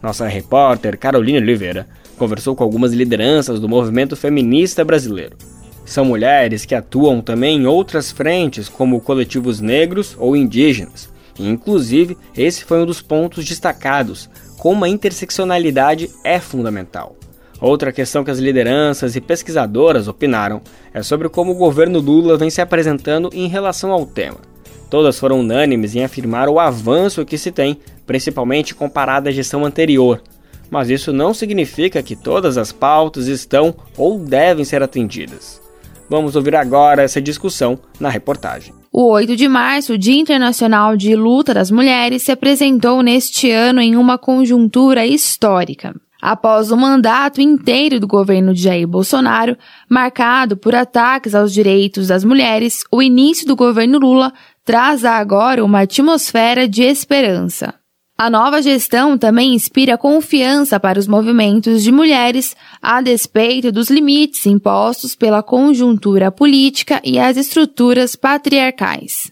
Nossa 0.01 0.27
repórter 0.27 0.97
Carolina 0.97 1.37
Oliveira 1.37 1.87
conversou 2.17 2.55
com 2.55 2.63
algumas 2.63 2.93
lideranças 2.93 3.59
do 3.59 3.69
movimento 3.69 4.15
feminista 4.15 4.83
brasileiro. 4.83 5.37
São 5.87 6.03
mulheres 6.03 6.65
que 6.65 6.75
atuam 6.75 7.21
também 7.21 7.59
em 7.59 7.65
outras 7.65 8.11
frentes, 8.11 8.67
como 8.67 8.99
coletivos 8.99 9.61
negros 9.61 10.17
ou 10.19 10.35
indígenas. 10.35 11.09
E, 11.39 11.47
inclusive, 11.47 12.17
esse 12.35 12.65
foi 12.65 12.81
um 12.81 12.85
dos 12.85 13.01
pontos 13.01 13.45
destacados, 13.45 14.29
como 14.57 14.83
a 14.83 14.89
interseccionalidade 14.89 16.09
é 16.25 16.41
fundamental. 16.41 17.15
Outra 17.61 17.93
questão 17.93 18.21
que 18.21 18.29
as 18.29 18.37
lideranças 18.37 19.15
e 19.15 19.21
pesquisadoras 19.21 20.09
opinaram 20.09 20.61
é 20.93 21.01
sobre 21.01 21.29
como 21.29 21.53
o 21.53 21.57
governo 21.57 21.99
Lula 21.99 22.37
vem 22.37 22.49
se 22.49 22.59
apresentando 22.59 23.29
em 23.31 23.47
relação 23.47 23.89
ao 23.93 24.05
tema. 24.05 24.39
Todas 24.89 25.17
foram 25.17 25.39
unânimes 25.39 25.95
em 25.95 26.03
afirmar 26.03 26.49
o 26.49 26.59
avanço 26.59 27.25
que 27.25 27.37
se 27.37 27.49
tem, 27.49 27.79
principalmente 28.05 28.75
comparado 28.75 29.29
à 29.29 29.31
gestão 29.31 29.63
anterior, 29.63 30.21
mas 30.69 30.89
isso 30.89 31.13
não 31.13 31.33
significa 31.33 32.03
que 32.03 32.15
todas 32.15 32.57
as 32.57 32.73
pautas 32.73 33.27
estão 33.27 33.73
ou 33.95 34.19
devem 34.19 34.65
ser 34.65 34.83
atendidas. 34.83 35.65
Vamos 36.09 36.35
ouvir 36.35 36.55
agora 36.55 37.03
essa 37.03 37.21
discussão 37.21 37.77
na 37.99 38.09
reportagem. 38.09 38.73
O 38.91 39.11
8 39.11 39.35
de 39.35 39.47
março, 39.47 39.97
Dia 39.97 40.19
Internacional 40.19 40.95
de 40.95 41.15
Luta 41.15 41.53
das 41.53 41.69
Mulheres, 41.69 42.23
se 42.23 42.31
apresentou 42.31 43.03
neste 43.03 43.51
ano 43.51 43.81
em 43.81 43.95
uma 43.95 44.17
conjuntura 44.17 45.05
histórica. 45.05 45.93
Após 46.21 46.71
o 46.71 46.77
mandato 46.77 47.39
inteiro 47.39 47.99
do 47.99 48.07
governo 48.07 48.53
de 48.53 48.63
Jair 48.63 48.87
Bolsonaro, 48.87 49.55
marcado 49.87 50.57
por 50.57 50.73
ataques 50.73 51.35
aos 51.35 51.53
direitos 51.53 52.07
das 52.07 52.23
mulheres, 52.23 52.83
o 52.91 53.03
início 53.03 53.45
do 53.45 53.55
governo 53.55 53.99
Lula 53.99 54.33
traz 54.65 55.05
agora 55.05 55.63
uma 55.63 55.81
atmosfera 55.81 56.67
de 56.67 56.81
esperança. 56.81 57.75
A 58.19 58.31
nova 58.31 58.63
gestão 58.63 59.15
também 59.15 59.53
inspira 59.53 59.95
confiança 59.95 60.79
para 60.79 60.97
os 60.97 61.07
movimentos 61.07 61.83
de 61.83 61.91
mulheres, 61.91 62.55
a 62.81 62.99
despeito 62.99 63.71
dos 63.71 63.91
limites 63.91 64.43
impostos 64.47 65.13
pela 65.13 65.43
conjuntura 65.43 66.31
política 66.31 66.99
e 67.03 67.19
as 67.19 67.37
estruturas 67.37 68.15
patriarcais. 68.15 69.31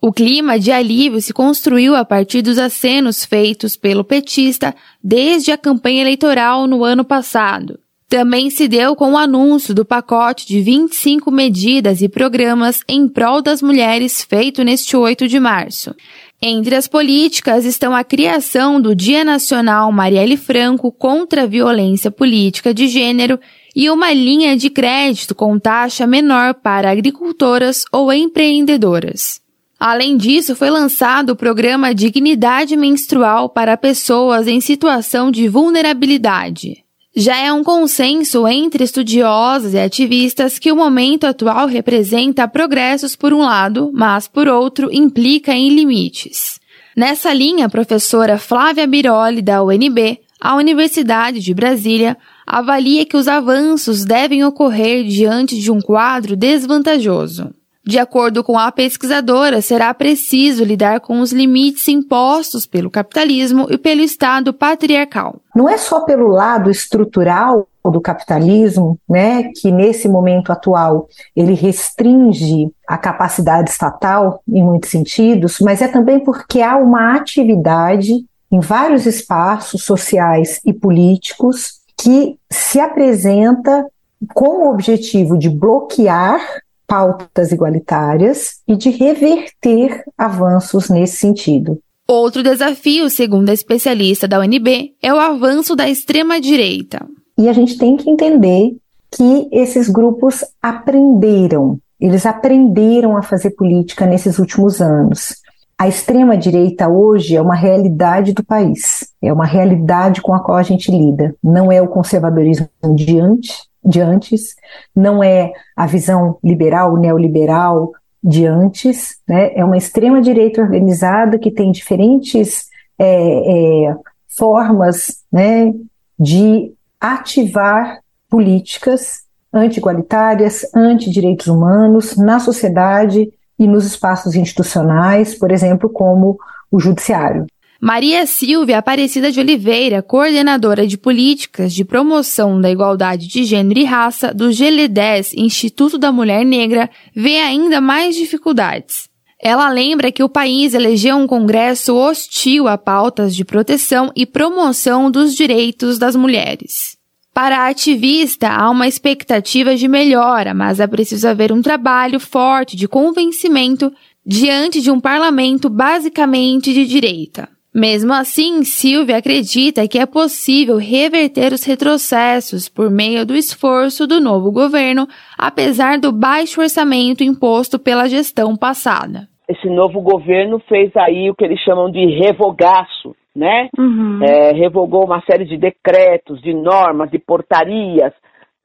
O 0.00 0.12
clima 0.12 0.58
de 0.58 0.72
alívio 0.72 1.22
se 1.22 1.32
construiu 1.32 1.94
a 1.94 2.04
partir 2.04 2.42
dos 2.42 2.58
acenos 2.58 3.24
feitos 3.24 3.76
pelo 3.76 4.02
petista 4.02 4.74
desde 5.02 5.52
a 5.52 5.58
campanha 5.58 6.00
eleitoral 6.00 6.66
no 6.66 6.82
ano 6.82 7.04
passado. 7.04 7.78
Também 8.08 8.50
se 8.50 8.68
deu 8.68 8.94
com 8.94 9.12
o 9.12 9.18
anúncio 9.18 9.74
do 9.74 9.84
pacote 9.84 10.46
de 10.46 10.60
25 10.60 11.28
medidas 11.30 12.00
e 12.00 12.08
programas 12.08 12.80
em 12.88 13.08
prol 13.08 13.42
das 13.42 13.60
mulheres 13.60 14.22
feito 14.22 14.62
neste 14.62 14.96
8 14.96 15.26
de 15.26 15.40
março. 15.40 15.92
Entre 16.40 16.74
as 16.74 16.86
políticas 16.86 17.64
estão 17.64 17.94
a 17.94 18.04
criação 18.04 18.80
do 18.80 18.94
Dia 18.94 19.24
Nacional 19.24 19.90
Marielle 19.90 20.36
Franco 20.36 20.92
contra 20.92 21.44
a 21.44 21.46
Violência 21.46 22.10
Política 22.10 22.74
de 22.74 22.88
Gênero 22.88 23.40
e 23.74 23.90
uma 23.90 24.12
linha 24.12 24.56
de 24.56 24.68
crédito 24.68 25.34
com 25.34 25.58
taxa 25.58 26.06
menor 26.06 26.54
para 26.54 26.90
agricultoras 26.90 27.84
ou 27.90 28.12
empreendedoras. 28.12 29.40
Além 29.78 30.16
disso, 30.16 30.56
foi 30.56 30.70
lançado 30.70 31.30
o 31.30 31.36
programa 31.36 31.94
Dignidade 31.94 32.76
Menstrual 32.76 33.48
para 33.48 33.76
pessoas 33.76 34.46
em 34.46 34.60
situação 34.60 35.30
de 35.30 35.48
vulnerabilidade. 35.48 36.85
Já 37.18 37.38
é 37.38 37.50
um 37.50 37.64
consenso 37.64 38.46
entre 38.46 38.84
estudiosos 38.84 39.72
e 39.72 39.78
ativistas 39.78 40.58
que 40.58 40.70
o 40.70 40.76
momento 40.76 41.24
atual 41.24 41.66
representa 41.66 42.46
progressos 42.46 43.16
por 43.16 43.32
um 43.32 43.38
lado, 43.38 43.90
mas 43.94 44.28
por 44.28 44.46
outro 44.46 44.92
implica 44.92 45.54
em 45.54 45.70
limites. 45.70 46.60
Nessa 46.94 47.32
linha, 47.32 47.64
a 47.64 47.70
professora 47.70 48.36
Flávia 48.36 48.86
Biroli, 48.86 49.40
da 49.40 49.64
UNB, 49.64 50.20
a 50.38 50.56
Universidade 50.56 51.40
de 51.40 51.54
Brasília, 51.54 52.18
avalia 52.46 53.06
que 53.06 53.16
os 53.16 53.28
avanços 53.28 54.04
devem 54.04 54.44
ocorrer 54.44 55.02
diante 55.04 55.58
de 55.58 55.72
um 55.72 55.80
quadro 55.80 56.36
desvantajoso. 56.36 57.50
De 57.86 58.00
acordo 58.00 58.42
com 58.42 58.58
a 58.58 58.72
pesquisadora, 58.72 59.62
será 59.62 59.94
preciso 59.94 60.64
lidar 60.64 60.98
com 60.98 61.20
os 61.20 61.32
limites 61.32 61.86
impostos 61.86 62.66
pelo 62.66 62.90
capitalismo 62.90 63.68
e 63.70 63.78
pelo 63.78 64.00
Estado 64.00 64.52
patriarcal. 64.52 65.36
Não 65.54 65.68
é 65.68 65.78
só 65.78 66.00
pelo 66.00 66.26
lado 66.26 66.68
estrutural 66.68 67.68
do 67.84 68.00
capitalismo, 68.00 68.98
né, 69.08 69.52
que 69.54 69.70
nesse 69.70 70.08
momento 70.08 70.50
atual 70.50 71.06
ele 71.36 71.54
restringe 71.54 72.72
a 72.88 72.98
capacidade 72.98 73.70
estatal 73.70 74.42
em 74.48 74.64
muitos 74.64 74.90
sentidos, 74.90 75.58
mas 75.60 75.80
é 75.80 75.86
também 75.86 76.18
porque 76.18 76.60
há 76.60 76.76
uma 76.76 77.14
atividade 77.14 78.12
em 78.50 78.58
vários 78.58 79.06
espaços 79.06 79.84
sociais 79.84 80.60
e 80.64 80.72
políticos 80.72 81.80
que 81.96 82.36
se 82.50 82.80
apresenta 82.80 83.86
com 84.34 84.66
o 84.66 84.70
objetivo 84.72 85.38
de 85.38 85.48
bloquear 85.48 86.40
pautas 86.86 87.52
igualitárias 87.52 88.60
e 88.66 88.76
de 88.76 88.90
reverter 88.90 90.04
avanços 90.16 90.88
nesse 90.88 91.16
sentido. 91.16 91.78
Outro 92.08 92.42
desafio, 92.42 93.10
segundo 93.10 93.48
a 93.48 93.52
especialista 93.52 94.28
da 94.28 94.38
UNB, 94.38 94.94
é 95.02 95.12
o 95.12 95.18
avanço 95.18 95.74
da 95.74 95.88
extrema-direita. 95.88 97.04
E 97.36 97.48
a 97.48 97.52
gente 97.52 97.76
tem 97.76 97.96
que 97.96 98.08
entender 98.08 98.76
que 99.10 99.48
esses 99.50 99.88
grupos 99.88 100.44
aprenderam, 100.62 101.78
eles 102.00 102.24
aprenderam 102.24 103.16
a 103.16 103.22
fazer 103.22 103.50
política 103.50 104.06
nesses 104.06 104.38
últimos 104.38 104.80
anos. 104.80 105.34
A 105.78 105.88
extrema-direita 105.88 106.88
hoje 106.88 107.36
é 107.36 107.40
uma 107.40 107.54
realidade 107.54 108.32
do 108.32 108.42
país, 108.42 109.08
é 109.20 109.32
uma 109.32 109.44
realidade 109.44 110.22
com 110.22 110.32
a 110.32 110.40
qual 110.40 110.56
a 110.56 110.62
gente 110.62 110.90
lida. 110.90 111.34
Não 111.42 111.70
é 111.70 111.82
o 111.82 111.88
conservadorismo 111.88 112.68
de 112.94 113.18
antes, 113.20 113.66
de 113.86 114.00
antes, 114.00 114.56
não 114.94 115.22
é 115.22 115.52
a 115.76 115.86
visão 115.86 116.38
liberal, 116.42 116.96
neoliberal 116.96 117.92
de 118.22 118.44
antes, 118.44 119.18
né? 119.28 119.52
é 119.54 119.64
uma 119.64 119.76
extrema-direita 119.76 120.60
organizada 120.60 121.38
que 121.38 121.50
tem 121.50 121.70
diferentes 121.70 122.66
é, 122.98 123.86
é, 123.88 123.96
formas 124.36 125.18
né, 125.30 125.72
de 126.18 126.72
ativar 127.00 128.00
políticas 128.28 129.20
anti-igualitárias, 129.52 130.66
anti-direitos 130.74 131.46
humanos 131.46 132.16
na 132.16 132.40
sociedade 132.40 133.30
e 133.58 133.66
nos 133.66 133.86
espaços 133.86 134.34
institucionais, 134.34 135.34
por 135.34 135.52
exemplo, 135.52 135.88
como 135.88 136.36
o 136.70 136.80
judiciário. 136.80 137.46
Maria 137.80 138.26
Silvia 138.26 138.78
Aparecida 138.78 139.30
de 139.30 139.38
Oliveira, 139.38 140.02
coordenadora 140.02 140.86
de 140.86 140.96
políticas 140.96 141.74
de 141.74 141.84
promoção 141.84 142.58
da 142.58 142.70
igualdade 142.70 143.28
de 143.28 143.44
gênero 143.44 143.78
e 143.78 143.84
raça 143.84 144.32
do 144.32 144.48
GL10 144.48 145.34
Instituto 145.36 145.98
da 145.98 146.10
Mulher 146.10 146.44
Negra, 146.44 146.88
vê 147.14 147.36
ainda 147.36 147.80
mais 147.80 148.16
dificuldades. 148.16 149.08
Ela 149.38 149.68
lembra 149.68 150.10
que 150.10 150.22
o 150.22 150.28
país 150.28 150.72
elegeu 150.72 151.16
um 151.16 151.26
congresso 151.26 151.94
hostil 151.94 152.66
a 152.66 152.78
pautas 152.78 153.36
de 153.36 153.44
proteção 153.44 154.10
e 154.16 154.24
promoção 154.24 155.10
dos 155.10 155.34
direitos 155.34 155.98
das 155.98 156.16
mulheres. 156.16 156.96
Para 157.34 157.58
a 157.58 157.68
ativista, 157.68 158.48
há 158.48 158.70
uma 158.70 158.88
expectativa 158.88 159.76
de 159.76 159.86
melhora, 159.86 160.54
mas 160.54 160.80
é 160.80 160.86
preciso 160.86 161.28
haver 161.28 161.52
um 161.52 161.60
trabalho 161.60 162.18
forte 162.18 162.74
de 162.74 162.88
convencimento 162.88 163.92
diante 164.24 164.80
de 164.80 164.90
um 164.90 164.98
parlamento 164.98 165.68
basicamente 165.68 166.72
de 166.72 166.86
direita. 166.86 167.55
Mesmo 167.76 168.14
assim, 168.14 168.64
Silvia 168.64 169.18
acredita 169.18 169.86
que 169.86 169.98
é 169.98 170.06
possível 170.06 170.78
reverter 170.78 171.52
os 171.52 171.62
retrocessos 171.62 172.70
por 172.70 172.90
meio 172.90 173.26
do 173.26 173.34
esforço 173.34 174.06
do 174.06 174.18
novo 174.18 174.50
governo, 174.50 175.06
apesar 175.36 175.98
do 175.98 176.10
baixo 176.10 176.62
orçamento 176.62 177.22
imposto 177.22 177.78
pela 177.78 178.08
gestão 178.08 178.56
passada. 178.56 179.28
Esse 179.46 179.68
novo 179.68 180.00
governo 180.00 180.58
fez 180.60 180.90
aí 180.96 181.28
o 181.28 181.34
que 181.34 181.44
eles 181.44 181.60
chamam 181.60 181.90
de 181.90 182.02
revogaço, 182.18 183.14
né? 183.36 183.68
Uhum. 183.78 184.20
É, 184.24 184.52
revogou 184.52 185.04
uma 185.04 185.20
série 185.30 185.44
de 185.44 185.58
decretos, 185.58 186.40
de 186.40 186.54
normas, 186.54 187.10
de 187.10 187.18
portarias, 187.18 188.14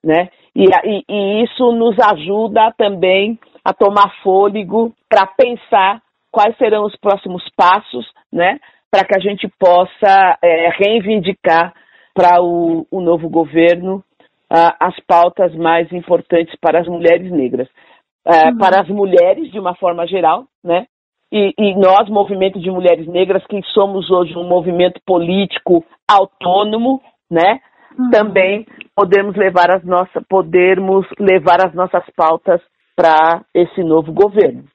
né? 0.02 0.30
E, 0.56 0.64
e, 0.64 1.04
e 1.10 1.44
isso 1.44 1.70
nos 1.74 2.00
ajuda 2.00 2.74
também 2.78 3.38
a 3.62 3.74
tomar 3.74 4.10
fôlego 4.24 4.94
para 5.10 5.28
pensar 5.28 6.02
quais 6.32 6.58
serão 6.58 6.86
os 6.86 6.96
próximos 6.96 7.44
passos, 7.58 8.06
né? 8.32 8.58
Para 8.92 9.06
que 9.06 9.16
a 9.16 9.20
gente 9.20 9.48
possa 9.58 10.38
é, 10.44 10.70
reivindicar 10.78 11.74
para 12.14 12.42
o, 12.42 12.86
o, 12.92 13.00
novo 13.00 13.30
governo 13.30 14.04
as 14.50 14.94
pautas 15.08 15.56
mais 15.56 15.90
importantes 15.94 16.54
para 16.60 16.82
as 16.82 16.88
mulheres 16.88 17.32
negras. 17.32 17.70
Uh, 18.28 18.50
uhum. 18.50 18.58
Para 18.58 18.82
as 18.82 18.90
mulheres, 18.90 19.50
de 19.50 19.58
uma 19.58 19.74
forma 19.76 20.06
geral, 20.06 20.46
né? 20.62 20.86
E, 21.32 21.54
e, 21.58 21.76
nós, 21.76 22.10
movimento 22.10 22.60
de 22.60 22.70
mulheres 22.70 23.08
negras, 23.08 23.46
que 23.48 23.62
somos 23.74 24.12
hoje 24.12 24.36
um 24.36 24.48
movimento 24.48 25.00
político 25.06 25.86
autônomo, 26.06 27.02
né? 27.30 27.62
Uhum. 27.98 28.10
Também 28.10 28.68
podemos 28.94 29.38
levar 29.38 29.74
as 29.74 29.84
nossas, 29.86 30.22
podermos 30.28 31.08
levar 31.18 31.66
as 31.66 31.74
nossas 31.74 32.04
pautas 32.16 32.62
para 32.94 33.46
esse 33.56 33.82
novo 33.82 34.12
governo. 34.12 34.66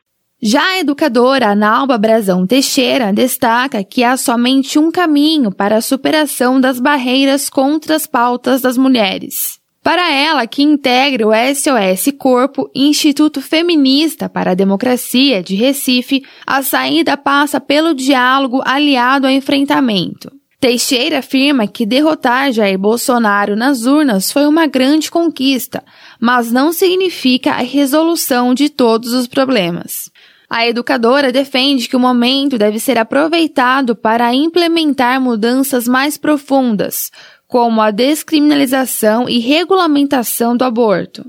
Já 0.49 0.63
a 0.63 0.79
educadora 0.79 1.49
Analba 1.49 1.99
Brazão 1.99 2.47
Teixeira 2.47 3.13
destaca 3.13 3.83
que 3.83 4.05
há 4.05 4.17
somente 4.17 4.79
um 4.79 4.93
caminho 4.93 5.51
para 5.51 5.79
a 5.79 5.81
superação 5.81 6.61
das 6.61 6.79
barreiras 6.79 7.51
contra 7.51 7.97
as 7.97 8.07
pautas 8.07 8.61
das 8.61 8.79
mulheres. 8.79 9.59
Para 9.83 10.09
ela, 10.09 10.47
que 10.47 10.63
integra 10.63 11.27
o 11.27 11.33
SOS 11.33 12.15
Corpo, 12.17 12.71
Instituto 12.73 13.43
Feminista 13.43 14.29
para 14.29 14.53
a 14.53 14.55
Democracia 14.55 15.43
de 15.43 15.57
Recife, 15.57 16.23
a 16.47 16.63
saída 16.63 17.17
passa 17.17 17.61
pelo 17.61 17.93
diálogo 17.93 18.63
aliado 18.65 19.27
ao 19.27 19.33
enfrentamento. 19.33 20.31
Teixeira 20.61 21.19
afirma 21.19 21.67
que 21.67 21.85
derrotar 21.85 22.51
Jair 22.51 22.79
Bolsonaro 22.79 23.55
nas 23.55 23.85
urnas 23.85 24.33
foi 24.33 24.47
uma 24.47 24.67
grande 24.67 25.11
conquista, 25.11 25.85
mas 26.21 26.51
não 26.51 26.73
significa 26.73 27.51
a 27.51 27.63
resolução 27.63 28.55
de 28.55 28.69
todos 28.69 29.13
os 29.13 29.27
problemas. 29.27 30.11
A 30.49 30.67
educadora 30.67 31.33
defende 31.33 31.89
que 31.89 31.97
o 31.97 32.01
momento 32.01 32.57
deve 32.57 32.79
ser 32.79 32.99
aproveitado 32.99 33.97
para 33.97 34.33
implementar 34.33 35.21
mudanças 35.21 35.89
mais 35.89 36.17
profundas, 36.17 37.11
como 37.49 37.81
a 37.81 37.91
descriminalização 37.91 39.29
e 39.29 39.39
regulamentação 39.39 40.57
do 40.57 40.65
aborto. 40.65 41.25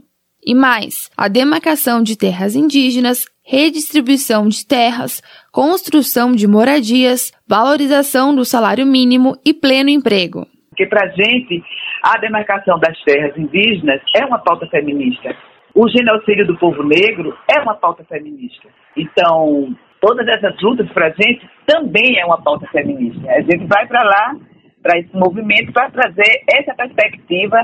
E 0.46 0.56
mais, 0.56 1.10
a 1.18 1.28
demarcação 1.28 2.02
de 2.02 2.18
terras 2.18 2.56
indígenas, 2.56 3.26
redistribuição 3.44 4.48
de 4.48 4.66
terras, 4.66 5.22
construção 5.52 6.34
de 6.34 6.48
moradias, 6.48 7.34
valorização 7.48 8.36
do 8.36 8.46
salário 8.46 8.86
mínimo 8.86 9.36
e 9.44 9.54
pleno 9.54 9.90
emprego. 9.90 10.48
Porque 10.70 10.86
para 10.86 11.06
a 11.06 11.10
gente, 11.10 11.64
a 12.04 12.18
demarcação 12.20 12.80
das 12.80 12.98
terras 13.04 13.36
indígenas 13.38 14.00
é 14.16 14.26
uma 14.26 14.40
pauta 14.40 14.68
feminista. 14.68 15.36
O 15.78 15.88
genocídio 15.90 16.48
do 16.48 16.58
povo 16.58 16.82
negro 16.82 17.38
é 17.48 17.62
uma 17.62 17.76
pauta 17.76 18.04
feminista. 18.06 18.68
Então, 18.98 19.76
todas 20.02 20.28
essas 20.28 20.60
lutas 20.60 20.90
para 20.90 21.06
a 21.06 21.10
gente 21.12 21.48
também 21.68 22.20
é 22.20 22.26
uma 22.26 22.42
pauta 22.42 22.66
feminista. 22.72 23.30
A 23.30 23.42
gente 23.42 23.68
vai 23.68 23.86
para 23.86 24.04
lá, 24.04 24.36
para 24.82 24.98
esse 24.98 25.16
movimento, 25.16 25.72
para 25.72 25.92
trazer 25.92 26.42
essa 26.52 26.74
perspectiva 26.74 27.58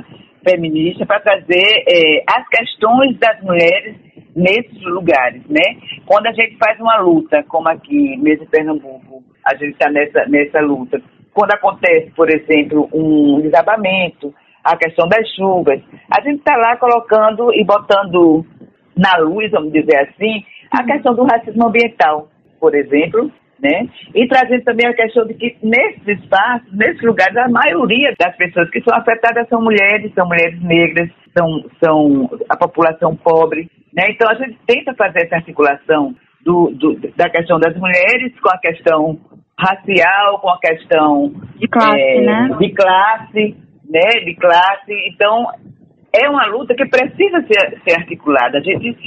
feminista, 0.48 1.08
para 1.08 1.22
trazer 1.22 1.84
é, 1.90 2.24
as 2.30 2.48
questões 2.50 3.18
das 3.18 3.42
mulheres 3.42 3.96
nesses 4.36 4.84
lugares, 4.84 5.42
né? 5.50 5.82
Quando 6.06 6.28
a 6.28 6.34
gente 6.34 6.56
faz 6.64 6.80
uma 6.80 6.98
luta, 6.98 7.44
como 7.48 7.68
aqui 7.68 8.16
mesmo 8.18 8.44
em 8.44 8.48
Pernambuco, 8.48 9.24
a 9.44 9.56
gente 9.56 9.72
está 9.72 9.90
nessa, 9.90 10.24
nessa 10.28 10.62
luta. 10.62 11.02
Quando 11.34 11.52
acontece, 11.54 12.12
por 12.12 12.30
exemplo, 12.30 12.88
um 12.94 13.42
desabamento, 13.42 14.32
a 14.64 14.78
questão 14.78 15.08
das 15.08 15.28
chuvas. 15.36 15.82
A 16.10 16.22
gente 16.22 16.40
está 16.40 16.56
lá 16.56 16.78
colocando 16.78 17.54
e 17.54 17.64
botando 17.66 18.46
na 18.96 19.18
luz, 19.18 19.52
vamos 19.52 19.74
dizer 19.74 19.98
assim, 19.98 20.46
a 20.72 20.82
uhum. 20.82 20.88
questão 20.88 21.16
do 21.16 21.24
racismo 21.24 21.68
ambiental, 21.68 22.30
por 22.60 22.74
exemplo, 22.76 23.32
né? 23.60 23.88
E 24.14 24.28
trazendo 24.28 24.64
também 24.64 24.88
a 24.88 24.94
questão 24.94 25.26
de 25.26 25.34
que 25.34 25.58
nesses 25.64 26.06
espaços, 26.20 26.72
nesses 26.74 27.02
lugares, 27.02 27.36
a 27.38 27.48
maioria 27.48 28.14
das 28.20 28.36
pessoas 28.36 28.70
que 28.70 28.82
são 28.82 28.96
afetadas 28.96 29.48
são 29.48 29.62
mulheres, 29.62 30.14
são 30.14 30.28
mulheres 30.28 30.62
negras, 30.62 31.10
são, 31.38 31.66
são 31.84 32.30
a 32.50 32.58
população 32.58 33.16
pobre, 33.16 33.70
né? 33.94 34.04
Então 34.10 34.30
a 34.30 34.36
gente 34.36 34.58
tenta 34.68 34.94
fazer 34.96 35.26
essa 35.26 35.36
articulação 35.36 36.16
do, 36.44 36.72
do, 36.72 37.00
da 37.16 37.30
questão 37.30 37.60
das 37.60 37.76
mulheres 37.78 38.38
com 38.42 38.50
a 38.50 38.58
questão 38.58 39.20
racial, 39.58 40.40
com 40.40 40.50
a 40.50 40.60
questão 40.60 41.34
de 41.58 41.68
classe, 41.68 42.02
é, 42.02 42.22
né? 42.22 42.50
de 42.60 42.74
classe, 42.74 43.56
né, 43.94 44.26
de 44.26 44.36
classe. 44.36 44.92
Então, 45.14 45.46
é 46.12 46.28
uma 46.28 46.48
luta 46.48 46.74
que 46.76 46.86
precisa 46.88 47.46
ser, 47.48 47.80
ser 47.84 48.00
articulada. 48.00 48.58
A 48.58 48.62
gente, 48.62 48.98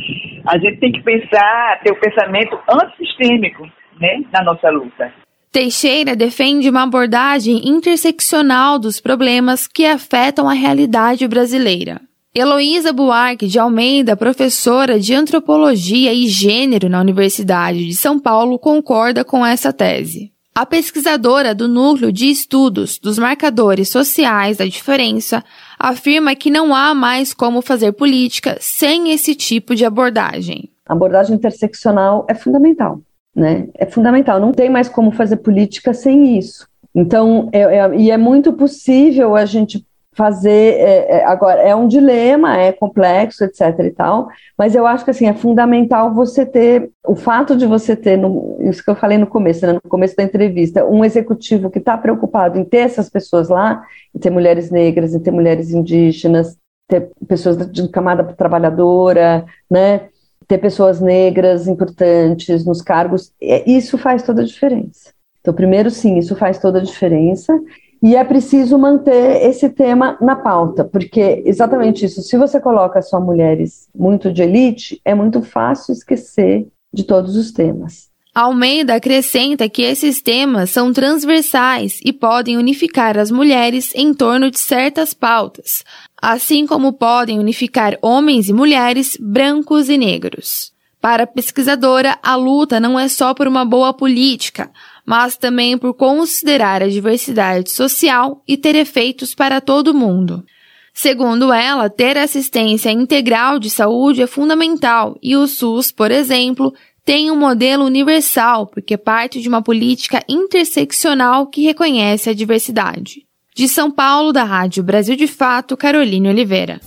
a 0.47 0.59
gente 0.59 0.79
tem 0.79 0.93
que 0.93 1.03
pensar, 1.03 1.81
ter 1.83 1.93
o 1.93 2.01
pensamento 2.01 2.57
antissistêmico 2.71 3.65
né, 4.01 4.21
na 4.33 4.45
nossa 4.45 4.71
luta. 4.71 5.13
Teixeira 5.51 6.15
defende 6.15 6.69
uma 6.69 6.85
abordagem 6.85 7.69
interseccional 7.69 8.79
dos 8.79 9.01
problemas 9.01 9.67
que 9.67 9.87
afetam 9.87 10.49
a 10.49 10.53
realidade 10.53 11.27
brasileira. 11.27 12.01
Heloísa 12.35 12.93
Buarque 12.93 13.47
de 13.47 13.59
Almeida, 13.59 14.15
professora 14.15 15.01
de 15.01 15.15
Antropologia 15.15 16.13
e 16.13 16.29
Gênero 16.29 16.91
na 16.91 17.01
Universidade 17.01 17.87
de 17.87 17.95
São 17.95 18.21
Paulo, 18.21 18.59
concorda 18.59 19.25
com 19.25 19.47
essa 19.47 19.73
tese. 19.73 20.36
A 20.57 20.65
pesquisadora 20.65 21.55
do 21.55 21.69
Núcleo 21.69 22.11
de 22.11 22.31
Estudos 22.31 22.99
dos 22.99 23.19
Marcadores 23.19 23.91
Sociais 23.91 24.57
da 24.57 24.65
Diferença 24.65 25.45
afirma 25.79 26.35
que 26.35 26.49
não 26.49 26.75
há 26.75 26.95
mais 26.95 27.35
como 27.35 27.61
fazer 27.61 27.93
política 27.93 28.57
sem 28.59 29.11
esse 29.11 29.35
tipo 29.35 29.75
de 29.75 29.85
abordagem. 29.85 30.71
A 30.89 30.95
abordagem 30.95 31.37
interseccional 31.37 32.25
é 32.27 32.33
fundamental, 32.35 33.03
né? 33.35 33.69
É 33.75 33.85
fundamental. 33.85 34.41
Não 34.41 34.51
tem 34.51 34.71
mais 34.71 34.89
como 34.89 35.11
fazer 35.11 35.37
política 35.37 35.93
sem 35.93 36.39
isso. 36.39 36.67
Então, 36.95 37.51
é, 37.53 37.61
é, 37.61 37.95
e 37.95 38.11
é 38.11 38.17
muito 38.17 38.51
possível 38.55 39.37
a 39.37 39.45
gente 39.45 39.85
fazer 40.17 40.75
é, 40.79 41.19
é, 41.19 41.25
agora 41.25 41.61
é 41.61 41.77
um 41.77 41.87
dilema, 41.87 42.59
é 42.59 42.73
complexo, 42.73 43.45
etc. 43.45 43.79
e 43.81 43.91
tal, 43.91 44.29
mas 44.57 44.75
eu 44.75 44.87
acho 44.87 45.05
que 45.05 45.11
assim 45.11 45.27
é 45.27 45.35
fundamental 45.35 46.15
você 46.15 46.47
ter 46.47 46.91
o 47.07 47.15
fato 47.15 47.55
de 47.55 47.67
você 47.67 47.95
ter 47.95 48.17
no, 48.17 48.57
isso 48.61 48.83
que 48.83 48.91
eu 48.91 48.97
falei 48.97 49.19
no 49.19 49.27
começo, 49.27 49.67
né, 49.67 49.75
no 49.75 49.81
começo 49.83 50.17
da 50.17 50.23
entrevista, 50.23 50.87
um 50.87 51.05
executivo 51.05 51.71
que 51.71 51.79
está 51.79 51.97
preocupado 51.99 52.59
em 52.59 52.65
ter 52.65 52.79
essas 52.79 53.11
pessoas 53.11 53.51
lá, 53.51 53.85
em 54.15 54.19
ter 54.19 54.31
mulheres 54.31 54.71
negras, 54.71 55.15
em 55.15 55.21
ter 55.21 55.31
mulheres 55.31 55.71
indígenas, 55.71 56.57
ter 56.89 57.11
pessoas 57.29 57.71
de 57.71 57.89
camada 57.89 58.25
trabalhadora, 58.25 59.45
né, 59.71 60.09
ter 60.49 60.59
pessoas 60.59 61.01
negras 61.01 61.69
importantes 61.69 62.65
nos 62.65 62.81
cargos, 62.81 63.33
é, 63.43 63.69
isso 63.71 63.99
faz 63.99 64.23
toda 64.23 64.41
a 64.41 64.47
diferença. 64.47 65.15
Então, 65.41 65.55
primeiro, 65.55 65.91
sim, 65.91 66.19
isso 66.19 66.35
faz 66.35 66.59
toda 66.59 66.81
a 66.81 66.83
diferença. 66.83 67.57
E 68.03 68.15
é 68.15 68.23
preciso 68.25 68.79
manter 68.79 69.43
esse 69.49 69.69
tema 69.71 70.17
na 70.21 70.37
pauta, 70.37 70.85
porque 70.85 71.43
exatamente 71.45 72.05
isso. 72.05 72.23
Se 72.23 72.37
você 72.37 72.61
coloca 72.61 73.01
só 73.03 73.21
mulheres 73.21 73.89
muito 73.95 74.33
de 74.33 74.43
elite, 74.43 75.01
é 75.05 75.15
muito 75.15 75.43
fácil 75.43 75.93
esquecer 75.93 76.69
de 76.93 77.05
todos 77.05 77.37
os 77.37 77.53
temas. 77.53 78.09
Almeida 78.35 78.97
acrescenta 78.97 79.67
que 79.67 79.81
esses 79.81 80.21
temas 80.21 80.69
são 80.69 80.93
transversais 80.93 81.99
e 82.05 82.13
podem 82.13 82.59
unificar 82.59 83.17
as 83.17 83.31
mulheres 83.31 83.95
em 83.95 84.13
torno 84.13 84.51
de 84.51 84.59
certas 84.59 85.15
pautas, 85.15 85.83
assim 86.21 86.67
como 86.67 86.93
podem 86.93 87.39
unificar 87.39 87.97
homens 88.03 88.51
e 88.51 88.53
mulheres, 88.53 89.17
brancos 89.19 89.89
e 89.89 89.97
negros. 89.97 90.71
Para 91.01 91.23
a 91.23 91.27
pesquisadora, 91.27 92.19
a 92.23 92.37
luta 92.37 92.79
não 92.79 93.01
é 93.01 93.09
só 93.09 93.33
por 93.33 93.49
uma 93.49 93.65
boa 93.65 93.95
política, 93.95 94.71
mas 95.07 95.37
também 95.37 95.79
por 95.79 95.95
considerar 95.95 96.83
a 96.83 96.89
diversidade 96.89 97.71
social 97.71 98.43
e 98.47 98.57
ter 98.57 98.75
efeitos 98.75 99.35
para 99.35 99.61
todo 99.61 99.95
mundo. 99.95 100.45
Segundo 100.93 101.53
ela, 101.53 101.89
ter 101.89 102.19
assistência 102.19 102.91
integral 102.91 103.59
de 103.59 103.71
saúde 103.71 104.23
é 104.23 104.27
fundamental 104.27 105.17
e 105.23 105.37
o 105.37 105.47
SUS, 105.47 105.93
por 105.93 106.11
exemplo, 106.11 106.75
tem 107.05 107.31
um 107.31 107.37
modelo 107.37 107.85
universal 107.85 108.67
porque 108.67 108.97
parte 108.97 109.41
de 109.41 109.49
uma 109.49 109.63
política 109.63 110.25
interseccional 110.29 111.47
que 111.47 111.63
reconhece 111.63 112.31
a 112.31 112.35
diversidade. 112.35 113.27
De 113.55 113.69
São 113.69 113.91
Paulo, 113.91 114.33
da 114.33 114.43
Rádio 114.43 114.83
Brasil 114.83 115.17
de 115.17 115.27
Fato, 115.27 115.77
Caroline 115.77 116.29
Oliveira. 116.29 116.81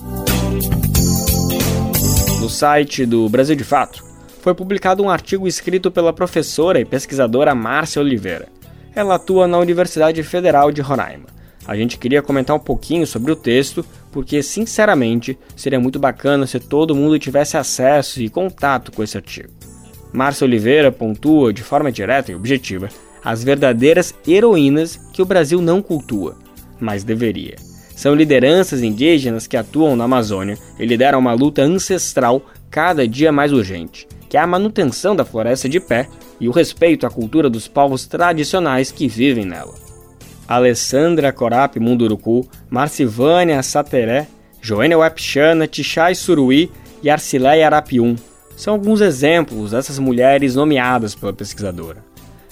No 2.42 2.50
site 2.50 3.06
do 3.06 3.30
Brasil 3.30 3.56
de 3.56 3.64
Fato, 3.64 4.09
foi 4.40 4.54
publicado 4.54 5.04
um 5.04 5.10
artigo 5.10 5.48
escrito 5.48 5.92
pela 5.92 6.14
professora 6.14 6.80
e 6.80 6.86
pesquisadora 6.86 7.54
Márcia 7.54 8.02
Oliveira. 8.02 8.48
ela 8.96 9.16
atua 9.16 9.48
na 9.48 9.58
Universidade 9.58 10.22
Federal 10.24 10.72
de 10.72 10.82
Roraima. 10.82 11.28
A 11.66 11.76
gente 11.76 11.98
queria 11.98 12.22
comentar 12.22 12.56
um 12.56 12.60
pouquinho 12.60 13.06
sobre 13.06 13.32
o 13.32 13.36
texto, 13.36 13.86
porque 14.12 14.42
sinceramente 14.42 15.38
seria 15.56 15.80
muito 15.80 16.00
bacana 16.00 16.48
se 16.48 16.60
todo 16.60 16.96
mundo 16.96 17.20
tivesse 17.20 17.56
acesso 17.56 18.22
e 18.22 18.30
contato 18.30 18.92
com 18.92 19.04
esse 19.04 19.16
artigo. 19.16 19.50
Márcia 20.12 20.46
Oliveira 20.46 20.92
pontua 20.92 21.54
de 21.54 21.62
forma 21.62 21.92
direta 21.92 22.32
e 22.32 22.36
objetiva 22.36 22.90
as 23.24 23.44
verdadeiras 23.44 24.14
heroínas 24.28 25.00
que 25.14 25.22
o 25.22 25.26
Brasil 25.26 25.62
não 25.62 25.82
cultua, 25.82 26.36
mas 26.80 27.04
deveria. 27.04 27.56
São 27.96 28.16
lideranças 28.16 28.82
indígenas 28.82 29.46
que 29.46 29.58
atuam 29.58 29.96
na 29.96 30.06
Amazônia 30.06 30.58
e 30.80 30.86
lideram 30.86 31.20
uma 31.20 31.34
luta 31.34 31.62
ancestral 31.62 32.42
cada 32.70 33.08
dia 33.08 33.32
mais 33.32 33.52
urgente, 33.52 34.08
que 34.30 34.38
é 34.38 34.40
a 34.40 34.48
manutenção 34.48 35.16
da 35.16 35.26
floresta 35.26 35.68
de 35.68 35.80
pé 35.80 36.08
e 36.40 36.48
o 36.48 36.52
respeito 36.52 37.06
à 37.06 37.10
cultura 37.10 37.50
dos 37.50 37.68
povos 37.68 38.06
tradicionais 38.06 38.92
que 38.92 39.08
vivem 39.08 39.46
nela. 39.46 39.74
Alessandra 40.48 41.32
Corap 41.32 41.80
Munduruku, 41.80 42.48
Marcivânia 42.70 43.62
Sateré, 43.62 44.28
Joênia 44.62 44.98
Wapchana, 44.98 45.68
Tixai 45.68 46.16
Suruí 46.16 46.72
e 47.04 47.10
Arcileia 47.10 47.66
Arapium 47.66 48.16
são 48.56 48.74
alguns 48.74 49.00
exemplos 49.00 49.72
dessas 49.72 50.00
mulheres 50.00 50.56
nomeadas 50.56 51.16
pela 51.16 51.32
pesquisadora. 51.32 52.04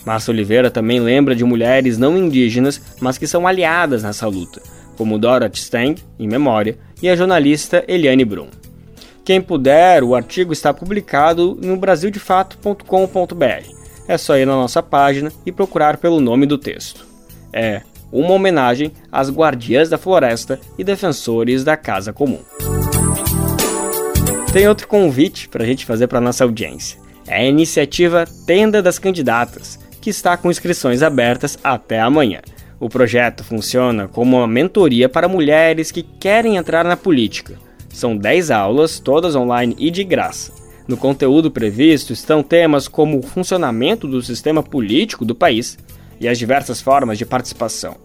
Márcia 0.05 0.31
Oliveira 0.31 0.71
também 0.71 1.01
lembra 1.01 1.35
de 1.35 1.43
mulheres 1.43 1.97
não 1.97 2.17
indígenas, 2.17 2.81
mas 3.01 3.17
que 3.17 3.27
são 3.27 3.45
aliadas 3.45 4.03
nessa 4.03 4.25
luta, 4.25 4.61
como 4.95 5.19
Dorothy 5.19 5.59
Stang, 5.59 6.01
em 6.17 6.27
memória, 6.27 6.77
e 7.01 7.09
a 7.09 7.15
jornalista 7.15 7.83
Eliane 7.89 8.23
Brum. 8.23 8.47
Quem 9.27 9.41
puder, 9.41 10.05
o 10.05 10.15
artigo 10.15 10.53
está 10.53 10.73
publicado 10.73 11.59
no 11.61 11.75
brasildefato.com.br. 11.75 13.73
É 14.07 14.17
só 14.17 14.37
ir 14.37 14.47
na 14.47 14.53
nossa 14.53 14.81
página 14.81 15.33
e 15.45 15.51
procurar 15.51 15.97
pelo 15.97 16.21
nome 16.21 16.45
do 16.45 16.57
texto. 16.57 17.05
É 17.51 17.81
uma 18.09 18.31
homenagem 18.31 18.93
às 19.11 19.29
guardiãs 19.29 19.89
da 19.89 19.97
floresta 19.97 20.61
e 20.77 20.83
defensores 20.85 21.65
da 21.65 21.75
casa 21.75 22.13
comum. 22.13 22.39
Tem 24.53 24.65
outro 24.65 24.87
convite 24.87 25.49
para 25.49 25.65
a 25.65 25.67
gente 25.67 25.85
fazer 25.85 26.07
para 26.07 26.21
nossa 26.21 26.45
audiência. 26.45 26.97
É 27.27 27.39
a 27.39 27.45
iniciativa 27.45 28.23
Tenda 28.45 28.81
das 28.81 28.97
Candidatas, 28.97 29.77
que 29.99 30.09
está 30.09 30.37
com 30.37 30.49
inscrições 30.49 31.03
abertas 31.03 31.59
até 31.61 31.99
amanhã. 31.99 32.39
O 32.79 32.87
projeto 32.87 33.43
funciona 33.43 34.07
como 34.07 34.37
uma 34.37 34.47
mentoria 34.47 35.09
para 35.09 35.27
mulheres 35.27 35.91
que 35.91 36.01
querem 36.01 36.55
entrar 36.55 36.85
na 36.85 36.95
política. 36.95 37.66
São 37.97 38.15
10 38.15 38.51
aulas, 38.51 38.99
todas 38.99 39.35
online 39.35 39.75
e 39.79 39.89
de 39.89 40.03
graça. 40.03 40.51
No 40.87 40.95
conteúdo 40.95 41.49
previsto 41.49 42.13
estão 42.13 42.43
temas 42.43 42.87
como 42.87 43.17
o 43.17 43.23
funcionamento 43.23 44.07
do 44.07 44.21
sistema 44.21 44.61
político 44.61 45.25
do 45.25 45.33
país 45.33 45.79
e 46.19 46.27
as 46.27 46.37
diversas 46.37 46.79
formas 46.79 47.17
de 47.17 47.25
participação. 47.25 47.95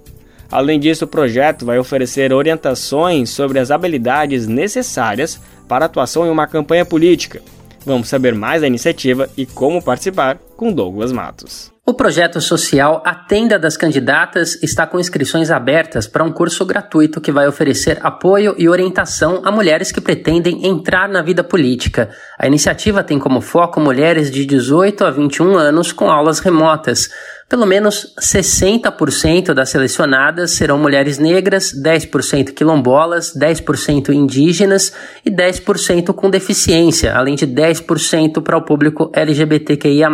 Além 0.51 0.81
disso, 0.81 1.05
o 1.05 1.09
projeto 1.09 1.67
vai 1.67 1.79
oferecer 1.79 2.33
orientações 2.33 3.29
sobre 3.29 3.59
as 3.59 3.71
habilidades 3.71 4.47
necessárias 4.47 5.39
para 5.69 5.85
a 5.85 5.87
atuação 5.87 6.27
em 6.27 6.31
uma 6.31 6.47
campanha 6.47 6.87
política. 6.87 7.43
Vamos 7.85 8.09
saber 8.09 8.35
mais 8.35 8.63
da 8.63 8.67
iniciativa 8.67 9.29
e 9.37 9.45
como 9.45 9.83
participar 9.83 10.39
com 10.57 10.73
Douglas 10.73 11.13
Matos. 11.13 11.73
O 11.85 11.95
projeto 11.95 12.41
social 12.41 13.03
A 13.05 13.13
Tenda 13.13 13.59
das 13.59 13.77
Candidatas 13.77 14.57
está 14.63 14.87
com 14.87 15.01
inscrições 15.01 15.51
abertas 15.51 16.07
para 16.07 16.23
um 16.23 16.31
curso 16.31 16.65
gratuito 16.65 17.21
que 17.21 17.33
vai 17.33 17.49
oferecer 17.49 17.99
apoio 18.03 18.55
e 18.57 18.69
orientação 18.69 19.43
a 19.45 19.51
mulheres 19.51 19.91
que 19.91 20.01
pretendem 20.01 20.65
entrar 20.65 21.09
na 21.09 21.21
vida 21.23 21.43
política. 21.43 22.09
A 22.39 22.47
iniciativa 22.47 23.03
tem 23.03 23.19
como 23.19 23.41
foco 23.41 23.81
mulheres 23.81 24.31
de 24.31 24.47
18 24.47 25.05
a 25.05 25.11
21 25.11 25.57
anos 25.57 25.93
com 25.93 26.09
aulas 26.09 26.39
remotas. 26.39 27.11
Pelo 27.53 27.67
menos 27.67 28.15
60% 28.19 29.53
das 29.53 29.69
selecionadas 29.69 30.53
serão 30.53 30.79
mulheres 30.79 31.19
negras, 31.19 31.71
10% 31.71 32.55
quilombolas, 32.55 33.35
10% 33.37 34.09
indígenas 34.09 34.91
e 35.23 35.31
10% 35.31 36.15
com 36.15 36.31
deficiência, 36.31 37.15
além 37.15 37.35
de 37.35 37.47
10% 37.47 38.43
para 38.43 38.57
o 38.57 38.63
público 38.63 39.13
LGBTQIA. 39.15 40.09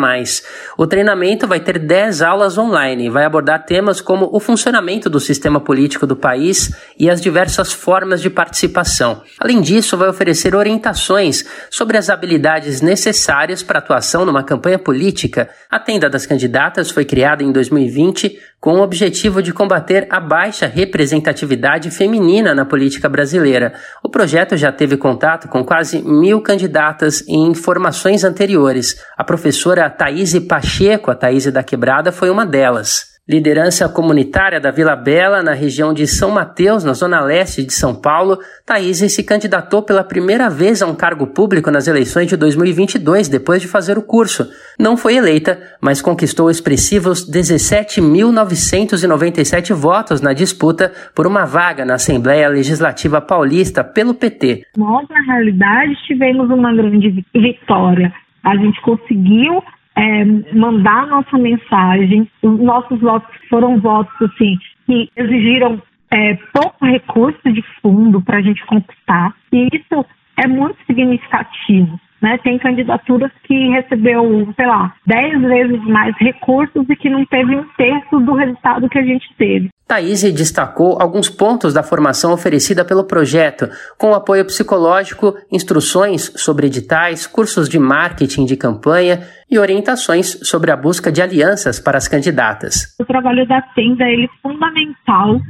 O 0.77 0.85
treinamento 0.85 1.47
vai 1.47 1.61
ter 1.61 1.79
10 1.79 2.23
aulas 2.23 2.59
online 2.59 3.07
e 3.07 3.09
vai 3.09 3.25
abordar 3.25 3.65
temas 3.65 4.01
como 4.01 4.29
o 4.33 4.41
funcionamento 4.41 5.09
do 5.09 5.21
sistema 5.21 5.61
político 5.61 6.09
do 6.09 6.17
país 6.17 6.73
e 6.99 7.09
as 7.09 7.21
diversas 7.21 7.73
formas 7.73 8.21
de 8.21 8.31
participação. 8.31 9.23
Além 9.39 9.61
disso, 9.61 9.97
vai 9.97 10.09
oferecer 10.09 10.57
orientações 10.57 11.45
sobre 11.71 11.97
as 11.97 12.11
habilidades 12.11 12.81
necessárias 12.81 13.63
para 13.63 13.79
atuação 13.79 14.25
numa 14.25 14.43
campanha 14.43 14.77
política. 14.77 15.49
A 15.71 15.79
tenda 15.79 16.11
das 16.11 16.27
candidatas 16.27 16.91
foi 16.91 17.05
criada 17.05 17.28
criada 17.29 17.43
em 17.43 17.53
2020 17.53 18.39
com 18.61 18.77
o 18.77 18.83
objetivo 18.83 19.43
de 19.43 19.53
combater 19.53 20.07
a 20.11 20.19
baixa 20.19 20.67
representatividade 20.67 21.91
feminina 21.91 22.55
na 22.55 22.65
política 22.65 23.09
brasileira. 23.09 23.75
O 24.03 24.09
projeto 24.09 24.57
já 24.57 24.73
teve 24.73 24.97
contato 24.97 25.47
com 25.49 25.65
quase 25.65 26.03
mil 26.03 26.41
candidatas 26.41 27.23
em 27.29 27.55
formações 27.55 28.25
anteriores. 28.25 28.97
A 29.17 29.23
professora 29.23 29.91
Thaís 29.91 30.39
Pacheco, 30.41 31.11
a 31.11 31.15
Thaís 31.15 31.47
da 31.53 31.63
Quebrada, 31.63 32.11
foi 32.11 32.31
uma 32.31 32.47
delas 32.47 33.18
liderança 33.29 33.87
comunitária 33.91 34.59
da 34.59 34.71
Vila 34.71 34.97
Bela, 34.97 35.43
na 35.43 35.53
região 35.53 35.93
de 35.93 36.07
São 36.07 36.31
Mateus, 36.31 36.83
na 36.83 36.95
zona 36.95 37.21
leste 37.21 37.63
de 37.63 37.75
São 37.75 37.95
Paulo, 37.95 38.39
Thaís 38.65 39.01
se 39.13 39.23
candidatou 39.23 39.83
pela 39.83 40.03
primeira 40.03 40.49
vez 40.49 40.81
a 40.81 40.87
um 40.87 40.95
cargo 40.95 41.27
público 41.27 41.71
nas 41.71 41.87
eleições 41.87 42.29
de 42.29 42.39
2022, 42.39 43.29
depois 43.29 43.61
de 43.61 43.69
fazer 43.69 43.99
o 43.99 44.03
curso. 44.03 44.49
Não 44.79 44.97
foi 44.97 45.17
eleita, 45.17 45.61
mas 45.79 46.01
conquistou 46.01 46.51
expressivos 46.51 47.31
17.997 47.31 49.75
votos 49.75 50.23
na 50.23 50.33
disputa 50.33 50.91
por 51.15 51.27
uma 51.27 51.45
vaga 51.45 51.85
na 51.85 51.97
Assembleia 51.97 52.49
Legislativa 52.49 53.21
Paulista 53.21 53.85
pelo 53.85 54.15
PT. 54.15 54.63
Nós, 54.75 55.07
na 55.11 55.21
realidade, 55.35 55.95
tivemos 56.07 56.49
uma 56.49 56.75
grande 56.75 57.23
vitória. 57.35 58.11
A 58.43 58.57
gente 58.57 58.81
conseguiu 58.81 59.63
é, 59.99 60.25
mandar 60.55 61.09
nossa 61.09 61.37
mensagem. 61.37 62.31
Os 62.43 62.61
nossos 62.61 63.01
votos 63.01 63.29
foram 63.51 63.81
votos 63.81 64.15
assim 64.23 64.57
que 64.87 65.11
exigiram 65.17 65.83
é, 66.11 66.35
pouco 66.53 66.87
recurso 66.87 67.53
de 67.53 67.63
fundo 67.83 68.23
para 68.23 68.39
a 68.39 68.43
gente 68.43 68.65
conquistar. 68.67 69.35
E 69.53 69.69
isso 69.73 70.07
é 70.37 70.47
muito 70.47 70.79
significativo. 70.87 71.99
Né? 72.21 72.39
Tem 72.39 72.59
candidaturas 72.59 73.31
que 73.45 73.69
recebeu, 73.69 74.53
sei 74.57 74.67
lá, 74.67 74.95
10 75.07 75.41
vezes 75.43 75.85
mais 75.85 76.17
recursos 76.19 76.85
e 76.89 76.97
que 76.97 77.09
não 77.09 77.25
teve 77.27 77.57
um 77.57 77.65
terço 77.77 78.19
do 78.21 78.35
resultado 78.35 78.89
que 78.89 78.99
a 78.99 79.05
gente 79.05 79.27
teve. 79.37 79.71
Thaís 79.89 80.23
destacou 80.35 81.01
alguns 81.01 81.31
pontos 81.31 81.73
da 81.73 81.83
formação 81.83 82.35
oferecida 82.35 82.85
pelo 82.85 83.05
projeto, 83.05 83.71
com 83.97 84.13
apoio 84.13 84.45
psicológico, 84.45 85.35
instruções 85.51 86.31
sobre 86.37 86.67
editais, 86.67 87.27
cursos 87.27 87.71
de 87.71 87.79
marketing 87.79 88.45
de 88.45 88.55
campanha 88.55 89.21
e 89.51 89.59
orientações 89.59 90.39
sobre 90.43 90.71
a 90.71 90.77
busca 90.77 91.11
de 91.11 91.23
alianças 91.23 91.81
para 91.81 91.97
as 91.97 92.07
candidatas. 92.07 92.95
O 93.01 93.05
trabalho 93.07 93.47
da 93.49 93.63
tenda 93.75 94.05
ele 94.05 94.27
é 94.27 94.43
fundamental, 94.43 95.41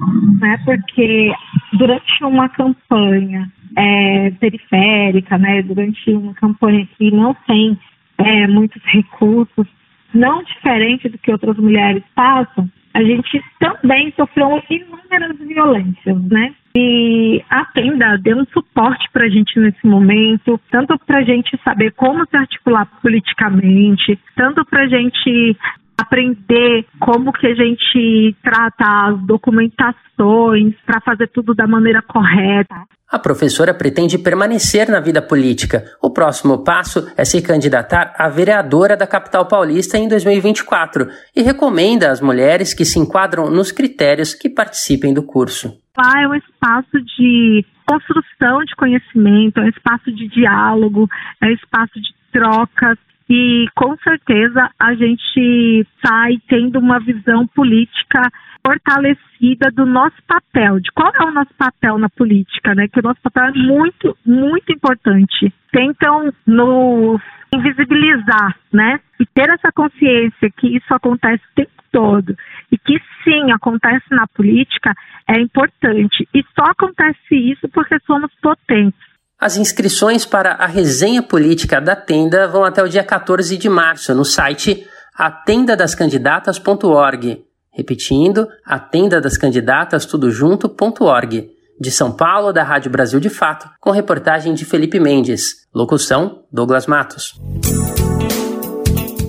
né, 0.41 0.57
porque 0.65 1.33
durante 1.77 2.25
uma 2.25 2.49
campanha 2.49 3.51
é, 3.77 4.31
periférica, 4.33 5.39
né, 5.39 5.63
durante 5.63 6.11
uma 6.11 6.35
campanha 6.35 6.87
que 6.97 7.11
não 7.11 7.35
tem 7.47 7.79
é, 8.19 8.47
muitos 8.47 8.83
recursos, 8.85 9.67
não 10.13 10.43
diferente 10.43 11.09
do 11.09 11.19
que 11.19 11.31
outras 11.31 11.57
mulheres 11.57 12.03
passam, 12.15 12.69
a 12.95 13.03
gente 13.03 13.41
também 13.61 14.13
sofreu 14.17 14.63
inúmeras 14.69 15.39
violências, 15.39 16.23
né? 16.25 16.55
E 16.75 17.43
a 17.51 17.65
tenda 17.67 18.19
deu 18.19 18.39
um 18.39 18.47
suporte 18.47 19.09
para 19.13 19.27
a 19.27 19.29
gente 19.29 19.59
nesse 19.59 19.87
momento, 19.87 20.61
tanto 20.71 20.99
para 21.07 21.19
a 21.19 21.23
gente 21.23 21.57
saber 21.63 21.93
como 21.93 22.27
se 22.27 22.37
articular 22.37 22.87
politicamente, 23.03 24.19
tanto 24.35 24.65
para 24.65 24.83
a 24.83 24.89
gente 24.89 25.57
aprender 25.99 26.87
como 27.01 27.33
que 27.33 27.47
a 27.47 27.55
gente 27.55 28.37
trata 28.43 29.09
as 29.09 29.21
documentações 29.27 30.75
para 30.87 31.01
fazer 31.01 31.29
tudo 31.29 31.55
da 31.55 31.67
maneira 31.67 32.01
correta. 32.03 32.87
A 33.11 33.19
professora 33.19 33.73
pretende 33.73 34.19
permanecer 34.19 34.89
na 34.91 35.01
vida 35.01 35.23
política. 35.23 35.83
O 36.01 36.11
próximo 36.11 36.63
passo 36.63 37.11
é 37.17 37.25
se 37.25 37.43
candidatar 37.43 38.15
a 38.19 38.29
vereadora 38.29 38.97
da 38.97 39.07
capital 39.07 39.47
paulista 39.49 39.97
em 39.97 40.07
2024 40.07 41.09
e 41.35 41.43
recomenda 41.43 42.11
às 42.11 42.21
mulheres 42.21 42.75
que 42.75 42.85
se 42.85 42.99
enquadram 42.99 43.51
nos 43.51 43.73
critérios 43.73 44.35
que 44.35 44.51
participem 44.51 45.15
do 45.15 45.23
curso. 45.23 45.81
Lá 45.97 46.23
é 46.23 46.29
um 46.29 46.35
espaço 46.35 47.01
de 47.17 47.65
construção 47.87 48.63
de 48.65 48.77
conhecimento, 48.77 49.59
é 49.59 49.65
um 49.65 49.69
espaço 49.69 50.13
de 50.13 50.29
diálogo, 50.29 51.09
é 51.43 51.47
um 51.47 51.53
espaço 51.53 51.95
de 51.95 52.13
trocas 52.31 52.99
e 53.29 53.67
com 53.75 53.97
certeza 53.99 54.71
a 54.79 54.95
gente 54.95 55.87
sai 56.05 56.39
tendo 56.49 56.79
uma 56.79 56.99
visão 56.99 57.47
política 57.49 58.23
fortalecida 58.65 59.71
do 59.71 59.87
nosso 59.87 60.17
papel, 60.27 60.81
de 60.81 60.91
qual 60.93 61.13
é 61.15 61.25
o 61.25 61.31
nosso 61.31 61.55
papel 61.57 61.99
na 61.99 62.09
política, 62.09 62.75
né? 62.75 62.89
Que 62.89 63.01
o 63.01 63.03
nosso 63.03 63.21
papel 63.23 63.45
é 63.45 63.53
muito, 63.53 64.17
muito 64.25 64.73
importante. 64.73 65.53
Tentam 65.73 66.33
nos 66.47 67.21
invisibilizar, 67.55 68.57
né? 68.73 69.01
E 69.21 69.27
ter 69.27 69.49
essa 69.51 69.71
consciência 69.73 70.51
que 70.57 70.77
isso 70.77 70.93
acontece 70.93 71.43
o 71.45 71.55
tempo 71.55 71.71
todo. 71.93 72.37
E 72.71 72.79
que 72.79 73.01
sim, 73.25 73.53
acontece 73.53 74.07
na 74.11 74.27
política, 74.27 74.93
é 75.27 75.41
importante. 75.41 76.29
E 76.35 76.43
só 76.55 76.71
acontece 76.71 77.35
isso 77.35 77.69
porque 77.69 77.99
somos 78.01 78.31
potentes. 78.43 79.08
As 79.41 79.57
inscrições 79.57 80.27
para 80.27 80.55
a 80.55 80.67
resenha 80.67 81.23
política 81.23 81.81
da 81.81 81.95
tenda 81.95 82.49
vão 82.49 82.65
até 82.65 82.83
o 82.83 82.89
dia 82.89 83.05
14 83.05 83.57
de 83.57 83.69
março 83.69 84.13
no 84.13 84.25
site 84.25 84.85
atendadascandidatas.org. 85.15 87.45
Repetindo, 87.73 88.49
atendadascandidatas.tudojunto.org. 88.65 91.51
De 91.81 91.93
São 91.93 92.11
Paulo, 92.11 92.53
da 92.53 92.65
Rádio 92.65 92.91
Brasil 92.91 93.21
de 93.21 93.29
Fato, 93.29 93.71
com 93.81 93.93
reportagem 93.93 94.55
de 94.55 94.65
Felipe 94.65 94.99
Mendes. 94.99 95.69
Locução: 95.73 96.43
Douglas 96.51 96.89
Matos. 96.89 97.41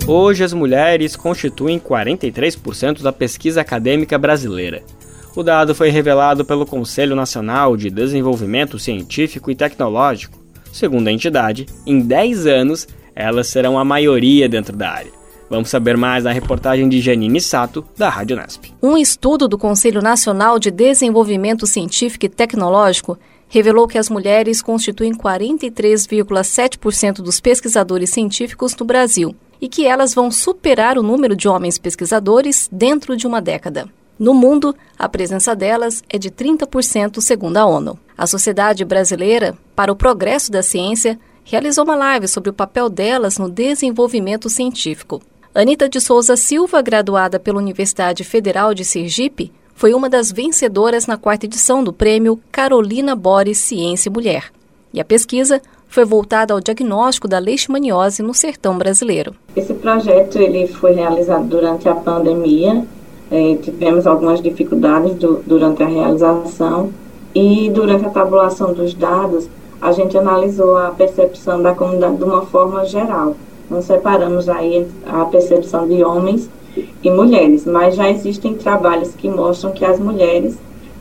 Hoje, 0.08 0.44
as 0.44 0.54
mulheres 0.54 1.16
constituem 1.16 1.80
43% 1.80 3.04
da 3.04 3.14
pesquisa 3.14 3.62
acadêmica 3.62 4.18
brasileira. 4.18 4.82
O 5.36 5.44
dado 5.44 5.76
foi 5.76 5.90
revelado 5.90 6.44
pelo 6.44 6.66
Conselho 6.66 7.16
Nacional 7.16 7.78
de 7.78 7.90
Desenvolvimento 7.90 8.80
Científico 8.80 9.52
e 9.52 9.56
Tecnológico. 9.56 10.40
Segundo 10.72 11.08
a 11.08 11.12
entidade, 11.12 11.68
em 11.86 12.00
10 12.00 12.48
anos, 12.48 12.88
elas 13.16 13.48
serão 13.48 13.78
a 13.78 13.86
maioria 13.86 14.50
dentro 14.50 14.76
da 14.76 14.90
área. 14.90 15.20
Vamos 15.50 15.70
saber 15.70 15.98
mais 15.98 16.24
na 16.24 16.32
reportagem 16.32 16.88
de 16.88 17.02
Janine 17.02 17.42
Sato, 17.42 17.84
da 17.98 18.08
Rádio 18.08 18.38
Nesp. 18.38 18.66
Um 18.82 18.98
estudo 18.98 19.48
do 19.48 19.58
Conselho 19.58 20.02
Nacional 20.02 20.60
de 20.60 20.70
Desenvolvimento 20.70 21.66
Científico 21.66 22.26
e 22.26 22.30
Tecnológico 22.30 23.18
revelou 23.48 23.88
que 23.88 23.98
as 23.98 24.10
mulheres 24.10 24.62
constituem 24.62 25.12
43,7% 25.12 27.16
dos 27.16 27.42
pesquisadores 27.42 28.12
científicos 28.12 28.76
no 28.76 28.86
Brasil 28.86 29.36
e 29.60 29.68
que 29.68 29.86
elas 29.86 30.14
vão 30.14 30.30
superar 30.30 31.00
o 31.00 31.04
número 31.04 31.36
de 31.36 31.48
homens 31.48 31.80
pesquisadores 31.80 32.70
dentro 32.72 33.18
de 33.18 33.26
uma 33.26 33.42
década. 33.42 33.90
No 34.20 34.34
mundo, 34.34 34.76
a 34.98 35.08
presença 35.08 35.56
delas 35.56 36.04
é 36.10 36.18
de 36.18 36.30
30%, 36.30 37.22
segundo 37.22 37.56
a 37.56 37.66
ONU. 37.66 37.98
A 38.18 38.28
Sociedade 38.28 38.84
Brasileira 38.84 39.58
para 39.74 39.94
o 39.94 39.96
Progresso 39.96 40.52
da 40.52 40.62
Ciência 40.62 41.18
realizou 41.46 41.86
uma 41.86 41.96
live 41.96 42.28
sobre 42.28 42.50
o 42.50 42.54
papel 42.54 42.90
delas 42.90 43.38
no 43.38 43.50
desenvolvimento 43.50 44.50
científico. 44.50 45.22
Anita 45.56 45.88
de 45.88 46.02
Souza 46.02 46.36
Silva, 46.36 46.82
graduada 46.82 47.40
pela 47.40 47.60
Universidade 47.60 48.26
Federal 48.26 48.74
de 48.74 48.84
Sergipe, 48.84 49.54
foi 49.74 49.94
uma 49.94 50.10
das 50.10 50.34
vencedoras 50.34 51.08
na 51.08 51.16
quarta 51.16 51.46
edição 51.46 51.82
do 51.82 51.94
prêmio 51.94 52.38
Carolina 52.52 53.16
Boris 53.16 53.58
Ciência 53.58 54.10
e 54.10 54.12
Mulher. 54.12 54.52
E 54.94 55.00
a 55.00 55.06
pesquisa 55.06 55.62
foi 55.88 56.04
voltada 56.04 56.54
ao 56.54 56.60
diagnóstico 56.60 57.26
da 57.26 57.40
leishmaniose 57.40 58.22
no 58.22 58.34
sertão 58.34 58.78
brasileiro. 58.78 59.34
Esse 59.56 59.74
projeto 59.74 60.38
ele 60.38 60.68
foi 60.68 60.92
realizado 60.92 61.48
durante 61.48 61.88
a 61.88 61.96
pandemia. 61.96 62.86
É, 63.32 63.56
tivemos 63.56 64.08
algumas 64.08 64.42
dificuldades 64.42 65.14
do, 65.16 65.42
durante 65.46 65.84
a 65.84 65.88
realização 65.88 66.90
e 67.34 67.70
durante 67.70 68.06
a 68.06 68.10
tabulação 68.10 68.74
dos 68.74 68.94
dados 68.94 69.48
a 69.82 69.92
gente 69.92 70.18
analisou 70.18 70.76
a 70.76 70.90
percepção 70.90 71.62
da 71.62 71.74
comunidade 71.74 72.18
de 72.18 72.24
uma 72.24 72.42
forma 72.46 72.86
geral. 72.86 73.36
Nós 73.70 73.86
separamos 73.86 74.50
aí 74.50 74.88
a 75.06 75.26
percepção 75.26 75.88
de 75.88 76.04
homens 76.04 76.50
e 77.04 77.10
mulheres, 77.10 77.66
mas 77.66 77.96
já 77.96 78.10
existem 78.10 78.56
trabalhos 78.56 79.14
que 79.16 79.30
mostram 79.30 79.72
que 79.72 79.86
as 79.86 80.00
mulheres 80.00 80.58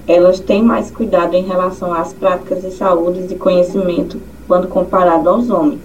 elas 0.06 0.40
têm 0.40 0.62
mais 0.62 0.90
cuidado 0.90 1.34
em 1.34 1.42
relação 1.42 1.92
às 1.92 2.12
práticas 2.14 2.62
de 2.62 2.70
saúde 2.72 3.26
e 3.30 3.34
conhecimento 3.36 4.18
quando 4.46 4.66
comparado 4.68 5.28
aos 5.28 5.50
homens. 5.50 5.80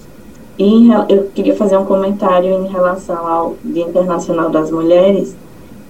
E 0.57 0.89
eu 1.09 1.29
queria 1.33 1.55
fazer 1.55 1.77
um 1.77 1.85
comentário 1.85 2.49
em 2.49 2.67
relação 2.67 3.27
ao 3.27 3.55
Dia 3.63 3.83
Internacional 3.83 4.49
das 4.49 4.71
Mulheres, 4.71 5.35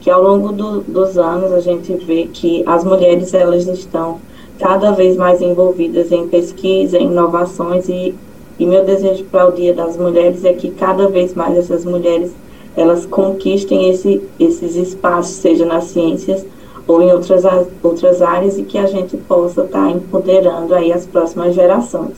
que 0.04 0.12
ao 0.12 0.22
longo 0.22 0.52
do, 0.52 0.82
dos 0.82 1.18
anos 1.18 1.52
a 1.52 1.60
gente 1.60 1.94
vê 2.06 2.28
que 2.32 2.64
as 2.68 2.84
mulheres 2.84 3.34
elas 3.34 3.66
estão 3.68 4.20
cada 4.60 4.92
vez 4.92 5.18
mais 5.18 5.42
envolvidas 5.42 6.12
em 6.12 6.28
pesquisa, 6.28 7.00
em 7.00 7.08
inovações 7.08 7.90
e 7.90 8.14
e 8.60 8.66
meu 8.66 8.86
desejo 8.86 9.24
para 9.26 9.48
o 9.48 9.52
Dia 9.52 9.74
das 9.74 9.98
Mulheres 9.98 10.46
é 10.46 10.54
que 10.54 10.70
cada 10.70 11.08
vez 11.08 11.34
mais 11.34 11.58
essas 11.58 11.84
mulheres 11.84 12.32
elas 12.76 13.06
conquistem 13.06 13.90
esse, 13.90 14.22
esses 14.40 14.76
espaços, 14.76 15.36
seja 15.36 15.66
nas 15.66 15.86
ciências 15.86 16.46
ou 16.88 17.02
em 17.02 17.12
outras, 17.12 17.44
outras 17.82 18.22
áreas, 18.22 18.58
e 18.58 18.64
que 18.64 18.78
a 18.78 18.86
gente 18.88 19.16
possa 19.16 19.64
estar 19.64 19.86
tá 19.86 19.90
empoderando 19.90 20.76
aí 20.76 20.92
as 20.92 21.06
próximas 21.06 21.56
gerações. 21.56 22.14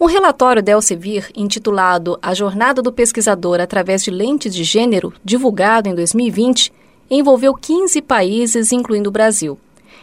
Um 0.00 0.06
relatório 0.06 0.62
da 0.62 0.72
Elsevier, 0.72 1.28
intitulado 1.36 2.18
A 2.22 2.32
Jornada 2.32 2.80
do 2.80 2.92
Pesquisador 2.92 3.60
através 3.60 4.02
de 4.02 4.10
Lentes 4.10 4.54
de 4.54 4.64
Gênero, 4.64 5.12
divulgado 5.24 5.88
em 5.88 5.94
2020, 5.94 6.72
envolveu 7.10 7.54
15 7.54 8.02
países, 8.02 8.72
incluindo 8.72 9.08
o 9.08 9.12
Brasil, 9.12 9.58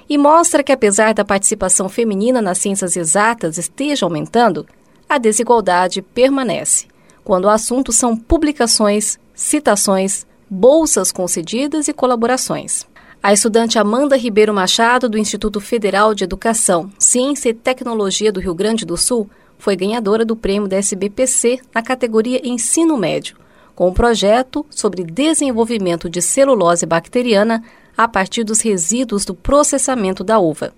e 0.09 0.17
mostra 0.17 0.63
que, 0.63 0.71
apesar 0.71 1.13
da 1.13 1.25
participação 1.25 1.89
feminina 1.89 2.41
nas 2.41 2.57
ciências 2.57 2.95
exatas 2.95 3.57
esteja 3.57 4.05
aumentando, 4.05 4.65
a 5.07 5.17
desigualdade 5.17 6.01
permanece, 6.01 6.87
quando 7.23 7.45
o 7.45 7.49
assunto 7.49 7.91
são 7.91 8.15
publicações, 8.15 9.19
citações, 9.33 10.25
bolsas 10.49 11.11
concedidas 11.11 11.87
e 11.87 11.93
colaborações. 11.93 12.85
A 13.21 13.33
estudante 13.33 13.79
Amanda 13.79 14.15
Ribeiro 14.15 14.53
Machado, 14.53 15.09
do 15.09 15.17
Instituto 15.17 15.59
Federal 15.59 16.13
de 16.13 16.23
Educação, 16.23 16.91
Ciência 16.99 17.49
e 17.49 17.53
Tecnologia 17.53 18.31
do 18.31 18.39
Rio 18.39 18.53
Grande 18.53 18.85
do 18.85 18.95
Sul, 18.95 19.27
foi 19.57 19.75
ganhadora 19.75 20.23
do 20.23 20.35
prêmio 20.35 20.67
da 20.67 20.77
SBPC 20.77 21.59
na 21.73 21.81
categoria 21.81 22.47
Ensino 22.47 22.97
Médio, 22.97 23.35
com 23.75 23.89
um 23.89 23.93
projeto 23.93 24.65
sobre 24.69 25.03
desenvolvimento 25.03 26.09
de 26.09 26.21
celulose 26.21 26.85
bacteriana 26.85 27.61
a 27.97 28.07
partir 28.07 28.43
dos 28.43 28.61
resíduos 28.61 29.25
do 29.25 29.35
processamento 29.35 30.23
da 30.23 30.39
uva. 30.39 30.73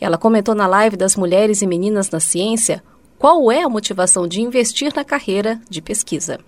Ela 0.00 0.18
comentou 0.18 0.54
na 0.54 0.66
live 0.66 0.96
das 0.96 1.16
Mulheres 1.16 1.62
e 1.62 1.66
Meninas 1.66 2.10
na 2.10 2.20
Ciência 2.20 2.82
qual 3.18 3.50
é 3.50 3.62
a 3.62 3.68
motivação 3.70 4.28
de 4.28 4.42
investir 4.42 4.92
na 4.94 5.02
carreira 5.02 5.58
de 5.70 5.80
pesquisa? 5.80 6.38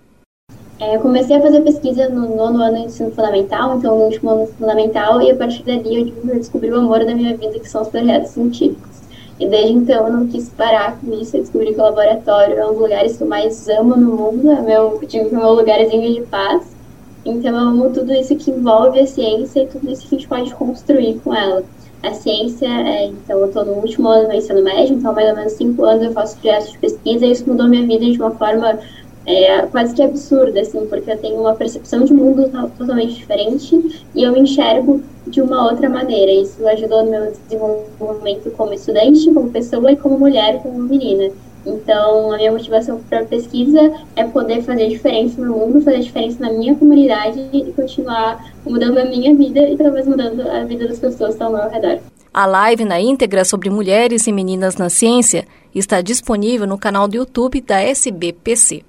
É, 0.79 0.95
eu 0.95 1.01
comecei 1.01 1.35
a 1.35 1.41
fazer 1.41 1.61
pesquisa 1.61 2.07
no 2.07 2.35
nono 2.35 2.61
ano 2.61 2.77
do 2.77 2.85
ensino 2.85 3.09
fundamental, 3.09 3.77
então 3.77 3.97
no 3.97 4.03
último 4.03 4.29
ano 4.29 4.45
fundamental, 4.45 5.19
e 5.19 5.31
a 5.31 5.35
partir 5.35 5.63
dali 5.63 6.13
eu 6.23 6.35
descobri 6.35 6.69
o 6.69 6.77
amor 6.77 7.03
da 7.03 7.15
minha 7.15 7.35
vida, 7.35 7.59
que 7.59 7.67
são 7.67 7.81
os 7.81 7.87
projetos 7.87 8.29
científicos. 8.29 8.96
E 9.39 9.47
desde 9.47 9.73
então 9.73 10.07
eu 10.07 10.13
não 10.13 10.27
quis 10.27 10.49
parar 10.49 10.99
com 10.99 11.13
isso, 11.13 11.37
eu 11.37 11.41
descobri 11.41 11.73
que 11.73 11.79
o 11.79 11.83
laboratório 11.83 12.57
é 12.57 12.65
um 12.65 12.71
dos 12.71 12.81
lugares 12.81 13.17
que 13.17 13.23
eu 13.23 13.27
mais 13.27 13.69
amo 13.69 13.95
no 13.95 14.15
mundo, 14.15 14.51
é 14.51 14.61
meu, 14.61 14.99
digo 15.07 15.29
que 15.29 15.35
é 15.35 15.37
meu 15.37 15.51
lugarzinho 15.53 16.13
de 16.15 16.21
paz. 16.21 16.75
Então 17.23 17.51
eu 17.51 17.57
amo 17.57 17.89
tudo 17.91 18.11
isso 18.13 18.35
que 18.35 18.49
envolve 18.49 18.99
a 18.99 19.05
ciência 19.05 19.61
e 19.61 19.67
tudo 19.67 19.91
isso 19.91 20.07
que 20.07 20.15
a 20.15 20.17
gente 20.17 20.27
pode 20.27 20.55
construir 20.55 21.19
com 21.23 21.35
ela. 21.35 21.63
A 22.01 22.13
ciência, 22.13 22.67
é, 22.67 23.05
então 23.05 23.39
eu 23.39 23.47
estou 23.47 23.65
no 23.65 23.73
último 23.73 24.07
ano 24.07 24.29
do 24.29 24.33
ensino 24.33 24.63
médio, 24.63 24.95
então 24.95 25.13
mais 25.13 25.29
ou 25.29 25.35
menos 25.35 25.53
cinco 25.53 25.83
anos 25.83 26.03
eu 26.03 26.11
faço 26.13 26.37
projetos 26.37 26.71
de 26.71 26.77
pesquisa 26.79 27.25
e 27.25 27.31
isso 27.31 27.47
mudou 27.47 27.67
minha 27.67 27.85
vida 27.85 28.05
de 28.05 28.17
uma 28.17 28.31
forma 28.31 28.79
é, 29.27 29.61
quase 29.63 29.93
que 29.93 30.01
absurda, 30.01 30.61
assim, 30.61 30.87
porque 30.87 31.11
eu 31.11 31.17
tenho 31.17 31.41
uma 31.41 31.53
percepção 31.53 32.05
de 32.05 32.13
mundo 32.13 32.49
totalmente 32.77 33.15
diferente 33.15 34.05
e 34.15 34.23
eu 34.23 34.35
enxergo 34.37 35.03
de 35.27 35.41
uma 35.41 35.69
outra 35.69 35.89
maneira. 35.89 36.31
Isso 36.31 36.65
ajudou 36.65 37.03
no 37.03 37.11
meu 37.11 37.33
desenvolvimento 37.49 38.49
como 38.51 38.73
estudante, 38.73 39.29
como 39.33 39.49
pessoa 39.49 39.91
e 39.91 39.97
como 39.97 40.17
mulher, 40.17 40.63
como 40.63 40.79
menina. 40.79 41.29
Então, 41.65 42.31
a 42.31 42.37
minha 42.37 42.53
motivação 42.53 43.01
para 43.09 43.25
pesquisa 43.25 43.91
é 44.15 44.23
poder 44.23 44.61
fazer 44.61 44.87
diferença 44.87 45.41
no 45.41 45.51
mundo, 45.51 45.81
fazer 45.81 45.99
diferença 45.99 46.39
na 46.39 46.53
minha 46.53 46.73
comunidade 46.75 47.45
e 47.51 47.73
continuar 47.73 48.53
mudando 48.65 48.97
a 48.97 49.03
minha 49.05 49.35
vida 49.35 49.59
e 49.59 49.75
talvez 49.75 50.07
mudando 50.07 50.49
a 50.49 50.63
vida 50.63 50.87
das 50.87 50.99
pessoas 50.99 51.35
que 51.35 51.43
estão 51.43 51.47
ao 51.47 51.63
meu 51.63 51.69
redor. 51.69 51.99
A 52.33 52.45
live 52.45 52.85
na 52.85 53.01
íntegra 53.01 53.43
sobre 53.43 53.69
mulheres 53.69 54.25
e 54.27 54.31
meninas 54.31 54.77
na 54.77 54.89
ciência 54.89 55.45
está 55.75 55.99
disponível 55.99 56.65
no 56.65 56.77
canal 56.77 57.09
do 57.09 57.17
YouTube 57.17 57.59
da 57.59 57.81
SBPC. 57.81 58.86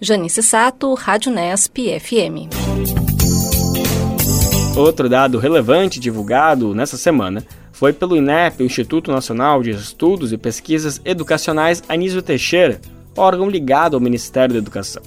Janice 0.00 0.44
Sato, 0.44 0.94
Rádio 0.94 1.32
Nesp 1.32 1.98
FM. 1.98 2.46
Outro 4.76 5.08
dado 5.08 5.38
relevante 5.38 5.98
divulgado 5.98 6.72
nessa 6.72 6.96
semana 6.96 7.42
foi 7.72 7.92
pelo 7.92 8.16
INEP, 8.16 8.62
Instituto 8.62 9.10
Nacional 9.10 9.60
de 9.60 9.70
Estudos 9.70 10.32
e 10.32 10.38
Pesquisas 10.38 11.00
Educacionais 11.04 11.82
Anísio 11.88 12.22
Teixeira, 12.22 12.80
órgão 13.16 13.50
ligado 13.50 13.94
ao 13.94 14.00
Ministério 14.00 14.52
da 14.52 14.60
Educação. 14.60 15.02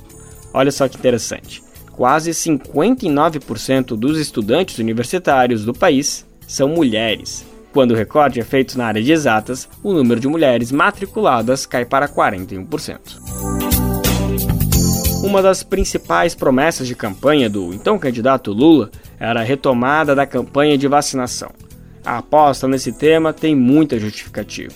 Olha 0.53 0.71
só 0.71 0.89
que 0.89 0.97
interessante. 0.97 1.63
Quase 1.93 2.31
59% 2.31 3.95
dos 3.95 4.19
estudantes 4.19 4.77
universitários 4.77 5.63
do 5.63 5.73
país 5.73 6.25
são 6.45 6.67
mulheres. 6.67 7.45
Quando 7.71 7.91
o 7.91 7.95
recorde 7.95 8.41
é 8.41 8.43
feito 8.43 8.77
na 8.77 8.87
área 8.87 9.01
de 9.01 9.13
exatas, 9.13 9.69
o 9.81 9.93
número 9.93 10.19
de 10.19 10.27
mulheres 10.27 10.69
matriculadas 10.69 11.65
cai 11.65 11.85
para 11.85 12.09
41%. 12.09 13.60
Uma 15.23 15.39
das 15.39 15.61
principais 15.61 16.33
promessas 16.33 16.87
de 16.87 16.95
campanha 16.95 17.47
do 17.47 17.71
então 17.75 17.99
candidato 17.99 18.51
Lula 18.51 18.89
era 19.19 19.41
a 19.41 19.43
retomada 19.43 20.15
da 20.15 20.25
campanha 20.25 20.75
de 20.75 20.87
vacinação. 20.87 21.51
A 22.03 22.17
aposta 22.17 22.67
nesse 22.67 22.91
tema 22.91 23.31
tem 23.31 23.55
muita 23.55 23.99
justificativa. 23.99 24.73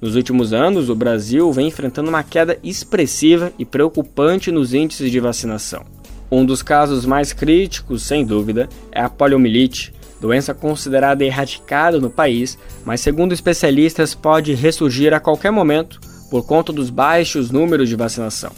Nos 0.00 0.14
últimos 0.14 0.52
anos, 0.52 0.88
o 0.88 0.94
Brasil 0.94 1.52
vem 1.52 1.66
enfrentando 1.66 2.08
uma 2.08 2.22
queda 2.22 2.56
expressiva 2.62 3.52
e 3.58 3.64
preocupante 3.64 4.52
nos 4.52 4.72
índices 4.72 5.10
de 5.10 5.18
vacinação. 5.18 5.84
Um 6.30 6.46
dos 6.46 6.62
casos 6.62 7.04
mais 7.04 7.32
críticos, 7.32 8.04
sem 8.04 8.24
dúvida, 8.24 8.68
é 8.92 9.00
a 9.02 9.10
poliomielite, 9.10 9.92
doença 10.20 10.54
considerada 10.54 11.24
erradicada 11.24 11.98
no 11.98 12.08
país, 12.08 12.56
mas 12.84 13.00
segundo 13.00 13.32
especialistas 13.32 14.14
pode 14.14 14.54
ressurgir 14.54 15.12
a 15.12 15.18
qualquer 15.18 15.50
momento 15.50 16.00
por 16.30 16.46
conta 16.46 16.72
dos 16.72 16.90
baixos 16.90 17.50
números 17.50 17.88
de 17.88 17.96
vacinação. 17.96 18.52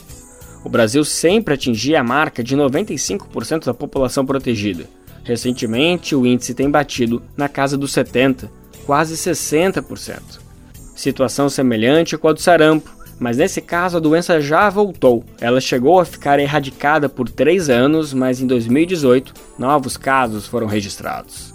O 0.64 0.68
Brasil 0.68 1.04
sempre 1.04 1.54
atingia 1.54 2.00
a 2.00 2.04
marca 2.04 2.42
de 2.42 2.56
95% 2.56 3.64
da 3.64 3.74
população 3.74 4.24
protegida. 4.24 4.84
Recentemente, 5.24 6.14
o 6.14 6.26
índice 6.26 6.54
tem 6.54 6.70
batido 6.70 7.22
na 7.36 7.48
casa 7.48 7.76
dos 7.76 7.92
70%, 7.92 8.48
quase 8.84 9.14
60%. 9.14 10.40
Situação 10.94 11.48
semelhante 11.48 12.16
com 12.16 12.28
a 12.28 12.32
do 12.32 12.40
sarampo, 12.40 12.90
mas 13.18 13.36
nesse 13.36 13.60
caso 13.60 13.96
a 13.96 14.00
doença 14.00 14.40
já 14.40 14.68
voltou. 14.68 15.24
Ela 15.40 15.60
chegou 15.60 16.00
a 16.00 16.04
ficar 16.04 16.38
erradicada 16.40 17.08
por 17.08 17.28
três 17.28 17.70
anos, 17.70 18.12
mas 18.12 18.40
em 18.40 18.46
2018 18.46 19.32
novos 19.58 19.96
casos 19.96 20.46
foram 20.46 20.66
registrados. 20.66 21.54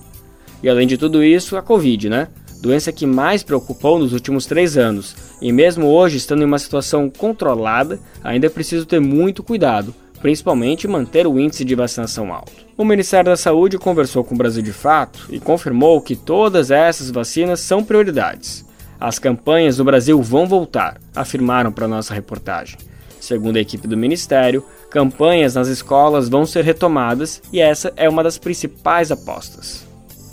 E 0.64 0.70
além 0.70 0.88
de 0.88 0.98
tudo 0.98 1.24
isso, 1.24 1.58
a 1.58 1.62
Covid, 1.62 2.10
né? 2.10 2.30
Doença 2.60 2.92
que 2.92 3.06
mais 3.06 3.44
preocupou 3.44 4.00
nos 4.00 4.14
últimos 4.14 4.46
três 4.46 4.78
anos. 4.78 5.16
E 5.42 5.52
mesmo 5.52 5.88
hoje, 5.88 6.18
estando 6.18 6.42
em 6.42 6.46
uma 6.46 6.60
situação 6.60 7.10
controlada, 7.10 8.00
ainda 8.24 8.48
é 8.48 8.50
preciso 8.50 8.86
ter 8.86 9.00
muito 9.00 9.44
cuidado, 9.44 9.94
principalmente 10.22 10.88
manter 10.88 11.28
o 11.28 11.40
índice 11.40 11.64
de 11.64 11.76
vacinação 11.76 12.34
alto. 12.34 12.66
O 12.76 12.84
Ministério 12.84 13.30
da 13.32 13.38
Saúde 13.38 13.78
conversou 13.78 14.24
com 14.24 14.36
o 14.36 14.38
Brasil 14.38 14.64
de 14.64 14.74
Fato 14.74 15.28
e 15.30 15.40
confirmou 15.40 16.02
que 16.02 16.16
todas 16.16 16.72
essas 16.72 17.12
vacinas 17.12 17.60
são 17.60 17.84
prioridades. 17.84 18.66
As 19.00 19.20
campanhas 19.20 19.78
no 19.78 19.86
Brasil 19.86 20.22
vão 20.22 20.48
voltar, 20.48 21.00
afirmaram 21.16 21.72
para 21.72 21.88
nossa 21.88 22.14
reportagem. 22.14 22.78
Segundo 23.20 23.58
a 23.58 23.60
equipe 23.62 23.88
do 23.88 23.98
Ministério, 23.98 24.64
campanhas 24.90 25.56
nas 25.56 25.68
escolas 25.68 26.30
vão 26.30 26.46
ser 26.46 26.64
retomadas 26.64 27.42
e 27.52 27.60
essa 27.60 27.94
é 27.96 28.10
uma 28.10 28.24
das 28.24 28.38
principais 28.38 29.12
apostas. 29.12 29.86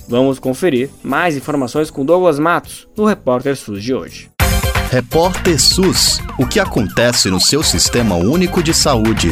Vamos 0.07 0.39
conferir 0.39 0.91
mais 1.03 1.37
informações 1.37 1.91
com 1.91 2.05
Douglas 2.05 2.39
Matos 2.39 2.87
no 2.97 3.05
Repórter 3.05 3.57
SUS 3.57 3.83
de 3.83 3.95
hoje. 3.95 4.31
Repórter 4.91 5.61
SUS: 5.61 6.21
O 6.39 6.47
que 6.47 6.61
acontece 6.61 7.31
no 7.31 7.41
seu 7.41 7.63
sistema 7.63 8.15
único 8.15 8.63
de 8.63 8.75
saúde? 8.75 9.31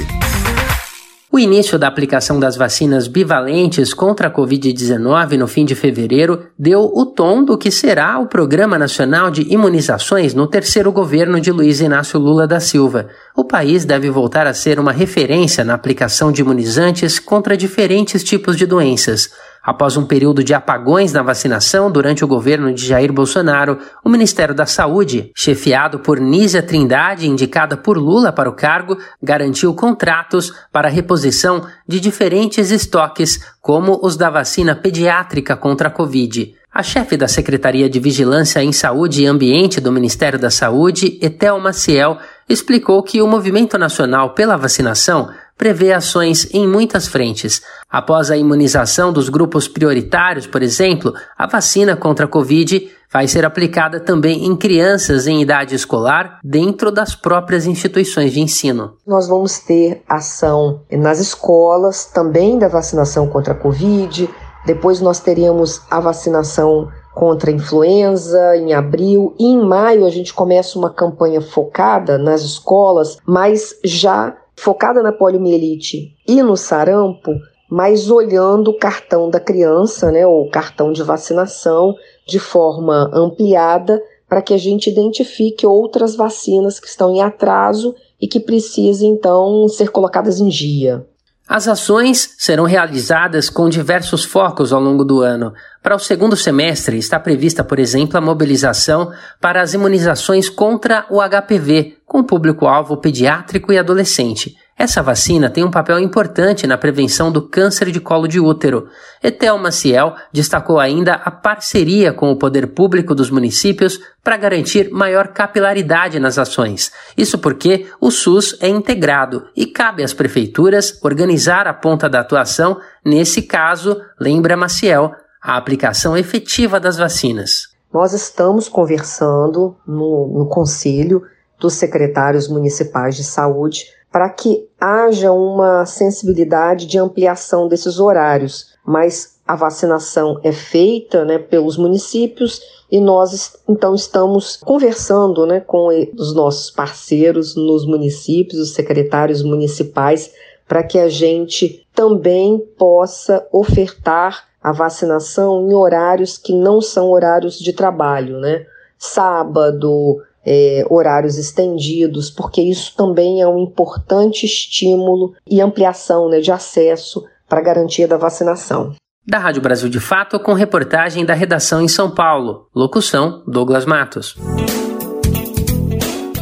O 1.34 1.38
início 1.38 1.78
da 1.78 1.88
aplicação 1.88 2.38
das 2.38 2.56
vacinas 2.56 3.08
bivalentes 3.08 3.94
contra 3.94 4.28
a 4.28 4.30
Covid-19 4.30 5.38
no 5.38 5.48
fim 5.48 5.64
de 5.64 5.74
fevereiro 5.74 6.48
deu 6.58 6.80
o 6.80 7.06
tom 7.06 7.42
do 7.42 7.56
que 7.56 7.70
será 7.70 8.18
o 8.18 8.26
Programa 8.26 8.78
Nacional 8.78 9.30
de 9.30 9.50
Imunizações 9.50 10.34
no 10.34 10.46
terceiro 10.46 10.92
governo 10.92 11.40
de 11.40 11.50
Luiz 11.50 11.80
Inácio 11.80 12.20
Lula 12.20 12.46
da 12.46 12.60
Silva. 12.60 13.08
O 13.34 13.44
país 13.44 13.86
deve 13.86 14.10
voltar 14.10 14.46
a 14.46 14.52
ser 14.52 14.78
uma 14.78 14.92
referência 14.92 15.64
na 15.64 15.72
aplicação 15.72 16.30
de 16.30 16.42
imunizantes 16.42 17.18
contra 17.18 17.56
diferentes 17.56 18.22
tipos 18.22 18.54
de 18.54 18.66
doenças. 18.66 19.30
Após 19.62 19.96
um 19.96 20.04
período 20.04 20.42
de 20.42 20.52
apagões 20.52 21.12
na 21.12 21.22
vacinação 21.22 21.88
durante 21.88 22.24
o 22.24 22.28
governo 22.28 22.74
de 22.74 22.84
Jair 22.84 23.12
Bolsonaro, 23.12 23.78
o 24.04 24.08
Ministério 24.08 24.52
da 24.52 24.66
Saúde, 24.66 25.30
chefiado 25.36 26.00
por 26.00 26.18
Nízia 26.18 26.62
Trindade, 26.62 27.28
indicada 27.28 27.76
por 27.76 27.96
Lula 27.96 28.32
para 28.32 28.50
o 28.50 28.54
cargo, 28.54 28.98
garantiu 29.22 29.72
contratos 29.72 30.52
para 30.72 30.88
a 30.88 30.90
reposição 30.90 31.64
de 31.86 32.00
diferentes 32.00 32.72
estoques, 32.72 33.40
como 33.60 34.00
os 34.02 34.16
da 34.16 34.28
vacina 34.28 34.74
pediátrica 34.74 35.56
contra 35.56 35.86
a 35.86 35.92
Covid. 35.92 36.54
A 36.74 36.82
chefe 36.82 37.16
da 37.16 37.28
Secretaria 37.28 37.88
de 37.88 38.00
Vigilância 38.00 38.64
em 38.64 38.72
Saúde 38.72 39.22
e 39.22 39.26
Ambiente 39.26 39.80
do 39.80 39.92
Ministério 39.92 40.38
da 40.38 40.50
Saúde, 40.50 41.18
Etel 41.20 41.60
Maciel, 41.60 42.18
explicou 42.48 43.02
que 43.02 43.22
o 43.22 43.28
Movimento 43.28 43.78
Nacional 43.78 44.30
pela 44.34 44.56
Vacinação 44.56 45.28
prevê 45.56 45.92
ações 45.92 46.48
em 46.52 46.66
muitas 46.66 47.06
frentes. 47.06 47.62
Após 47.90 48.30
a 48.30 48.36
imunização 48.36 49.12
dos 49.12 49.28
grupos 49.28 49.68
prioritários, 49.68 50.46
por 50.46 50.62
exemplo, 50.62 51.12
a 51.36 51.46
vacina 51.46 51.96
contra 51.96 52.24
a 52.24 52.28
Covid 52.28 52.90
vai 53.12 53.28
ser 53.28 53.44
aplicada 53.44 54.00
também 54.00 54.46
em 54.46 54.56
crianças 54.56 55.26
em 55.26 55.42
idade 55.42 55.74
escolar 55.74 56.40
dentro 56.42 56.90
das 56.90 57.14
próprias 57.14 57.66
instituições 57.66 58.32
de 58.32 58.40
ensino. 58.40 58.94
Nós 59.06 59.28
vamos 59.28 59.58
ter 59.58 60.02
ação 60.08 60.80
nas 60.90 61.20
escolas 61.20 62.06
também 62.06 62.58
da 62.58 62.68
vacinação 62.68 63.28
contra 63.28 63.52
a 63.52 63.56
Covid. 63.56 64.28
Depois 64.64 65.00
nós 65.00 65.20
teríamos 65.20 65.82
a 65.90 66.00
vacinação 66.00 66.88
contra 67.14 67.50
a 67.50 67.54
influenza 67.54 68.56
em 68.56 68.72
abril 68.72 69.34
e 69.38 69.44
em 69.44 69.62
maio 69.62 70.06
a 70.06 70.10
gente 70.10 70.32
começa 70.32 70.78
uma 70.78 70.88
campanha 70.88 71.42
focada 71.42 72.16
nas 72.16 72.40
escolas, 72.42 73.18
mas 73.26 73.74
já 73.84 74.34
focada 74.56 75.02
na 75.02 75.12
poliomielite 75.12 76.14
e 76.26 76.42
no 76.42 76.56
sarampo, 76.56 77.32
mas 77.70 78.10
olhando 78.10 78.70
o 78.70 78.78
cartão 78.78 79.30
da 79.30 79.40
criança, 79.40 80.10
né, 80.10 80.26
ou 80.26 80.48
cartão 80.50 80.92
de 80.92 81.02
vacinação, 81.02 81.94
de 82.26 82.38
forma 82.38 83.10
ampliada, 83.14 84.02
para 84.28 84.42
que 84.42 84.54
a 84.54 84.58
gente 84.58 84.88
identifique 84.88 85.66
outras 85.66 86.14
vacinas 86.16 86.80
que 86.80 86.86
estão 86.86 87.14
em 87.14 87.20
atraso 87.20 87.94
e 88.20 88.26
que 88.26 88.40
precisem 88.40 89.12
então 89.12 89.68
ser 89.68 89.90
colocadas 89.90 90.38
em 90.38 90.48
dia. 90.48 91.06
As 91.54 91.68
ações 91.68 92.34
serão 92.38 92.64
realizadas 92.64 93.50
com 93.50 93.68
diversos 93.68 94.24
focos 94.24 94.72
ao 94.72 94.80
longo 94.80 95.04
do 95.04 95.20
ano. 95.20 95.52
Para 95.82 95.94
o 95.94 95.98
segundo 95.98 96.34
semestre, 96.34 96.96
está 96.96 97.20
prevista, 97.20 97.62
por 97.62 97.78
exemplo, 97.78 98.16
a 98.16 98.22
mobilização 98.22 99.12
para 99.38 99.60
as 99.60 99.74
imunizações 99.74 100.48
contra 100.48 101.04
o 101.10 101.20
HPV, 101.20 101.98
com 102.06 102.24
público-alvo 102.24 102.96
pediátrico 102.96 103.70
e 103.70 103.76
adolescente. 103.76 104.56
Essa 104.82 105.00
vacina 105.00 105.48
tem 105.48 105.62
um 105.62 105.70
papel 105.70 106.00
importante 106.00 106.66
na 106.66 106.76
prevenção 106.76 107.30
do 107.30 107.40
câncer 107.40 107.92
de 107.92 108.00
colo 108.00 108.26
de 108.26 108.40
útero. 108.40 108.88
Etel 109.22 109.56
Maciel 109.56 110.16
destacou 110.32 110.80
ainda 110.80 111.14
a 111.14 111.30
parceria 111.30 112.12
com 112.12 112.32
o 112.32 112.36
poder 112.36 112.66
público 112.66 113.14
dos 113.14 113.30
municípios 113.30 114.00
para 114.24 114.36
garantir 114.36 114.90
maior 114.90 115.28
capilaridade 115.28 116.18
nas 116.18 116.36
ações. 116.36 116.90
Isso 117.16 117.38
porque 117.38 117.86
o 118.00 118.10
SUS 118.10 118.58
é 118.60 118.66
integrado 118.66 119.44
e 119.54 119.66
cabe 119.66 120.02
às 120.02 120.12
prefeituras 120.12 120.98
organizar 121.00 121.68
a 121.68 121.74
ponta 121.74 122.08
da 122.08 122.18
atuação, 122.18 122.80
nesse 123.06 123.42
caso, 123.42 124.00
lembra 124.18 124.56
Maciel, 124.56 125.12
a 125.40 125.56
aplicação 125.56 126.16
efetiva 126.16 126.80
das 126.80 126.96
vacinas. 126.96 127.68
Nós 127.94 128.12
estamos 128.12 128.68
conversando 128.68 129.76
no, 129.86 130.40
no 130.40 130.48
Conselho 130.48 131.22
dos 131.56 131.74
Secretários 131.74 132.48
Municipais 132.48 133.14
de 133.14 133.22
Saúde 133.22 133.84
para 134.12 134.28
que 134.28 134.68
haja 134.78 135.32
uma 135.32 135.86
sensibilidade 135.86 136.84
de 136.84 136.98
ampliação 136.98 137.66
desses 137.66 137.98
horários, 137.98 138.74
mas 138.84 139.38
a 139.46 139.56
vacinação 139.56 140.38
é 140.44 140.52
feita 140.52 141.24
né, 141.24 141.38
pelos 141.38 141.78
municípios 141.78 142.60
e 142.90 143.00
nós 143.00 143.56
então 143.66 143.94
estamos 143.94 144.56
conversando 144.56 145.46
né, 145.46 145.60
com 145.60 145.88
os 146.16 146.34
nossos 146.34 146.70
parceiros 146.70 147.56
nos 147.56 147.86
municípios, 147.86 148.60
os 148.60 148.74
secretários 148.74 149.42
municipais, 149.42 150.30
para 150.68 150.82
que 150.82 150.98
a 150.98 151.08
gente 151.08 151.86
também 151.94 152.58
possa 152.78 153.46
ofertar 153.50 154.46
a 154.62 154.72
vacinação 154.72 155.68
em 155.68 155.74
horários 155.74 156.38
que 156.38 156.54
não 156.54 156.80
são 156.80 157.10
horários 157.10 157.58
de 157.58 157.72
trabalho, 157.72 158.38
né? 158.38 158.64
Sábado, 158.96 160.22
é, 160.44 160.84
horários 160.90 161.38
estendidos, 161.38 162.30
porque 162.30 162.60
isso 162.60 162.94
também 162.96 163.40
é 163.40 163.46
um 163.46 163.58
importante 163.58 164.44
estímulo 164.44 165.34
e 165.48 165.60
ampliação 165.60 166.28
né, 166.28 166.40
de 166.40 166.50
acesso 166.50 167.24
para 167.48 167.60
a 167.60 167.62
garantia 167.62 168.08
da 168.08 168.16
vacinação. 168.16 168.94
Da 169.24 169.38
Rádio 169.38 169.62
Brasil 169.62 169.88
de 169.88 170.00
Fato, 170.00 170.40
com 170.40 170.52
reportagem 170.52 171.24
da 171.24 171.32
redação 171.32 171.80
em 171.80 171.86
São 171.86 172.10
Paulo. 172.10 172.66
Locução: 172.74 173.42
Douglas 173.46 173.86
Matos. 173.86 174.36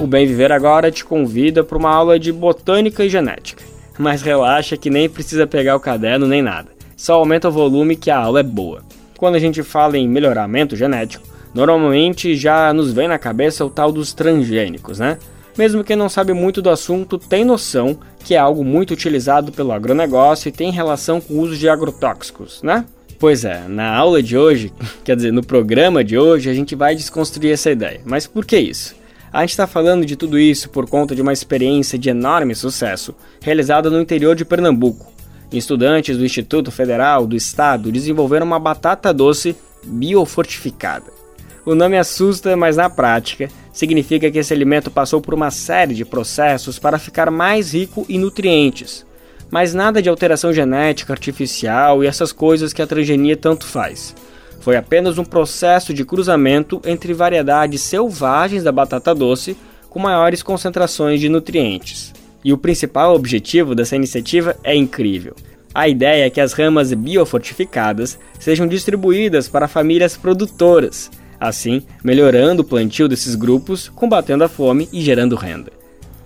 O 0.00 0.06
Bem 0.06 0.26
Viver 0.26 0.50
agora 0.50 0.90
te 0.90 1.04
convida 1.04 1.62
para 1.62 1.76
uma 1.76 1.94
aula 1.94 2.18
de 2.18 2.32
botânica 2.32 3.04
e 3.04 3.08
genética. 3.10 3.62
Mas 3.98 4.22
relaxa 4.22 4.78
que 4.78 4.88
nem 4.88 5.10
precisa 5.10 5.46
pegar 5.46 5.76
o 5.76 5.80
caderno 5.80 6.26
nem 6.26 6.40
nada. 6.40 6.70
Só 6.96 7.14
aumenta 7.14 7.48
o 7.48 7.52
volume 7.52 7.96
que 7.96 8.10
a 8.10 8.18
aula 8.18 8.40
é 8.40 8.42
boa. 8.42 8.82
Quando 9.18 9.34
a 9.34 9.38
gente 9.38 9.62
fala 9.62 9.98
em 9.98 10.08
melhoramento 10.08 10.74
genético, 10.74 11.28
Normalmente 11.54 12.36
já 12.36 12.72
nos 12.72 12.92
vem 12.92 13.08
na 13.08 13.18
cabeça 13.18 13.64
o 13.64 13.70
tal 13.70 13.90
dos 13.90 14.12
transgênicos, 14.12 14.98
né? 14.98 15.18
Mesmo 15.58 15.84
quem 15.84 15.96
não 15.96 16.08
sabe 16.08 16.32
muito 16.32 16.62
do 16.62 16.70
assunto 16.70 17.18
tem 17.18 17.44
noção 17.44 17.98
que 18.24 18.34
é 18.34 18.38
algo 18.38 18.64
muito 18.64 18.92
utilizado 18.92 19.50
pelo 19.50 19.72
agronegócio 19.72 20.48
e 20.48 20.52
tem 20.52 20.70
relação 20.70 21.20
com 21.20 21.34
o 21.34 21.40
uso 21.40 21.56
de 21.56 21.68
agrotóxicos, 21.68 22.62
né? 22.62 22.84
Pois 23.18 23.44
é, 23.44 23.68
na 23.68 23.94
aula 23.94 24.22
de 24.22 24.36
hoje, 24.36 24.72
quer 25.04 25.16
dizer, 25.16 25.32
no 25.32 25.42
programa 25.42 26.02
de 26.02 26.16
hoje, 26.16 26.48
a 26.48 26.54
gente 26.54 26.74
vai 26.74 26.94
desconstruir 26.94 27.52
essa 27.52 27.70
ideia. 27.70 28.00
Mas 28.04 28.26
por 28.26 28.46
que 28.46 28.58
isso? 28.58 28.94
A 29.32 29.42
gente 29.42 29.50
está 29.50 29.66
falando 29.66 30.04
de 30.04 30.16
tudo 30.16 30.38
isso 30.38 30.70
por 30.70 30.88
conta 30.88 31.14
de 31.14 31.22
uma 31.22 31.32
experiência 31.32 31.98
de 31.98 32.08
enorme 32.08 32.54
sucesso 32.54 33.14
realizada 33.40 33.90
no 33.90 34.00
interior 34.00 34.34
de 34.34 34.44
Pernambuco. 34.44 35.12
Estudantes 35.52 36.16
do 36.16 36.24
Instituto 36.24 36.70
Federal 36.70 37.26
do 37.26 37.36
Estado 37.36 37.92
desenvolveram 37.92 38.46
uma 38.46 38.58
batata 38.58 39.12
doce 39.12 39.54
biofortificada. 39.84 41.19
O 41.64 41.74
nome 41.74 41.98
assusta, 41.98 42.56
mas 42.56 42.76
na 42.76 42.88
prática 42.88 43.48
significa 43.72 44.30
que 44.30 44.38
esse 44.38 44.52
alimento 44.52 44.90
passou 44.90 45.20
por 45.20 45.34
uma 45.34 45.50
série 45.50 45.94
de 45.94 46.04
processos 46.04 46.78
para 46.78 46.98
ficar 46.98 47.30
mais 47.30 47.74
rico 47.74 48.06
em 48.08 48.18
nutrientes. 48.18 49.04
Mas 49.50 49.74
nada 49.74 50.00
de 50.00 50.08
alteração 50.08 50.52
genética 50.52 51.12
artificial 51.12 52.02
e 52.02 52.06
essas 52.06 52.32
coisas 52.32 52.72
que 52.72 52.80
a 52.80 52.86
transgenia 52.86 53.36
tanto 53.36 53.66
faz. 53.66 54.14
Foi 54.60 54.76
apenas 54.76 55.18
um 55.18 55.24
processo 55.24 55.92
de 55.92 56.04
cruzamento 56.04 56.80
entre 56.84 57.12
variedades 57.12 57.80
selvagens 57.82 58.62
da 58.62 58.72
batata 58.72 59.14
doce 59.14 59.56
com 59.88 59.98
maiores 59.98 60.42
concentrações 60.42 61.20
de 61.20 61.28
nutrientes. 61.28 62.12
E 62.44 62.52
o 62.52 62.58
principal 62.58 63.14
objetivo 63.14 63.74
dessa 63.74 63.96
iniciativa 63.96 64.56
é 64.62 64.74
incrível. 64.74 65.34
A 65.74 65.88
ideia 65.88 66.26
é 66.26 66.30
que 66.30 66.40
as 66.40 66.52
ramas 66.52 66.92
biofortificadas 66.92 68.18
sejam 68.38 68.66
distribuídas 68.66 69.48
para 69.48 69.68
famílias 69.68 70.16
produtoras, 70.16 71.10
assim 71.40 71.82
melhorando 72.04 72.62
o 72.62 72.64
plantio 72.64 73.08
desses 73.08 73.34
grupos, 73.34 73.88
combatendo 73.88 74.44
a 74.44 74.48
fome 74.48 74.88
e 74.92 75.00
gerando 75.00 75.34
renda. 75.34 75.72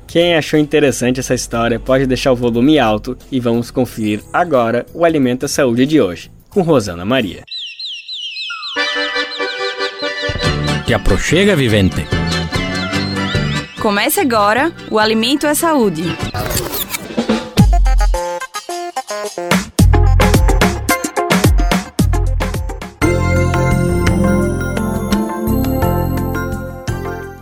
Quem 0.06 0.34
achou 0.34 0.58
interessante 0.58 1.20
essa 1.20 1.34
história 1.34 1.80
pode 1.80 2.06
deixar 2.06 2.32
o 2.32 2.36
volume 2.36 2.78
alto 2.78 3.16
e 3.32 3.40
vamos 3.40 3.70
conferir 3.70 4.20
agora 4.32 4.84
o 4.92 5.04
Alimento 5.04 5.46
à 5.46 5.48
Saúde 5.48 5.86
de 5.86 6.00
hoje, 6.00 6.30
com 6.50 6.62
Rosana 6.62 7.04
Maria. 7.04 7.44
Te 10.86 10.92
aproxega, 10.92 11.56
vivente. 11.56 12.06
Comece 13.80 14.20
agora 14.20 14.72
o 14.90 14.98
Alimento 14.98 15.46
é 15.46 15.54
Saúde. 15.54 16.04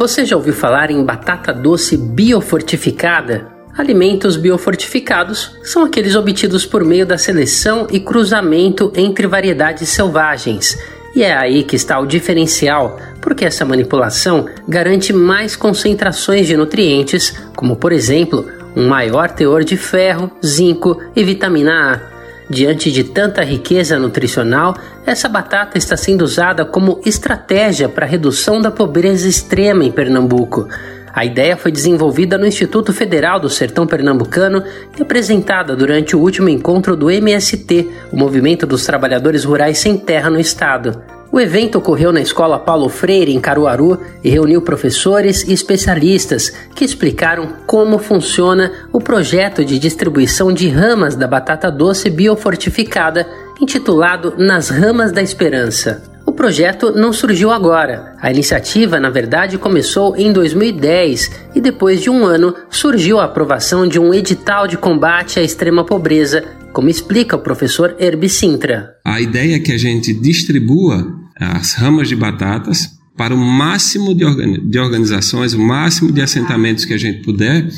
Você 0.02 0.26
já 0.26 0.34
ouviu 0.34 0.52
falar 0.52 0.90
em 0.90 1.04
batata 1.04 1.52
doce 1.52 1.96
biofortificada? 1.96 3.46
Alimentos 3.78 4.36
biofortificados 4.36 5.56
são 5.62 5.84
aqueles 5.84 6.16
obtidos 6.16 6.66
por 6.66 6.84
meio 6.84 7.06
da 7.06 7.16
seleção 7.16 7.86
e 7.88 8.00
cruzamento 8.00 8.92
entre 8.96 9.28
variedades 9.28 9.90
selvagens. 9.90 10.76
E 11.14 11.22
é 11.22 11.32
aí 11.32 11.62
que 11.62 11.76
está 11.76 12.00
o 12.00 12.04
diferencial, 12.04 12.98
porque 13.20 13.44
essa 13.44 13.64
manipulação 13.64 14.46
garante 14.66 15.12
mais 15.12 15.54
concentrações 15.54 16.48
de 16.48 16.56
nutrientes, 16.56 17.32
como 17.54 17.76
por 17.76 17.92
exemplo, 17.92 18.44
um 18.74 18.88
maior 18.88 19.30
teor 19.30 19.62
de 19.62 19.76
ferro, 19.76 20.32
zinco 20.44 21.00
e 21.14 21.22
vitamina 21.22 21.92
A. 21.92 22.11
Diante 22.50 22.90
de 22.90 23.04
tanta 23.04 23.42
riqueza 23.42 23.98
nutricional, 23.98 24.76
essa 25.06 25.28
batata 25.28 25.78
está 25.78 25.96
sendo 25.96 26.22
usada 26.22 26.64
como 26.64 27.00
estratégia 27.04 27.88
para 27.88 28.04
a 28.04 28.08
redução 28.08 28.60
da 28.60 28.70
pobreza 28.70 29.28
extrema 29.28 29.84
em 29.84 29.92
Pernambuco. 29.92 30.68
A 31.14 31.24
ideia 31.24 31.56
foi 31.56 31.70
desenvolvida 31.70 32.38
no 32.38 32.46
Instituto 32.46 32.92
Federal 32.92 33.38
do 33.38 33.50
Sertão 33.50 33.86
Pernambucano 33.86 34.64
e 34.98 35.02
apresentada 35.02 35.76
durante 35.76 36.16
o 36.16 36.20
último 36.20 36.48
encontro 36.48 36.96
do 36.96 37.10
MST, 37.10 37.88
o 38.10 38.16
Movimento 38.16 38.66
dos 38.66 38.84
Trabalhadores 38.86 39.44
Rurais 39.44 39.78
Sem 39.78 39.98
Terra 39.98 40.30
no 40.30 40.40
Estado. 40.40 41.21
O 41.32 41.40
evento 41.40 41.78
ocorreu 41.78 42.12
na 42.12 42.20
Escola 42.20 42.58
Paulo 42.58 42.90
Freire, 42.90 43.34
em 43.34 43.40
Caruaru, 43.40 43.98
e 44.22 44.28
reuniu 44.28 44.60
professores 44.60 45.42
e 45.44 45.54
especialistas 45.54 46.52
que 46.74 46.84
explicaram 46.84 47.54
como 47.66 47.98
funciona 47.98 48.70
o 48.92 49.00
projeto 49.00 49.64
de 49.64 49.78
distribuição 49.78 50.52
de 50.52 50.68
ramas 50.68 51.16
da 51.16 51.26
batata 51.26 51.70
doce 51.70 52.10
biofortificada, 52.10 53.26
intitulado 53.58 54.34
Nas 54.36 54.68
Ramas 54.68 55.10
da 55.10 55.22
Esperança. 55.22 56.02
O 56.26 56.32
projeto 56.32 56.92
não 56.92 57.14
surgiu 57.14 57.50
agora. 57.50 58.14
A 58.20 58.30
iniciativa, 58.30 59.00
na 59.00 59.08
verdade, 59.08 59.56
começou 59.56 60.14
em 60.14 60.34
2010 60.34 61.30
e 61.54 61.62
depois 61.62 62.02
de 62.02 62.10
um 62.10 62.26
ano 62.26 62.54
surgiu 62.68 63.18
a 63.18 63.24
aprovação 63.24 63.88
de 63.88 63.98
um 63.98 64.12
edital 64.12 64.68
de 64.68 64.76
combate 64.76 65.40
à 65.40 65.42
extrema 65.42 65.82
pobreza, 65.82 66.44
como 66.74 66.90
explica 66.90 67.36
o 67.36 67.40
professor 67.40 67.96
Herbi 67.98 68.28
Sintra. 68.28 68.96
A 69.02 69.18
ideia 69.18 69.56
é 69.56 69.60
que 69.60 69.72
a 69.72 69.78
gente 69.78 70.12
distribua 70.12 71.21
as 71.42 71.74
ramas 71.74 72.08
de 72.08 72.16
batatas 72.16 72.90
para 73.16 73.34
o 73.34 73.38
máximo 73.38 74.14
de, 74.14 74.24
de 74.68 74.78
organizações, 74.78 75.54
o 75.54 75.58
máximo 75.58 76.10
de 76.10 76.20
assentamentos 76.20 76.84
que 76.84 76.94
a 76.94 76.98
gente 76.98 77.22
puder, 77.22 77.68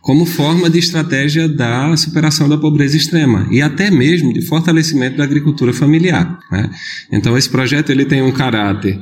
como 0.00 0.24
forma 0.24 0.68
de 0.70 0.78
estratégia 0.78 1.48
da 1.48 1.96
superação 1.96 2.48
da 2.48 2.56
pobreza 2.56 2.96
extrema 2.96 3.46
e 3.50 3.60
até 3.60 3.90
mesmo 3.90 4.32
de 4.32 4.40
fortalecimento 4.42 5.18
da 5.18 5.24
agricultura 5.24 5.72
familiar. 5.72 6.38
Né? 6.50 6.70
Então 7.12 7.36
esse 7.36 7.48
projeto 7.48 7.90
ele 7.90 8.04
tem 8.04 8.22
um 8.22 8.32
caráter 8.32 9.00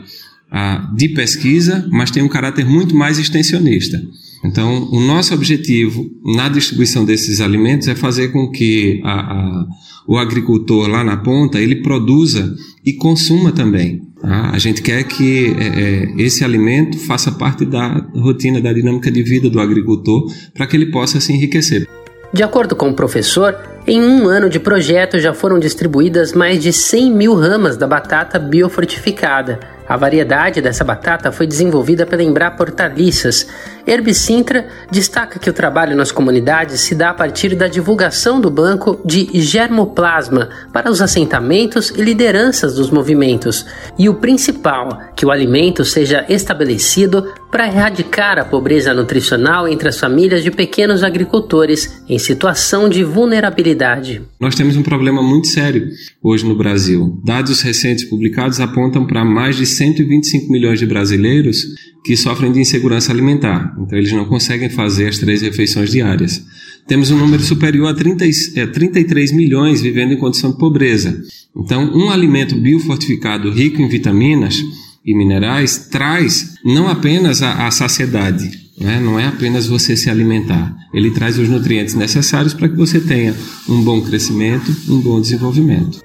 ah, 0.50 0.90
de 0.94 1.08
pesquisa, 1.10 1.86
mas 1.90 2.10
tem 2.10 2.22
um 2.22 2.28
caráter 2.28 2.64
muito 2.66 2.96
mais 2.96 3.18
extensionista. 3.18 4.02
Então 4.44 4.88
o 4.90 5.00
nosso 5.00 5.34
objetivo 5.34 6.08
na 6.34 6.48
distribuição 6.48 7.04
desses 7.04 7.40
alimentos 7.40 7.88
é 7.88 7.94
fazer 7.94 8.28
com 8.28 8.50
que 8.50 9.00
a, 9.04 9.20
a, 9.20 9.66
o 10.06 10.16
agricultor 10.16 10.88
lá 10.88 11.04
na 11.04 11.16
ponta 11.16 11.60
ele 11.60 11.76
produza 11.76 12.54
e 12.84 12.92
consuma 12.92 13.52
também. 13.52 14.07
Tá? 14.20 14.50
A 14.52 14.58
gente 14.58 14.82
quer 14.82 15.04
que 15.04 15.54
é, 15.58 15.66
é, 15.66 16.22
esse 16.22 16.44
alimento 16.44 16.98
faça 17.06 17.30
parte 17.32 17.64
da 17.64 18.06
rotina, 18.14 18.60
da 18.60 18.72
dinâmica 18.72 19.10
de 19.10 19.22
vida 19.22 19.48
do 19.48 19.60
agricultor, 19.60 20.32
para 20.54 20.66
que 20.66 20.76
ele 20.76 20.86
possa 20.86 21.20
se 21.20 21.32
enriquecer. 21.32 21.88
De 22.32 22.42
acordo 22.42 22.76
com 22.76 22.90
o 22.90 22.94
professor, 22.94 23.56
em 23.86 24.02
um 24.02 24.28
ano 24.28 24.50
de 24.50 24.60
projeto 24.60 25.18
já 25.18 25.32
foram 25.32 25.58
distribuídas 25.58 26.34
mais 26.34 26.62
de 26.62 26.72
100 26.72 27.10
mil 27.10 27.34
ramas 27.34 27.76
da 27.76 27.86
batata 27.86 28.38
biofortificada 28.38 29.78
a 29.88 29.96
variedade 29.96 30.60
dessa 30.60 30.84
batata 30.84 31.32
foi 31.32 31.46
desenvolvida 31.46 32.04
pela 32.04 32.22
Embrapa 32.22 32.62
Hortaliças. 32.62 33.46
Herb 33.88 34.12
Sintra 34.12 34.68
destaca 34.92 35.38
que 35.38 35.48
o 35.48 35.52
trabalho 35.52 35.96
nas 35.96 36.12
comunidades 36.12 36.82
se 36.82 36.94
dá 36.94 37.08
a 37.08 37.14
partir 37.14 37.56
da 37.56 37.66
divulgação 37.66 38.38
do 38.38 38.50
banco 38.50 39.00
de 39.02 39.30
germoplasma 39.40 40.50
para 40.72 40.90
os 40.90 41.00
assentamentos 41.00 41.90
e 41.96 42.02
lideranças 42.02 42.74
dos 42.74 42.90
movimentos. 42.90 43.64
E 43.98 44.06
o 44.06 44.14
principal, 44.14 45.00
que 45.16 45.24
o 45.24 45.30
alimento 45.30 45.86
seja 45.86 46.26
estabelecido 46.28 47.32
para 47.50 47.66
erradicar 47.66 48.38
a 48.38 48.44
pobreza 48.44 48.92
nutricional 48.92 49.66
entre 49.66 49.88
as 49.88 49.98
famílias 49.98 50.42
de 50.42 50.50
pequenos 50.50 51.02
agricultores 51.02 52.02
em 52.06 52.18
situação 52.18 52.90
de 52.90 53.02
vulnerabilidade. 53.02 54.20
Nós 54.38 54.54
temos 54.54 54.76
um 54.76 54.82
problema 54.82 55.22
muito 55.22 55.46
sério 55.46 55.88
hoje 56.22 56.44
no 56.44 56.54
Brasil. 56.54 57.18
Dados 57.24 57.62
recentes 57.62 58.04
publicados 58.04 58.60
apontam 58.60 59.06
para 59.06 59.24
mais 59.24 59.56
de 59.56 59.64
125 59.64 60.52
milhões 60.52 60.78
de 60.78 60.84
brasileiros 60.84 61.64
que 62.08 62.16
sofrem 62.16 62.50
de 62.50 62.58
insegurança 62.58 63.12
alimentar, 63.12 63.76
então 63.78 63.98
eles 63.98 64.10
não 64.12 64.24
conseguem 64.24 64.70
fazer 64.70 65.08
as 65.08 65.18
três 65.18 65.42
refeições 65.42 65.90
diárias. 65.90 66.42
Temos 66.86 67.10
um 67.10 67.18
número 67.18 67.42
superior 67.42 67.86
a 67.86 67.94
30, 67.94 68.24
é, 68.56 68.66
33 68.66 69.30
milhões 69.32 69.82
vivendo 69.82 70.12
em 70.14 70.16
condição 70.16 70.50
de 70.50 70.56
pobreza. 70.56 71.20
Então, 71.54 71.84
um 71.94 72.08
alimento 72.08 72.54
biofortificado 72.54 73.50
rico 73.50 73.82
em 73.82 73.88
vitaminas 73.90 74.58
e 75.04 75.14
minerais 75.14 75.88
traz 75.90 76.54
não 76.64 76.88
apenas 76.88 77.42
a, 77.42 77.66
a 77.66 77.70
saciedade, 77.70 78.52
né? 78.80 78.98
não 79.04 79.20
é 79.20 79.26
apenas 79.26 79.66
você 79.66 79.94
se 79.94 80.08
alimentar, 80.08 80.74
ele 80.94 81.10
traz 81.10 81.38
os 81.38 81.46
nutrientes 81.46 81.94
necessários 81.94 82.54
para 82.54 82.70
que 82.70 82.76
você 82.76 83.00
tenha 83.00 83.34
um 83.68 83.82
bom 83.82 84.00
crescimento, 84.00 84.74
um 84.88 84.98
bom 84.98 85.20
desenvolvimento. 85.20 86.02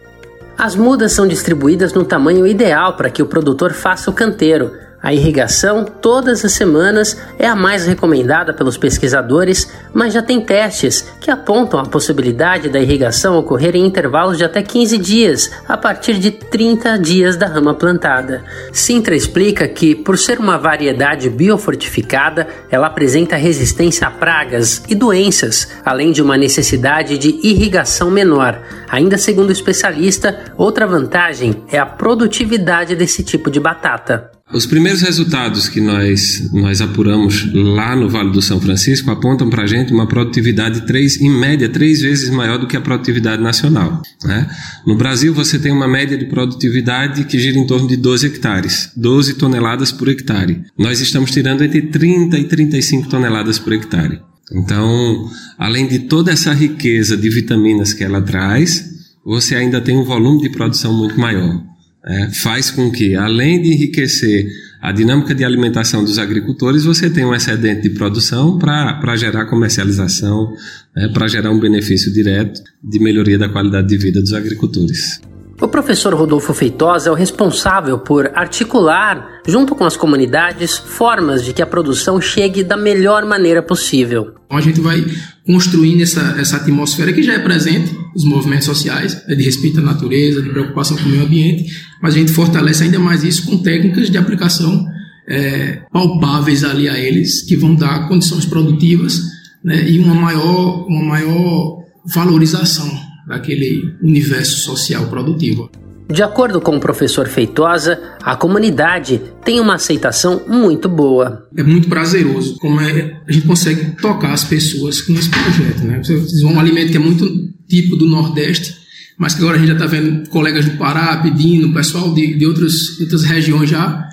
As 0.57 0.75
mudas 0.75 1.13
são 1.13 1.25
distribuídas 1.25 1.93
no 1.93 2.03
tamanho 2.03 2.45
ideal 2.45 2.97
para 2.97 3.09
que 3.09 3.23
o 3.23 3.25
produtor 3.25 3.71
faça 3.71 4.11
o 4.11 4.13
canteiro, 4.13 4.83
a 5.03 5.13
irrigação, 5.13 5.83
todas 5.83 6.45
as 6.45 6.53
semanas, 6.53 7.17
é 7.37 7.45
a 7.45 7.57
mais 7.57 7.85
recomendada 7.85 8.53
pelos 8.53 8.77
pesquisadores, 8.77 9.69
mas 9.93 10.13
já 10.13 10.21
tem 10.21 10.39
testes 10.39 11.05
que 11.19 11.29
apontam 11.29 11.77
a 11.77 11.85
possibilidade 11.85 12.69
da 12.69 12.79
irrigação 12.79 13.37
ocorrer 13.37 13.75
em 13.75 13.85
intervalos 13.85 14.37
de 14.37 14.45
até 14.45 14.63
15 14.63 14.97
dias, 14.97 15.51
a 15.67 15.75
partir 15.75 16.13
de 16.13 16.31
30 16.31 16.97
dias 16.99 17.35
da 17.35 17.47
rama 17.47 17.73
plantada. 17.73 18.45
Sintra 18.71 19.13
explica 19.13 19.67
que, 19.67 19.93
por 19.93 20.17
ser 20.17 20.39
uma 20.39 20.57
variedade 20.57 21.29
biofortificada, 21.29 22.47
ela 22.71 22.87
apresenta 22.87 23.35
resistência 23.35 24.07
a 24.07 24.11
pragas 24.11 24.83
e 24.87 24.95
doenças, 24.95 25.67
além 25.83 26.13
de 26.13 26.21
uma 26.21 26.37
necessidade 26.37 27.17
de 27.17 27.41
irrigação 27.45 28.09
menor. 28.09 28.61
Ainda 28.87 29.17
segundo 29.17 29.49
o 29.49 29.53
especialista, 29.53 30.45
outra 30.55 30.87
vantagem 30.87 31.61
é 31.69 31.77
a 31.77 31.85
produtividade 31.85 32.95
desse 32.95 33.21
tipo 33.21 33.51
de 33.51 33.59
batata. 33.59 34.31
Os 34.53 34.67
primeiros 34.67 35.01
resultados 35.01 35.67
que 35.67 35.81
nós, 35.81 36.47
nós 36.53 36.79
apuramos 36.79 37.51
lá 37.51 37.95
no 37.95 38.07
Vale 38.07 38.31
do 38.31 38.41
São 38.41 38.61
Francisco 38.61 39.09
apontam 39.09 39.49
para 39.49 39.63
a 39.63 39.67
gente 39.67 39.91
uma 39.91 40.05
produtividade, 40.05 40.85
três, 40.85 41.19
em 41.19 41.29
média, 41.29 41.67
três 41.67 42.01
vezes 42.01 42.29
maior 42.29 42.59
do 42.59 42.67
que 42.67 42.77
a 42.77 42.81
produtividade 42.81 43.41
nacional. 43.41 44.03
Né? 44.23 44.47
No 44.85 44.95
Brasil, 44.95 45.33
você 45.33 45.57
tem 45.57 45.71
uma 45.71 45.87
média 45.87 46.15
de 46.15 46.25
produtividade 46.25 47.23
que 47.25 47.39
gira 47.39 47.57
em 47.57 47.65
torno 47.65 47.87
de 47.87 47.97
12 47.97 48.27
hectares, 48.27 48.91
12 48.95 49.33
toneladas 49.33 49.91
por 49.91 50.07
hectare. 50.07 50.61
Nós 50.77 51.01
estamos 51.01 51.31
tirando 51.31 51.63
entre 51.63 51.81
30 51.81 52.37
e 52.37 52.43
35 52.43 53.09
toneladas 53.09 53.57
por 53.57 53.73
hectare. 53.73 54.21
Então, 54.51 55.31
além 55.57 55.87
de 55.87 55.99
toda 55.99 56.31
essa 56.31 56.53
riqueza 56.53 57.17
de 57.17 57.27
vitaminas 57.27 57.91
que 57.91 58.03
ela 58.03 58.21
traz, 58.21 58.85
você 59.25 59.55
ainda 59.55 59.81
tem 59.81 59.97
um 59.97 60.03
volume 60.03 60.43
de 60.43 60.49
produção 60.49 60.93
muito 60.93 61.19
maior 61.19 61.72
é, 62.05 62.29
faz 62.31 62.69
com 62.69 62.91
que, 62.91 63.15
além 63.15 63.61
de 63.61 63.69
enriquecer 63.69 64.47
a 64.81 64.91
dinâmica 64.91 65.33
de 65.33 65.45
alimentação 65.45 66.03
dos 66.03 66.19
agricultores, 66.19 66.83
você 66.83 67.09
tem 67.09 67.23
um 67.23 67.33
excedente 67.33 67.83
de 67.83 67.89
produção 67.91 68.59
para 68.59 69.15
gerar 69.15 69.45
comercialização, 69.45 70.53
né, 70.95 71.07
para 71.07 71.27
gerar 71.27 71.51
um 71.51 71.59
benefício 71.59 72.11
direto 72.11 72.61
de 72.83 72.99
melhoria 72.99 73.37
da 73.37 73.47
qualidade 73.47 73.87
de 73.87 73.97
vida 73.97 74.21
dos 74.21 74.33
agricultores. 74.33 75.21
O 75.61 75.67
professor 75.67 76.13
Rodolfo 76.13 76.53
Feitosa 76.53 77.09
é 77.09 77.11
o 77.11 77.15
responsável 77.15 77.99
por 77.99 78.31
articular, 78.33 79.41
junto 79.47 79.75
com 79.75 79.85
as 79.85 79.95
comunidades, 79.95 80.77
formas 80.77 81.45
de 81.45 81.53
que 81.53 81.61
a 81.61 81.65
produção 81.65 82.19
chegue 82.19 82.63
da 82.63 82.75
melhor 82.75 83.23
maneira 83.25 83.61
possível. 83.61 84.33
Então 84.45 84.57
a 84.57 84.61
gente 84.61 84.81
vai 84.81 85.05
construindo 85.45 86.01
essa, 86.01 86.35
essa 86.39 86.57
atmosfera 86.57 87.13
que 87.13 87.21
já 87.21 87.33
é 87.33 87.39
presente, 87.39 87.95
os 88.15 88.25
movimentos 88.25 88.65
sociais, 88.65 89.23
né, 89.27 89.35
de 89.35 89.43
respeito 89.43 89.79
à 89.79 89.83
natureza, 89.83 90.41
de 90.41 90.49
preocupação 90.49 90.97
com 90.97 91.03
o 91.03 91.09
meio 91.09 91.23
ambiente, 91.23 91.71
mas 92.01 92.15
a 92.15 92.17
gente 92.17 92.31
fortalece 92.31 92.83
ainda 92.83 92.99
mais 92.99 93.23
isso 93.23 93.45
com 93.45 93.57
técnicas 93.57 94.09
de 94.09 94.17
aplicação 94.17 94.85
é, 95.27 95.83
palpáveis 95.91 96.63
ali 96.63 96.89
a 96.89 96.97
eles, 96.97 97.43
que 97.43 97.55
vão 97.55 97.75
dar 97.75 98.07
condições 98.07 98.45
produtivas 98.45 99.21
né, 99.63 99.89
e 99.89 99.99
uma 99.99 100.15
maior, 100.15 100.87
uma 100.87 101.03
maior 101.03 101.83
valorização 102.05 103.02
daquele 103.27 103.95
universo 104.01 104.59
social 104.59 105.07
produtivo. 105.07 105.69
De 106.11 106.21
acordo 106.21 106.59
com 106.59 106.75
o 106.75 106.79
professor 106.79 107.27
Feitosa, 107.27 107.99
a 108.21 108.35
comunidade 108.35 109.21
tem 109.43 109.59
uma 109.59 109.75
aceitação 109.75 110.41
muito 110.47 110.89
boa. 110.89 111.47
É 111.55 111.63
muito 111.63 111.87
prazeroso 111.87 112.57
como 112.59 112.79
é, 112.81 113.21
a 113.27 113.31
gente 113.31 113.47
consegue 113.47 113.95
tocar 114.01 114.33
as 114.33 114.43
pessoas 114.43 115.01
com 115.01 115.13
esse 115.13 115.29
projeto. 115.29 115.83
Né? 115.83 116.03
Vocês 116.03 116.43
um 116.43 116.59
alimento 116.59 116.91
que 116.91 116.97
é 116.97 116.99
muito 116.99 117.25
típico 117.67 117.95
do 117.95 118.05
Nordeste, 118.05 118.75
mas 119.17 119.33
que 119.33 119.41
agora 119.41 119.55
a 119.55 119.59
gente 119.59 119.69
já 119.69 119.73
está 119.73 119.87
vendo 119.87 120.29
colegas 120.29 120.65
do 120.65 120.77
Pará 120.77 121.17
pedindo, 121.17 121.73
pessoal 121.73 122.13
de, 122.13 122.37
de 122.37 122.45
outras, 122.45 122.99
outras 122.99 123.23
regiões 123.23 123.69
já 123.69 124.07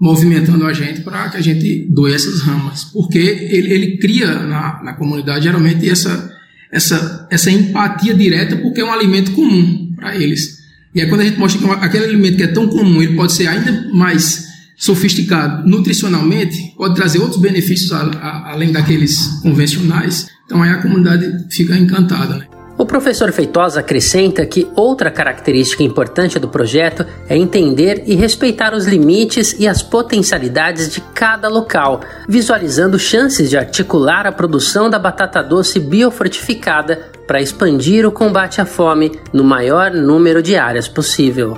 movimentando 0.00 0.66
a 0.66 0.72
gente 0.72 1.02
para 1.02 1.28
que 1.28 1.36
a 1.36 1.40
gente 1.40 1.86
doe 1.90 2.12
essas 2.14 2.40
ramas. 2.40 2.84
Porque 2.84 3.18
ele, 3.18 3.72
ele 3.72 3.98
cria 3.98 4.34
na, 4.34 4.82
na 4.82 4.94
comunidade 4.94 5.44
geralmente 5.44 5.88
essa 5.88 6.31
essa, 6.72 7.28
essa 7.30 7.50
empatia 7.50 8.14
direta 8.14 8.56
porque 8.56 8.80
é 8.80 8.84
um 8.84 8.92
alimento 8.92 9.32
comum 9.32 9.92
para 9.94 10.16
eles. 10.16 10.62
E 10.94 11.00
aí 11.00 11.08
quando 11.08 11.20
a 11.20 11.24
gente 11.24 11.38
mostra 11.38 11.60
que 11.60 11.84
aquele 11.84 12.04
alimento 12.04 12.36
que 12.36 12.42
é 12.42 12.48
tão 12.48 12.66
comum, 12.66 13.02
ele 13.02 13.14
pode 13.14 13.32
ser 13.32 13.46
ainda 13.46 13.90
mais 13.92 14.50
sofisticado 14.76 15.68
nutricionalmente, 15.68 16.74
pode 16.76 16.94
trazer 16.94 17.18
outros 17.18 17.40
benefícios 17.40 17.92
a, 17.92 18.00
a, 18.00 18.52
além 18.52 18.72
daqueles 18.72 19.26
convencionais. 19.42 20.26
Então 20.46 20.62
aí 20.62 20.70
a 20.70 20.82
comunidade 20.82 21.46
fica 21.50 21.76
encantada. 21.76 22.38
Né? 22.38 22.46
O 22.82 22.84
professor 22.84 23.30
Feitosa 23.30 23.78
acrescenta 23.78 24.44
que 24.44 24.68
outra 24.74 25.08
característica 25.08 25.84
importante 25.84 26.36
do 26.40 26.48
projeto 26.48 27.06
é 27.28 27.36
entender 27.36 28.02
e 28.06 28.16
respeitar 28.16 28.74
os 28.74 28.86
limites 28.86 29.54
e 29.56 29.68
as 29.68 29.84
potencialidades 29.84 30.92
de 30.92 31.00
cada 31.14 31.48
local, 31.48 32.00
visualizando 32.28 32.98
chances 32.98 33.48
de 33.48 33.56
articular 33.56 34.26
a 34.26 34.32
produção 34.32 34.90
da 34.90 34.98
batata 34.98 35.40
doce 35.40 35.78
biofortificada 35.78 37.06
para 37.24 37.40
expandir 37.40 38.04
o 38.04 38.10
combate 38.10 38.60
à 38.60 38.66
fome 38.66 39.12
no 39.32 39.44
maior 39.44 39.92
número 39.92 40.42
de 40.42 40.56
áreas 40.56 40.88
possível. 40.88 41.56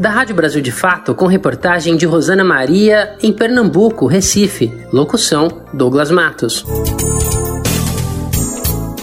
Da 0.00 0.08
Rádio 0.08 0.34
Brasil 0.34 0.62
de 0.62 0.72
Fato, 0.72 1.14
com 1.14 1.26
reportagem 1.26 1.94
de 1.94 2.06
Rosana 2.06 2.42
Maria 2.42 3.16
em 3.22 3.34
Pernambuco, 3.34 4.06
Recife. 4.06 4.72
Locução: 4.90 5.48
Douglas 5.74 6.10
Matos. 6.10 6.64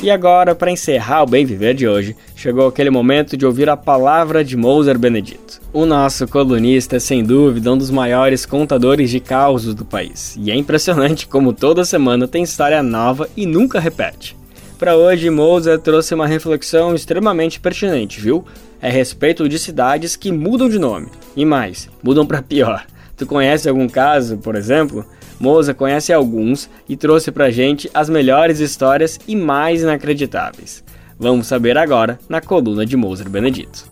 E 0.03 0.11
agora, 0.11 0.53
para 0.53 0.69
encerrar 0.69 1.23
o 1.23 1.25
Bem 1.25 1.45
Viver 1.45 1.73
de 1.73 1.87
hoje, 1.87 2.13
chegou 2.35 2.67
aquele 2.67 2.89
momento 2.89 3.37
de 3.37 3.45
ouvir 3.45 3.69
a 3.69 3.77
palavra 3.77 4.43
de 4.43 4.57
Moser 4.57 4.99
Benedito. 4.99 5.61
O 5.71 5.85
nosso 5.85 6.27
colunista 6.27 6.97
é 6.97 6.99
sem 6.99 7.23
dúvida 7.23 7.71
um 7.71 7.77
dos 7.77 7.89
maiores 7.89 8.45
contadores 8.45 9.09
de 9.09 9.21
causos 9.21 9.73
do 9.73 9.85
país, 9.85 10.35
e 10.37 10.51
é 10.51 10.55
impressionante 10.57 11.25
como 11.25 11.53
toda 11.53 11.85
semana 11.85 12.27
tem 12.27 12.43
história 12.43 12.83
nova 12.83 13.29
e 13.37 13.45
nunca 13.45 13.79
repete. 13.79 14.35
Para 14.77 14.97
hoje, 14.97 15.29
Moser 15.29 15.79
trouxe 15.79 16.13
uma 16.13 16.27
reflexão 16.27 16.93
extremamente 16.93 17.61
pertinente, 17.61 18.19
viu? 18.19 18.43
É 18.81 18.89
a 18.89 18.91
respeito 18.91 19.47
de 19.47 19.57
cidades 19.57 20.17
que 20.17 20.33
mudam 20.33 20.67
de 20.67 20.79
nome, 20.79 21.07
e 21.33 21.45
mais, 21.45 21.87
mudam 22.03 22.25
para 22.25 22.41
pior. 22.41 22.85
Tu 23.15 23.25
conhece 23.25 23.69
algum 23.69 23.87
caso, 23.87 24.35
por 24.35 24.55
exemplo? 24.55 25.05
Moza 25.43 25.73
conhece 25.73 26.13
alguns 26.13 26.69
e 26.87 26.95
trouxe 26.95 27.29
pra 27.29 27.51
gente 27.51 27.91
as 27.93 28.09
melhores 28.09 28.61
histórias 28.61 29.19
e 29.27 29.35
mais 29.35 29.81
inacreditáveis. 29.81 30.81
Vamos 31.19 31.47
saber 31.47 31.77
agora 31.77 32.17
na 32.29 32.39
coluna 32.39 32.85
de 32.85 32.95
Moser 32.95 33.29
Benedito. 33.29 33.89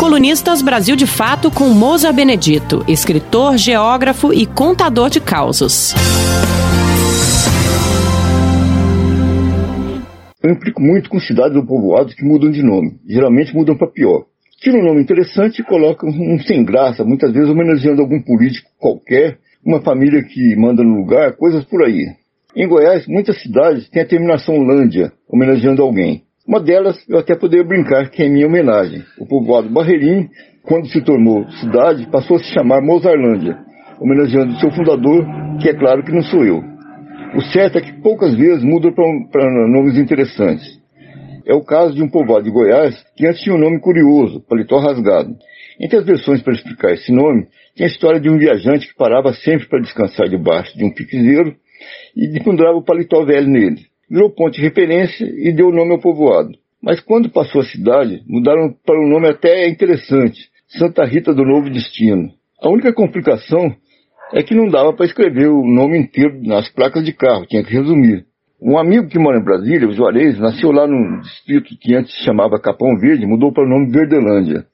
Colunistas 0.00 0.62
Brasil 0.62 0.96
de 0.96 1.06
Fato 1.06 1.50
com 1.50 1.68
Moza 1.68 2.10
Benedito, 2.10 2.82
escritor, 2.88 3.58
geógrafo 3.58 4.32
e 4.32 4.46
contador 4.46 5.10
de 5.10 5.20
causos. 5.20 5.92
Eu 10.42 10.50
implico 10.50 10.80
muito 10.80 11.10
com 11.10 11.20
cidades 11.20 11.54
ou 11.54 11.66
povoados 11.66 12.14
que 12.14 12.24
mudam 12.24 12.50
de 12.50 12.62
nome. 12.62 12.98
Geralmente 13.06 13.54
mudam 13.54 13.76
para 13.76 13.88
pior 13.88 14.24
tira 14.64 14.78
um 14.78 14.82
nome 14.82 15.02
interessante 15.02 15.60
e 15.60 15.64
coloca 15.64 16.06
um 16.06 16.38
sem 16.38 16.64
graça, 16.64 17.04
muitas 17.04 17.30
vezes 17.30 17.50
homenageando 17.50 18.00
algum 18.00 18.18
político 18.22 18.70
qualquer, 18.78 19.36
uma 19.62 19.82
família 19.82 20.22
que 20.22 20.56
manda 20.56 20.82
no 20.82 20.96
lugar, 20.96 21.36
coisas 21.36 21.62
por 21.66 21.84
aí. 21.84 22.06
Em 22.56 22.66
Goiás, 22.66 23.06
muitas 23.06 23.42
cidades 23.42 23.90
têm 23.90 24.00
a 24.00 24.06
terminação 24.06 24.56
Lândia, 24.56 25.12
homenageando 25.28 25.82
alguém. 25.82 26.22
Uma 26.48 26.60
delas 26.60 26.96
eu 27.08 27.18
até 27.18 27.36
poderia 27.36 27.66
brincar 27.66 28.08
que 28.08 28.22
é 28.22 28.28
minha 28.28 28.46
homenagem. 28.46 29.02
O 29.18 29.26
povoado 29.26 29.68
Barreirinho, 29.68 30.30
quando 30.62 30.88
se 30.88 31.02
tornou 31.02 31.46
cidade, 31.60 32.08
passou 32.10 32.36
a 32.36 32.38
se 32.38 32.50
chamar 32.54 32.80
Mozarlândia, 32.80 33.58
homenageando 34.00 34.58
seu 34.60 34.70
fundador, 34.70 35.26
que 35.60 35.68
é 35.68 35.74
claro 35.74 36.02
que 36.02 36.12
não 36.12 36.22
sou 36.22 36.42
eu. 36.42 36.62
O 37.36 37.42
certo 37.52 37.76
é 37.76 37.82
que 37.82 38.00
poucas 38.00 38.34
vezes 38.34 38.64
mudam 38.64 38.92
para 38.94 39.68
nomes 39.68 39.98
interessantes. 39.98 40.82
É 41.46 41.54
o 41.54 41.62
caso 41.62 41.94
de 41.94 42.02
um 42.02 42.08
povoado 42.08 42.44
de 42.44 42.50
Goiás 42.50 42.94
que 43.16 43.26
antes 43.26 43.42
tinha 43.42 43.54
um 43.54 43.58
nome 43.58 43.78
curioso, 43.80 44.40
Paletó 44.48 44.78
Rasgado. 44.78 45.36
Entre 45.78 45.98
as 45.98 46.06
versões 46.06 46.42
para 46.42 46.54
explicar 46.54 46.92
esse 46.92 47.12
nome, 47.12 47.46
tem 47.76 47.86
a 47.86 47.90
história 47.90 48.20
de 48.20 48.30
um 48.30 48.38
viajante 48.38 48.88
que 48.88 48.94
parava 48.94 49.32
sempre 49.32 49.68
para 49.68 49.80
descansar 49.80 50.28
debaixo 50.28 50.76
de 50.76 50.84
um 50.84 50.92
piquezeiro 50.92 51.54
e 52.16 52.40
pendurava 52.42 52.78
o 52.78 52.84
paletó 52.84 53.24
velho 53.24 53.48
nele. 53.48 53.82
Virou 54.08 54.30
ponto 54.30 54.54
de 54.54 54.62
referência 54.62 55.24
e 55.24 55.52
deu 55.52 55.68
o 55.68 55.74
nome 55.74 55.92
ao 55.92 56.00
povoado. 56.00 56.50
Mas 56.80 57.00
quando 57.00 57.30
passou 57.30 57.62
a 57.62 57.64
cidade, 57.64 58.22
mudaram 58.26 58.74
para 58.84 59.00
um 59.00 59.08
nome 59.08 59.28
até 59.28 59.68
interessante, 59.68 60.38
Santa 60.68 61.04
Rita 61.04 61.34
do 61.34 61.44
Novo 61.44 61.70
Destino. 61.70 62.30
A 62.62 62.68
única 62.68 62.92
complicação 62.92 63.74
é 64.32 64.42
que 64.42 64.54
não 64.54 64.68
dava 64.68 64.92
para 64.92 65.06
escrever 65.06 65.48
o 65.48 65.64
nome 65.64 65.98
inteiro 65.98 66.40
nas 66.42 66.68
placas 66.70 67.04
de 67.04 67.12
carro, 67.12 67.46
tinha 67.46 67.64
que 67.64 67.72
resumir. 67.72 68.24
Um 68.66 68.78
amigo 68.78 69.08
que 69.08 69.18
mora 69.18 69.38
em 69.38 69.44
Brasília, 69.44 69.86
o 69.86 69.92
Juarez, 69.92 70.38
nasceu 70.38 70.72
lá 70.72 70.86
num 70.86 71.20
distrito 71.20 71.76
que 71.78 71.94
antes 71.94 72.14
se 72.14 72.24
chamava 72.24 72.58
Capão 72.58 72.96
Verde, 72.98 73.26
mudou 73.26 73.52
para 73.52 73.62
o 73.62 73.68
nome 73.68 73.92
Verdelândia. 73.92 74.64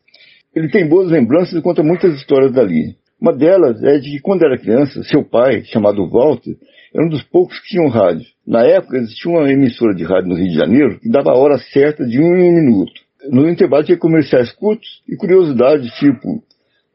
Ele 0.55 0.69
tem 0.69 0.89
boas 0.89 1.11
lembranças 1.11 1.59
e 1.59 1.61
conta 1.61 1.83
muitas 1.83 2.15
histórias 2.15 2.53
dali. 2.53 2.95
Uma 3.21 3.33
delas 3.33 3.83
é 3.83 3.99
de 3.99 4.13
que 4.13 4.21
quando 4.21 4.45
era 4.45 4.57
criança, 4.57 5.03
seu 5.03 5.25
pai, 5.25 5.65
chamado 5.65 6.09
Walter, 6.09 6.55
era 6.95 7.05
um 7.05 7.09
dos 7.09 7.25
poucos 7.25 7.59
que 7.59 7.71
tinham 7.71 7.89
rádio. 7.89 8.25
Na 8.47 8.65
época 8.65 8.97
existia 8.97 9.29
uma 9.29 9.51
emissora 9.51 9.93
de 9.93 10.05
rádio 10.05 10.29
no 10.29 10.37
Rio 10.37 10.51
de 10.51 10.55
Janeiro 10.55 11.01
que 11.01 11.11
dava 11.11 11.33
a 11.33 11.37
hora 11.37 11.59
certa 11.59 12.07
de 12.07 12.21
um 12.21 12.37
em 12.37 12.49
um 12.49 12.55
minuto. 12.55 12.93
No 13.29 13.49
intervalo 13.51 13.83
tinha 13.83 13.99
comerciais 13.99 14.53
curtos 14.53 15.03
e 15.09 15.17
curiosidades 15.17 15.93
tipo 15.95 16.41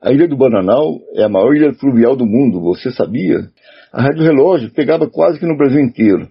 a 0.05 0.11
Ilha 0.11 0.27
do 0.27 0.37
Bananal 0.37 0.99
é 1.15 1.23
a 1.23 1.29
maior 1.29 1.55
ilha 1.55 1.73
fluvial 1.73 2.15
do 2.15 2.27
mundo, 2.27 2.61
você 2.61 2.91
sabia? 2.91 3.49
A 3.91 4.03
rádio 4.03 4.21
relógio 4.21 4.69
pegava 4.69 5.09
quase 5.09 5.39
que 5.39 5.47
no 5.47 5.57
Brasil 5.57 5.79
inteiro. 5.79 6.29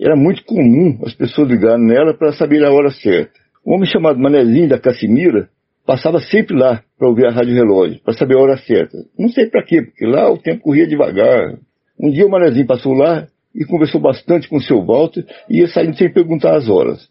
Era 0.00 0.16
muito 0.16 0.42
comum 0.44 0.98
as 1.04 1.12
pessoas 1.12 1.50
ligarem 1.50 1.84
nela 1.84 2.14
para 2.14 2.32
saber 2.32 2.64
a 2.64 2.72
hora 2.72 2.90
certa. 2.90 3.38
Um 3.66 3.74
homem 3.74 3.86
chamado 3.86 4.18
Manezinho 4.18 4.66
da 4.66 4.78
Cassimira 4.78 5.50
passava 5.84 6.18
sempre 6.20 6.56
lá 6.56 6.82
para 6.98 7.06
ouvir 7.06 7.26
a 7.26 7.30
rádio 7.30 7.52
relógio, 7.52 8.00
para 8.02 8.14
saber 8.14 8.36
a 8.36 8.40
hora 8.40 8.56
certa. 8.56 8.96
Não 9.18 9.28
sei 9.28 9.50
para 9.50 9.62
quê, 9.62 9.82
porque 9.82 10.06
lá 10.06 10.32
o 10.32 10.38
tempo 10.38 10.62
corria 10.62 10.86
devagar. 10.86 11.58
Um 12.00 12.10
dia 12.10 12.26
o 12.26 12.30
Manezinho 12.30 12.66
passou 12.66 12.94
lá 12.94 13.26
e 13.54 13.66
conversou 13.66 14.00
bastante 14.00 14.48
com 14.48 14.56
o 14.56 14.62
seu 14.62 14.82
Walter 14.82 15.22
e 15.50 15.58
ia 15.58 15.68
saindo 15.68 15.94
sem 15.98 16.10
perguntar 16.10 16.56
as 16.56 16.66
horas. 16.66 17.02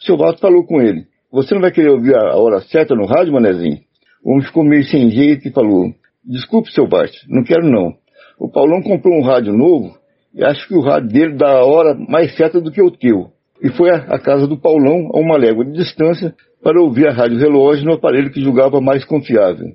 O 0.00 0.04
seu 0.04 0.16
Walter 0.16 0.40
falou 0.40 0.66
com 0.66 0.82
ele, 0.82 1.04
você 1.30 1.54
não 1.54 1.60
vai 1.60 1.70
querer 1.70 1.90
ouvir 1.90 2.16
a 2.16 2.34
hora 2.34 2.60
certa 2.62 2.92
no 2.96 3.06
rádio, 3.06 3.32
Manezinho? 3.32 3.78
O 4.24 4.32
homem 4.32 4.44
ficou 4.44 4.64
meio 4.64 4.82
sem 4.82 5.08
jeito 5.10 5.46
e 5.46 5.52
falou, 5.52 5.94
desculpe, 6.24 6.72
seu 6.72 6.88
Bart, 6.88 7.12
não 7.28 7.44
quero 7.44 7.70
não. 7.70 7.94
O 8.36 8.50
Paulão 8.50 8.82
comprou 8.82 9.16
um 9.16 9.22
rádio 9.22 9.52
novo 9.52 10.01
e 10.34 10.42
acho 10.44 10.66
que 10.66 10.74
o 10.74 10.80
rádio 10.80 11.08
dele 11.08 11.34
dá 11.34 11.58
a 11.58 11.64
hora 11.64 11.94
mais 12.08 12.34
certa 12.36 12.60
do 12.60 12.70
que 12.70 12.82
o 12.82 12.90
teu. 12.90 13.30
E 13.62 13.70
foi 13.70 13.90
à 13.90 14.18
casa 14.18 14.46
do 14.46 14.58
Paulão, 14.58 15.10
a 15.14 15.20
uma 15.20 15.36
légua 15.36 15.64
de 15.64 15.72
distância, 15.72 16.34
para 16.62 16.80
ouvir 16.80 17.06
a 17.06 17.12
rádio 17.12 17.38
relógio 17.38 17.84
no 17.84 17.94
aparelho 17.94 18.32
que 18.32 18.40
julgava 18.40 18.80
mais 18.80 19.04
confiável. 19.04 19.72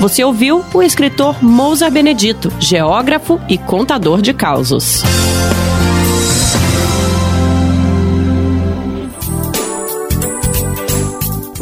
Você 0.00 0.22
ouviu 0.22 0.62
o 0.74 0.82
escritor 0.82 1.42
Mousa 1.42 1.90
Benedito, 1.90 2.50
geógrafo 2.60 3.40
e 3.48 3.58
contador 3.58 4.22
de 4.22 4.32
causos. 4.32 5.02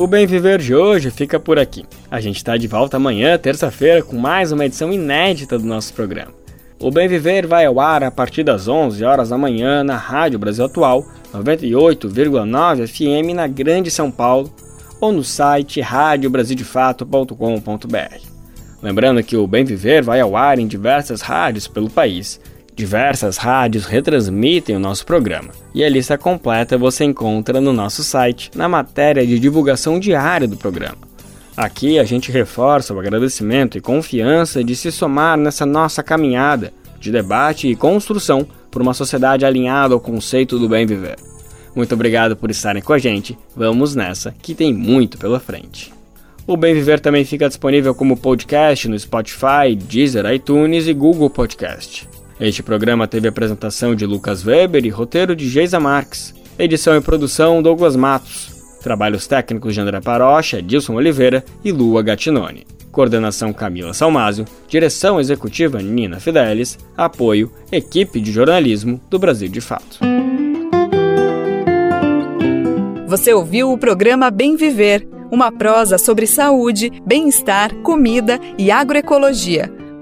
O 0.05 0.07
Bem 0.07 0.27
Viver 0.27 0.59
de 0.59 0.75
hoje 0.75 1.11
fica 1.11 1.41
por 1.41 1.59
aqui. 1.59 1.87
A 2.11 2.21
gente 2.21 2.37
está 2.37 2.59
de 2.59 2.69
volta 2.69 2.99
amanhã, 2.99 3.39
terça-feira, 3.39 4.03
com 4.03 4.19
mais 4.19 4.53
uma 4.53 4.67
edição 4.67 4.93
inédita 4.93 5.59
do 5.59 5.65
nosso 5.65 5.95
programa. 5.95 6.35
O 6.79 6.91
Bem 6.91 7.09
Viver 7.09 7.47
vai 7.47 7.65
ao 7.65 7.81
ar 7.81 8.05
a 8.05 8.11
partir 8.11 8.45
das 8.45 8.69
11 8.69 9.03
horas 9.03 9.31
da 9.31 9.39
manhã 9.39 9.83
na 9.83 9.97
Rádio 9.97 10.39
Brasil 10.39 10.67
Atual, 10.67 11.07
98,9 11.33 12.87
FM 12.87 13.33
na 13.35 13.47
Grande 13.47 13.91
São 13.91 14.11
Paulo, 14.11 14.55
ou 15.01 15.11
no 15.11 15.25
site 15.25 15.81
radiobrasildefato.com.br. 15.81 18.29
Lembrando 18.83 19.23
que 19.23 19.39
o 19.39 19.47
Bem 19.47 19.65
Viver 19.65 20.03
vai 20.03 20.21
ao 20.21 20.37
ar 20.37 20.59
em 20.59 20.67
diversas 20.67 21.23
rádios 21.23 21.67
pelo 21.67 21.89
país. 21.89 22.39
Diversas 22.77 23.37
rádios 23.37 23.87
retransmitem 23.87 24.75
o 24.75 24.81
nosso 24.81 25.07
programa, 25.07 25.51
e 25.73 25.85
a 25.85 25.89
lista 25.89 26.19
completa 26.19 26.77
você 26.77 27.05
encontra 27.05 27.61
no 27.61 27.73
nosso 27.73 28.03
site, 28.03 28.51
na 28.53 28.69
matéria 28.69 29.25
de 29.25 29.39
divulgação 29.39 30.01
diária 30.01 30.49
do 30.49 30.57
programa. 30.57 30.99
Aqui 31.57 32.01
a 32.01 32.05
gente 32.05 32.33
reforça 32.33 32.93
o 32.93 32.99
agradecimento 32.99 33.79
e 33.79 33.81
confiança 33.81 34.65
de 34.65 34.75
se 34.75 34.91
somar 34.91 35.39
nessa 35.39 35.65
nossa 35.65 36.03
caminhada 36.03 36.73
de 36.99 37.13
debate 37.13 37.69
e 37.69 37.77
construção 37.77 38.45
por 38.73 38.83
uma 38.83 38.93
sociedade 38.93 39.45
alinhada 39.45 39.95
ao 39.95 40.01
conceito 40.01 40.59
do 40.59 40.69
bem 40.69 40.85
viver. 40.85 41.17
Muito 41.77 41.95
obrigado 41.95 42.35
por 42.35 42.51
estarem 42.51 42.83
com 42.83 42.93
a 42.93 42.99
gente. 42.99 43.39
Vamos 43.55 43.95
nessa, 43.95 44.35
que 44.43 44.53
tem 44.53 44.75
muito 44.75 45.17
pela 45.17 45.39
frente. 45.39 45.93
O 46.47 46.57
Bem 46.57 46.75
Viver 46.75 47.01
também 47.01 47.25
fica 47.25 47.49
disponível 47.49 47.95
como 47.95 48.17
podcast 48.17 48.87
no 48.89 48.99
Spotify, 48.99 49.75
Deezer, 49.75 50.27
iTunes 50.27 50.87
e 50.87 50.93
Google 50.93 51.31
Podcast. 51.31 52.07
Este 52.41 52.65
programa 52.65 53.07
teve 53.07 53.29
apresentação 53.29 53.95
de 53.95 54.05
Lucas 54.05 54.45
Weber 54.45 54.85
e 54.85 54.89
roteiro 54.89 55.37
de 55.37 55.49
Geisa 55.49 55.79
Marques. 55.79 56.35
Edição 56.59 56.97
e 56.97 57.01
produção 57.01 57.63
Douglas 57.63 57.95
Matos. 57.95 58.53
Trabalhos 58.83 59.27
técnicos 59.27 59.73
de 59.73 59.81
André 59.81 60.01
Parocha, 60.01 60.61
Dilson 60.61 60.95
Oliveira 60.95 61.45
e 61.65 61.71
Lua 61.71 62.03
Gattinone. 62.03 62.67
Coordenação 62.91 63.53
Camila 63.53 63.95
Salmásio. 63.95 64.45
Direção 64.69 65.21
executiva 65.21 65.81
Nina 65.81 66.19
Fidelis. 66.19 66.77
Apoio 66.97 67.53
Equipe 67.71 68.21
de 68.21 68.33
Jornalismo 68.33 69.01
do 69.09 69.19
Brasil 69.19 69.49
de 69.49 69.61
Fato. 69.61 70.01
Você 73.07 73.33
ouviu 73.33 73.71
o 73.71 73.79
programa 73.79 74.29
Bem 74.29 74.57
Viver, 74.57 75.07
uma 75.31 75.53
prosa 75.53 75.99
sobre 75.99 76.27
saúde, 76.27 76.91
bem-estar, 77.07 77.73
comida 77.77 78.41
e 78.59 78.73
agroecologia. 78.73 79.84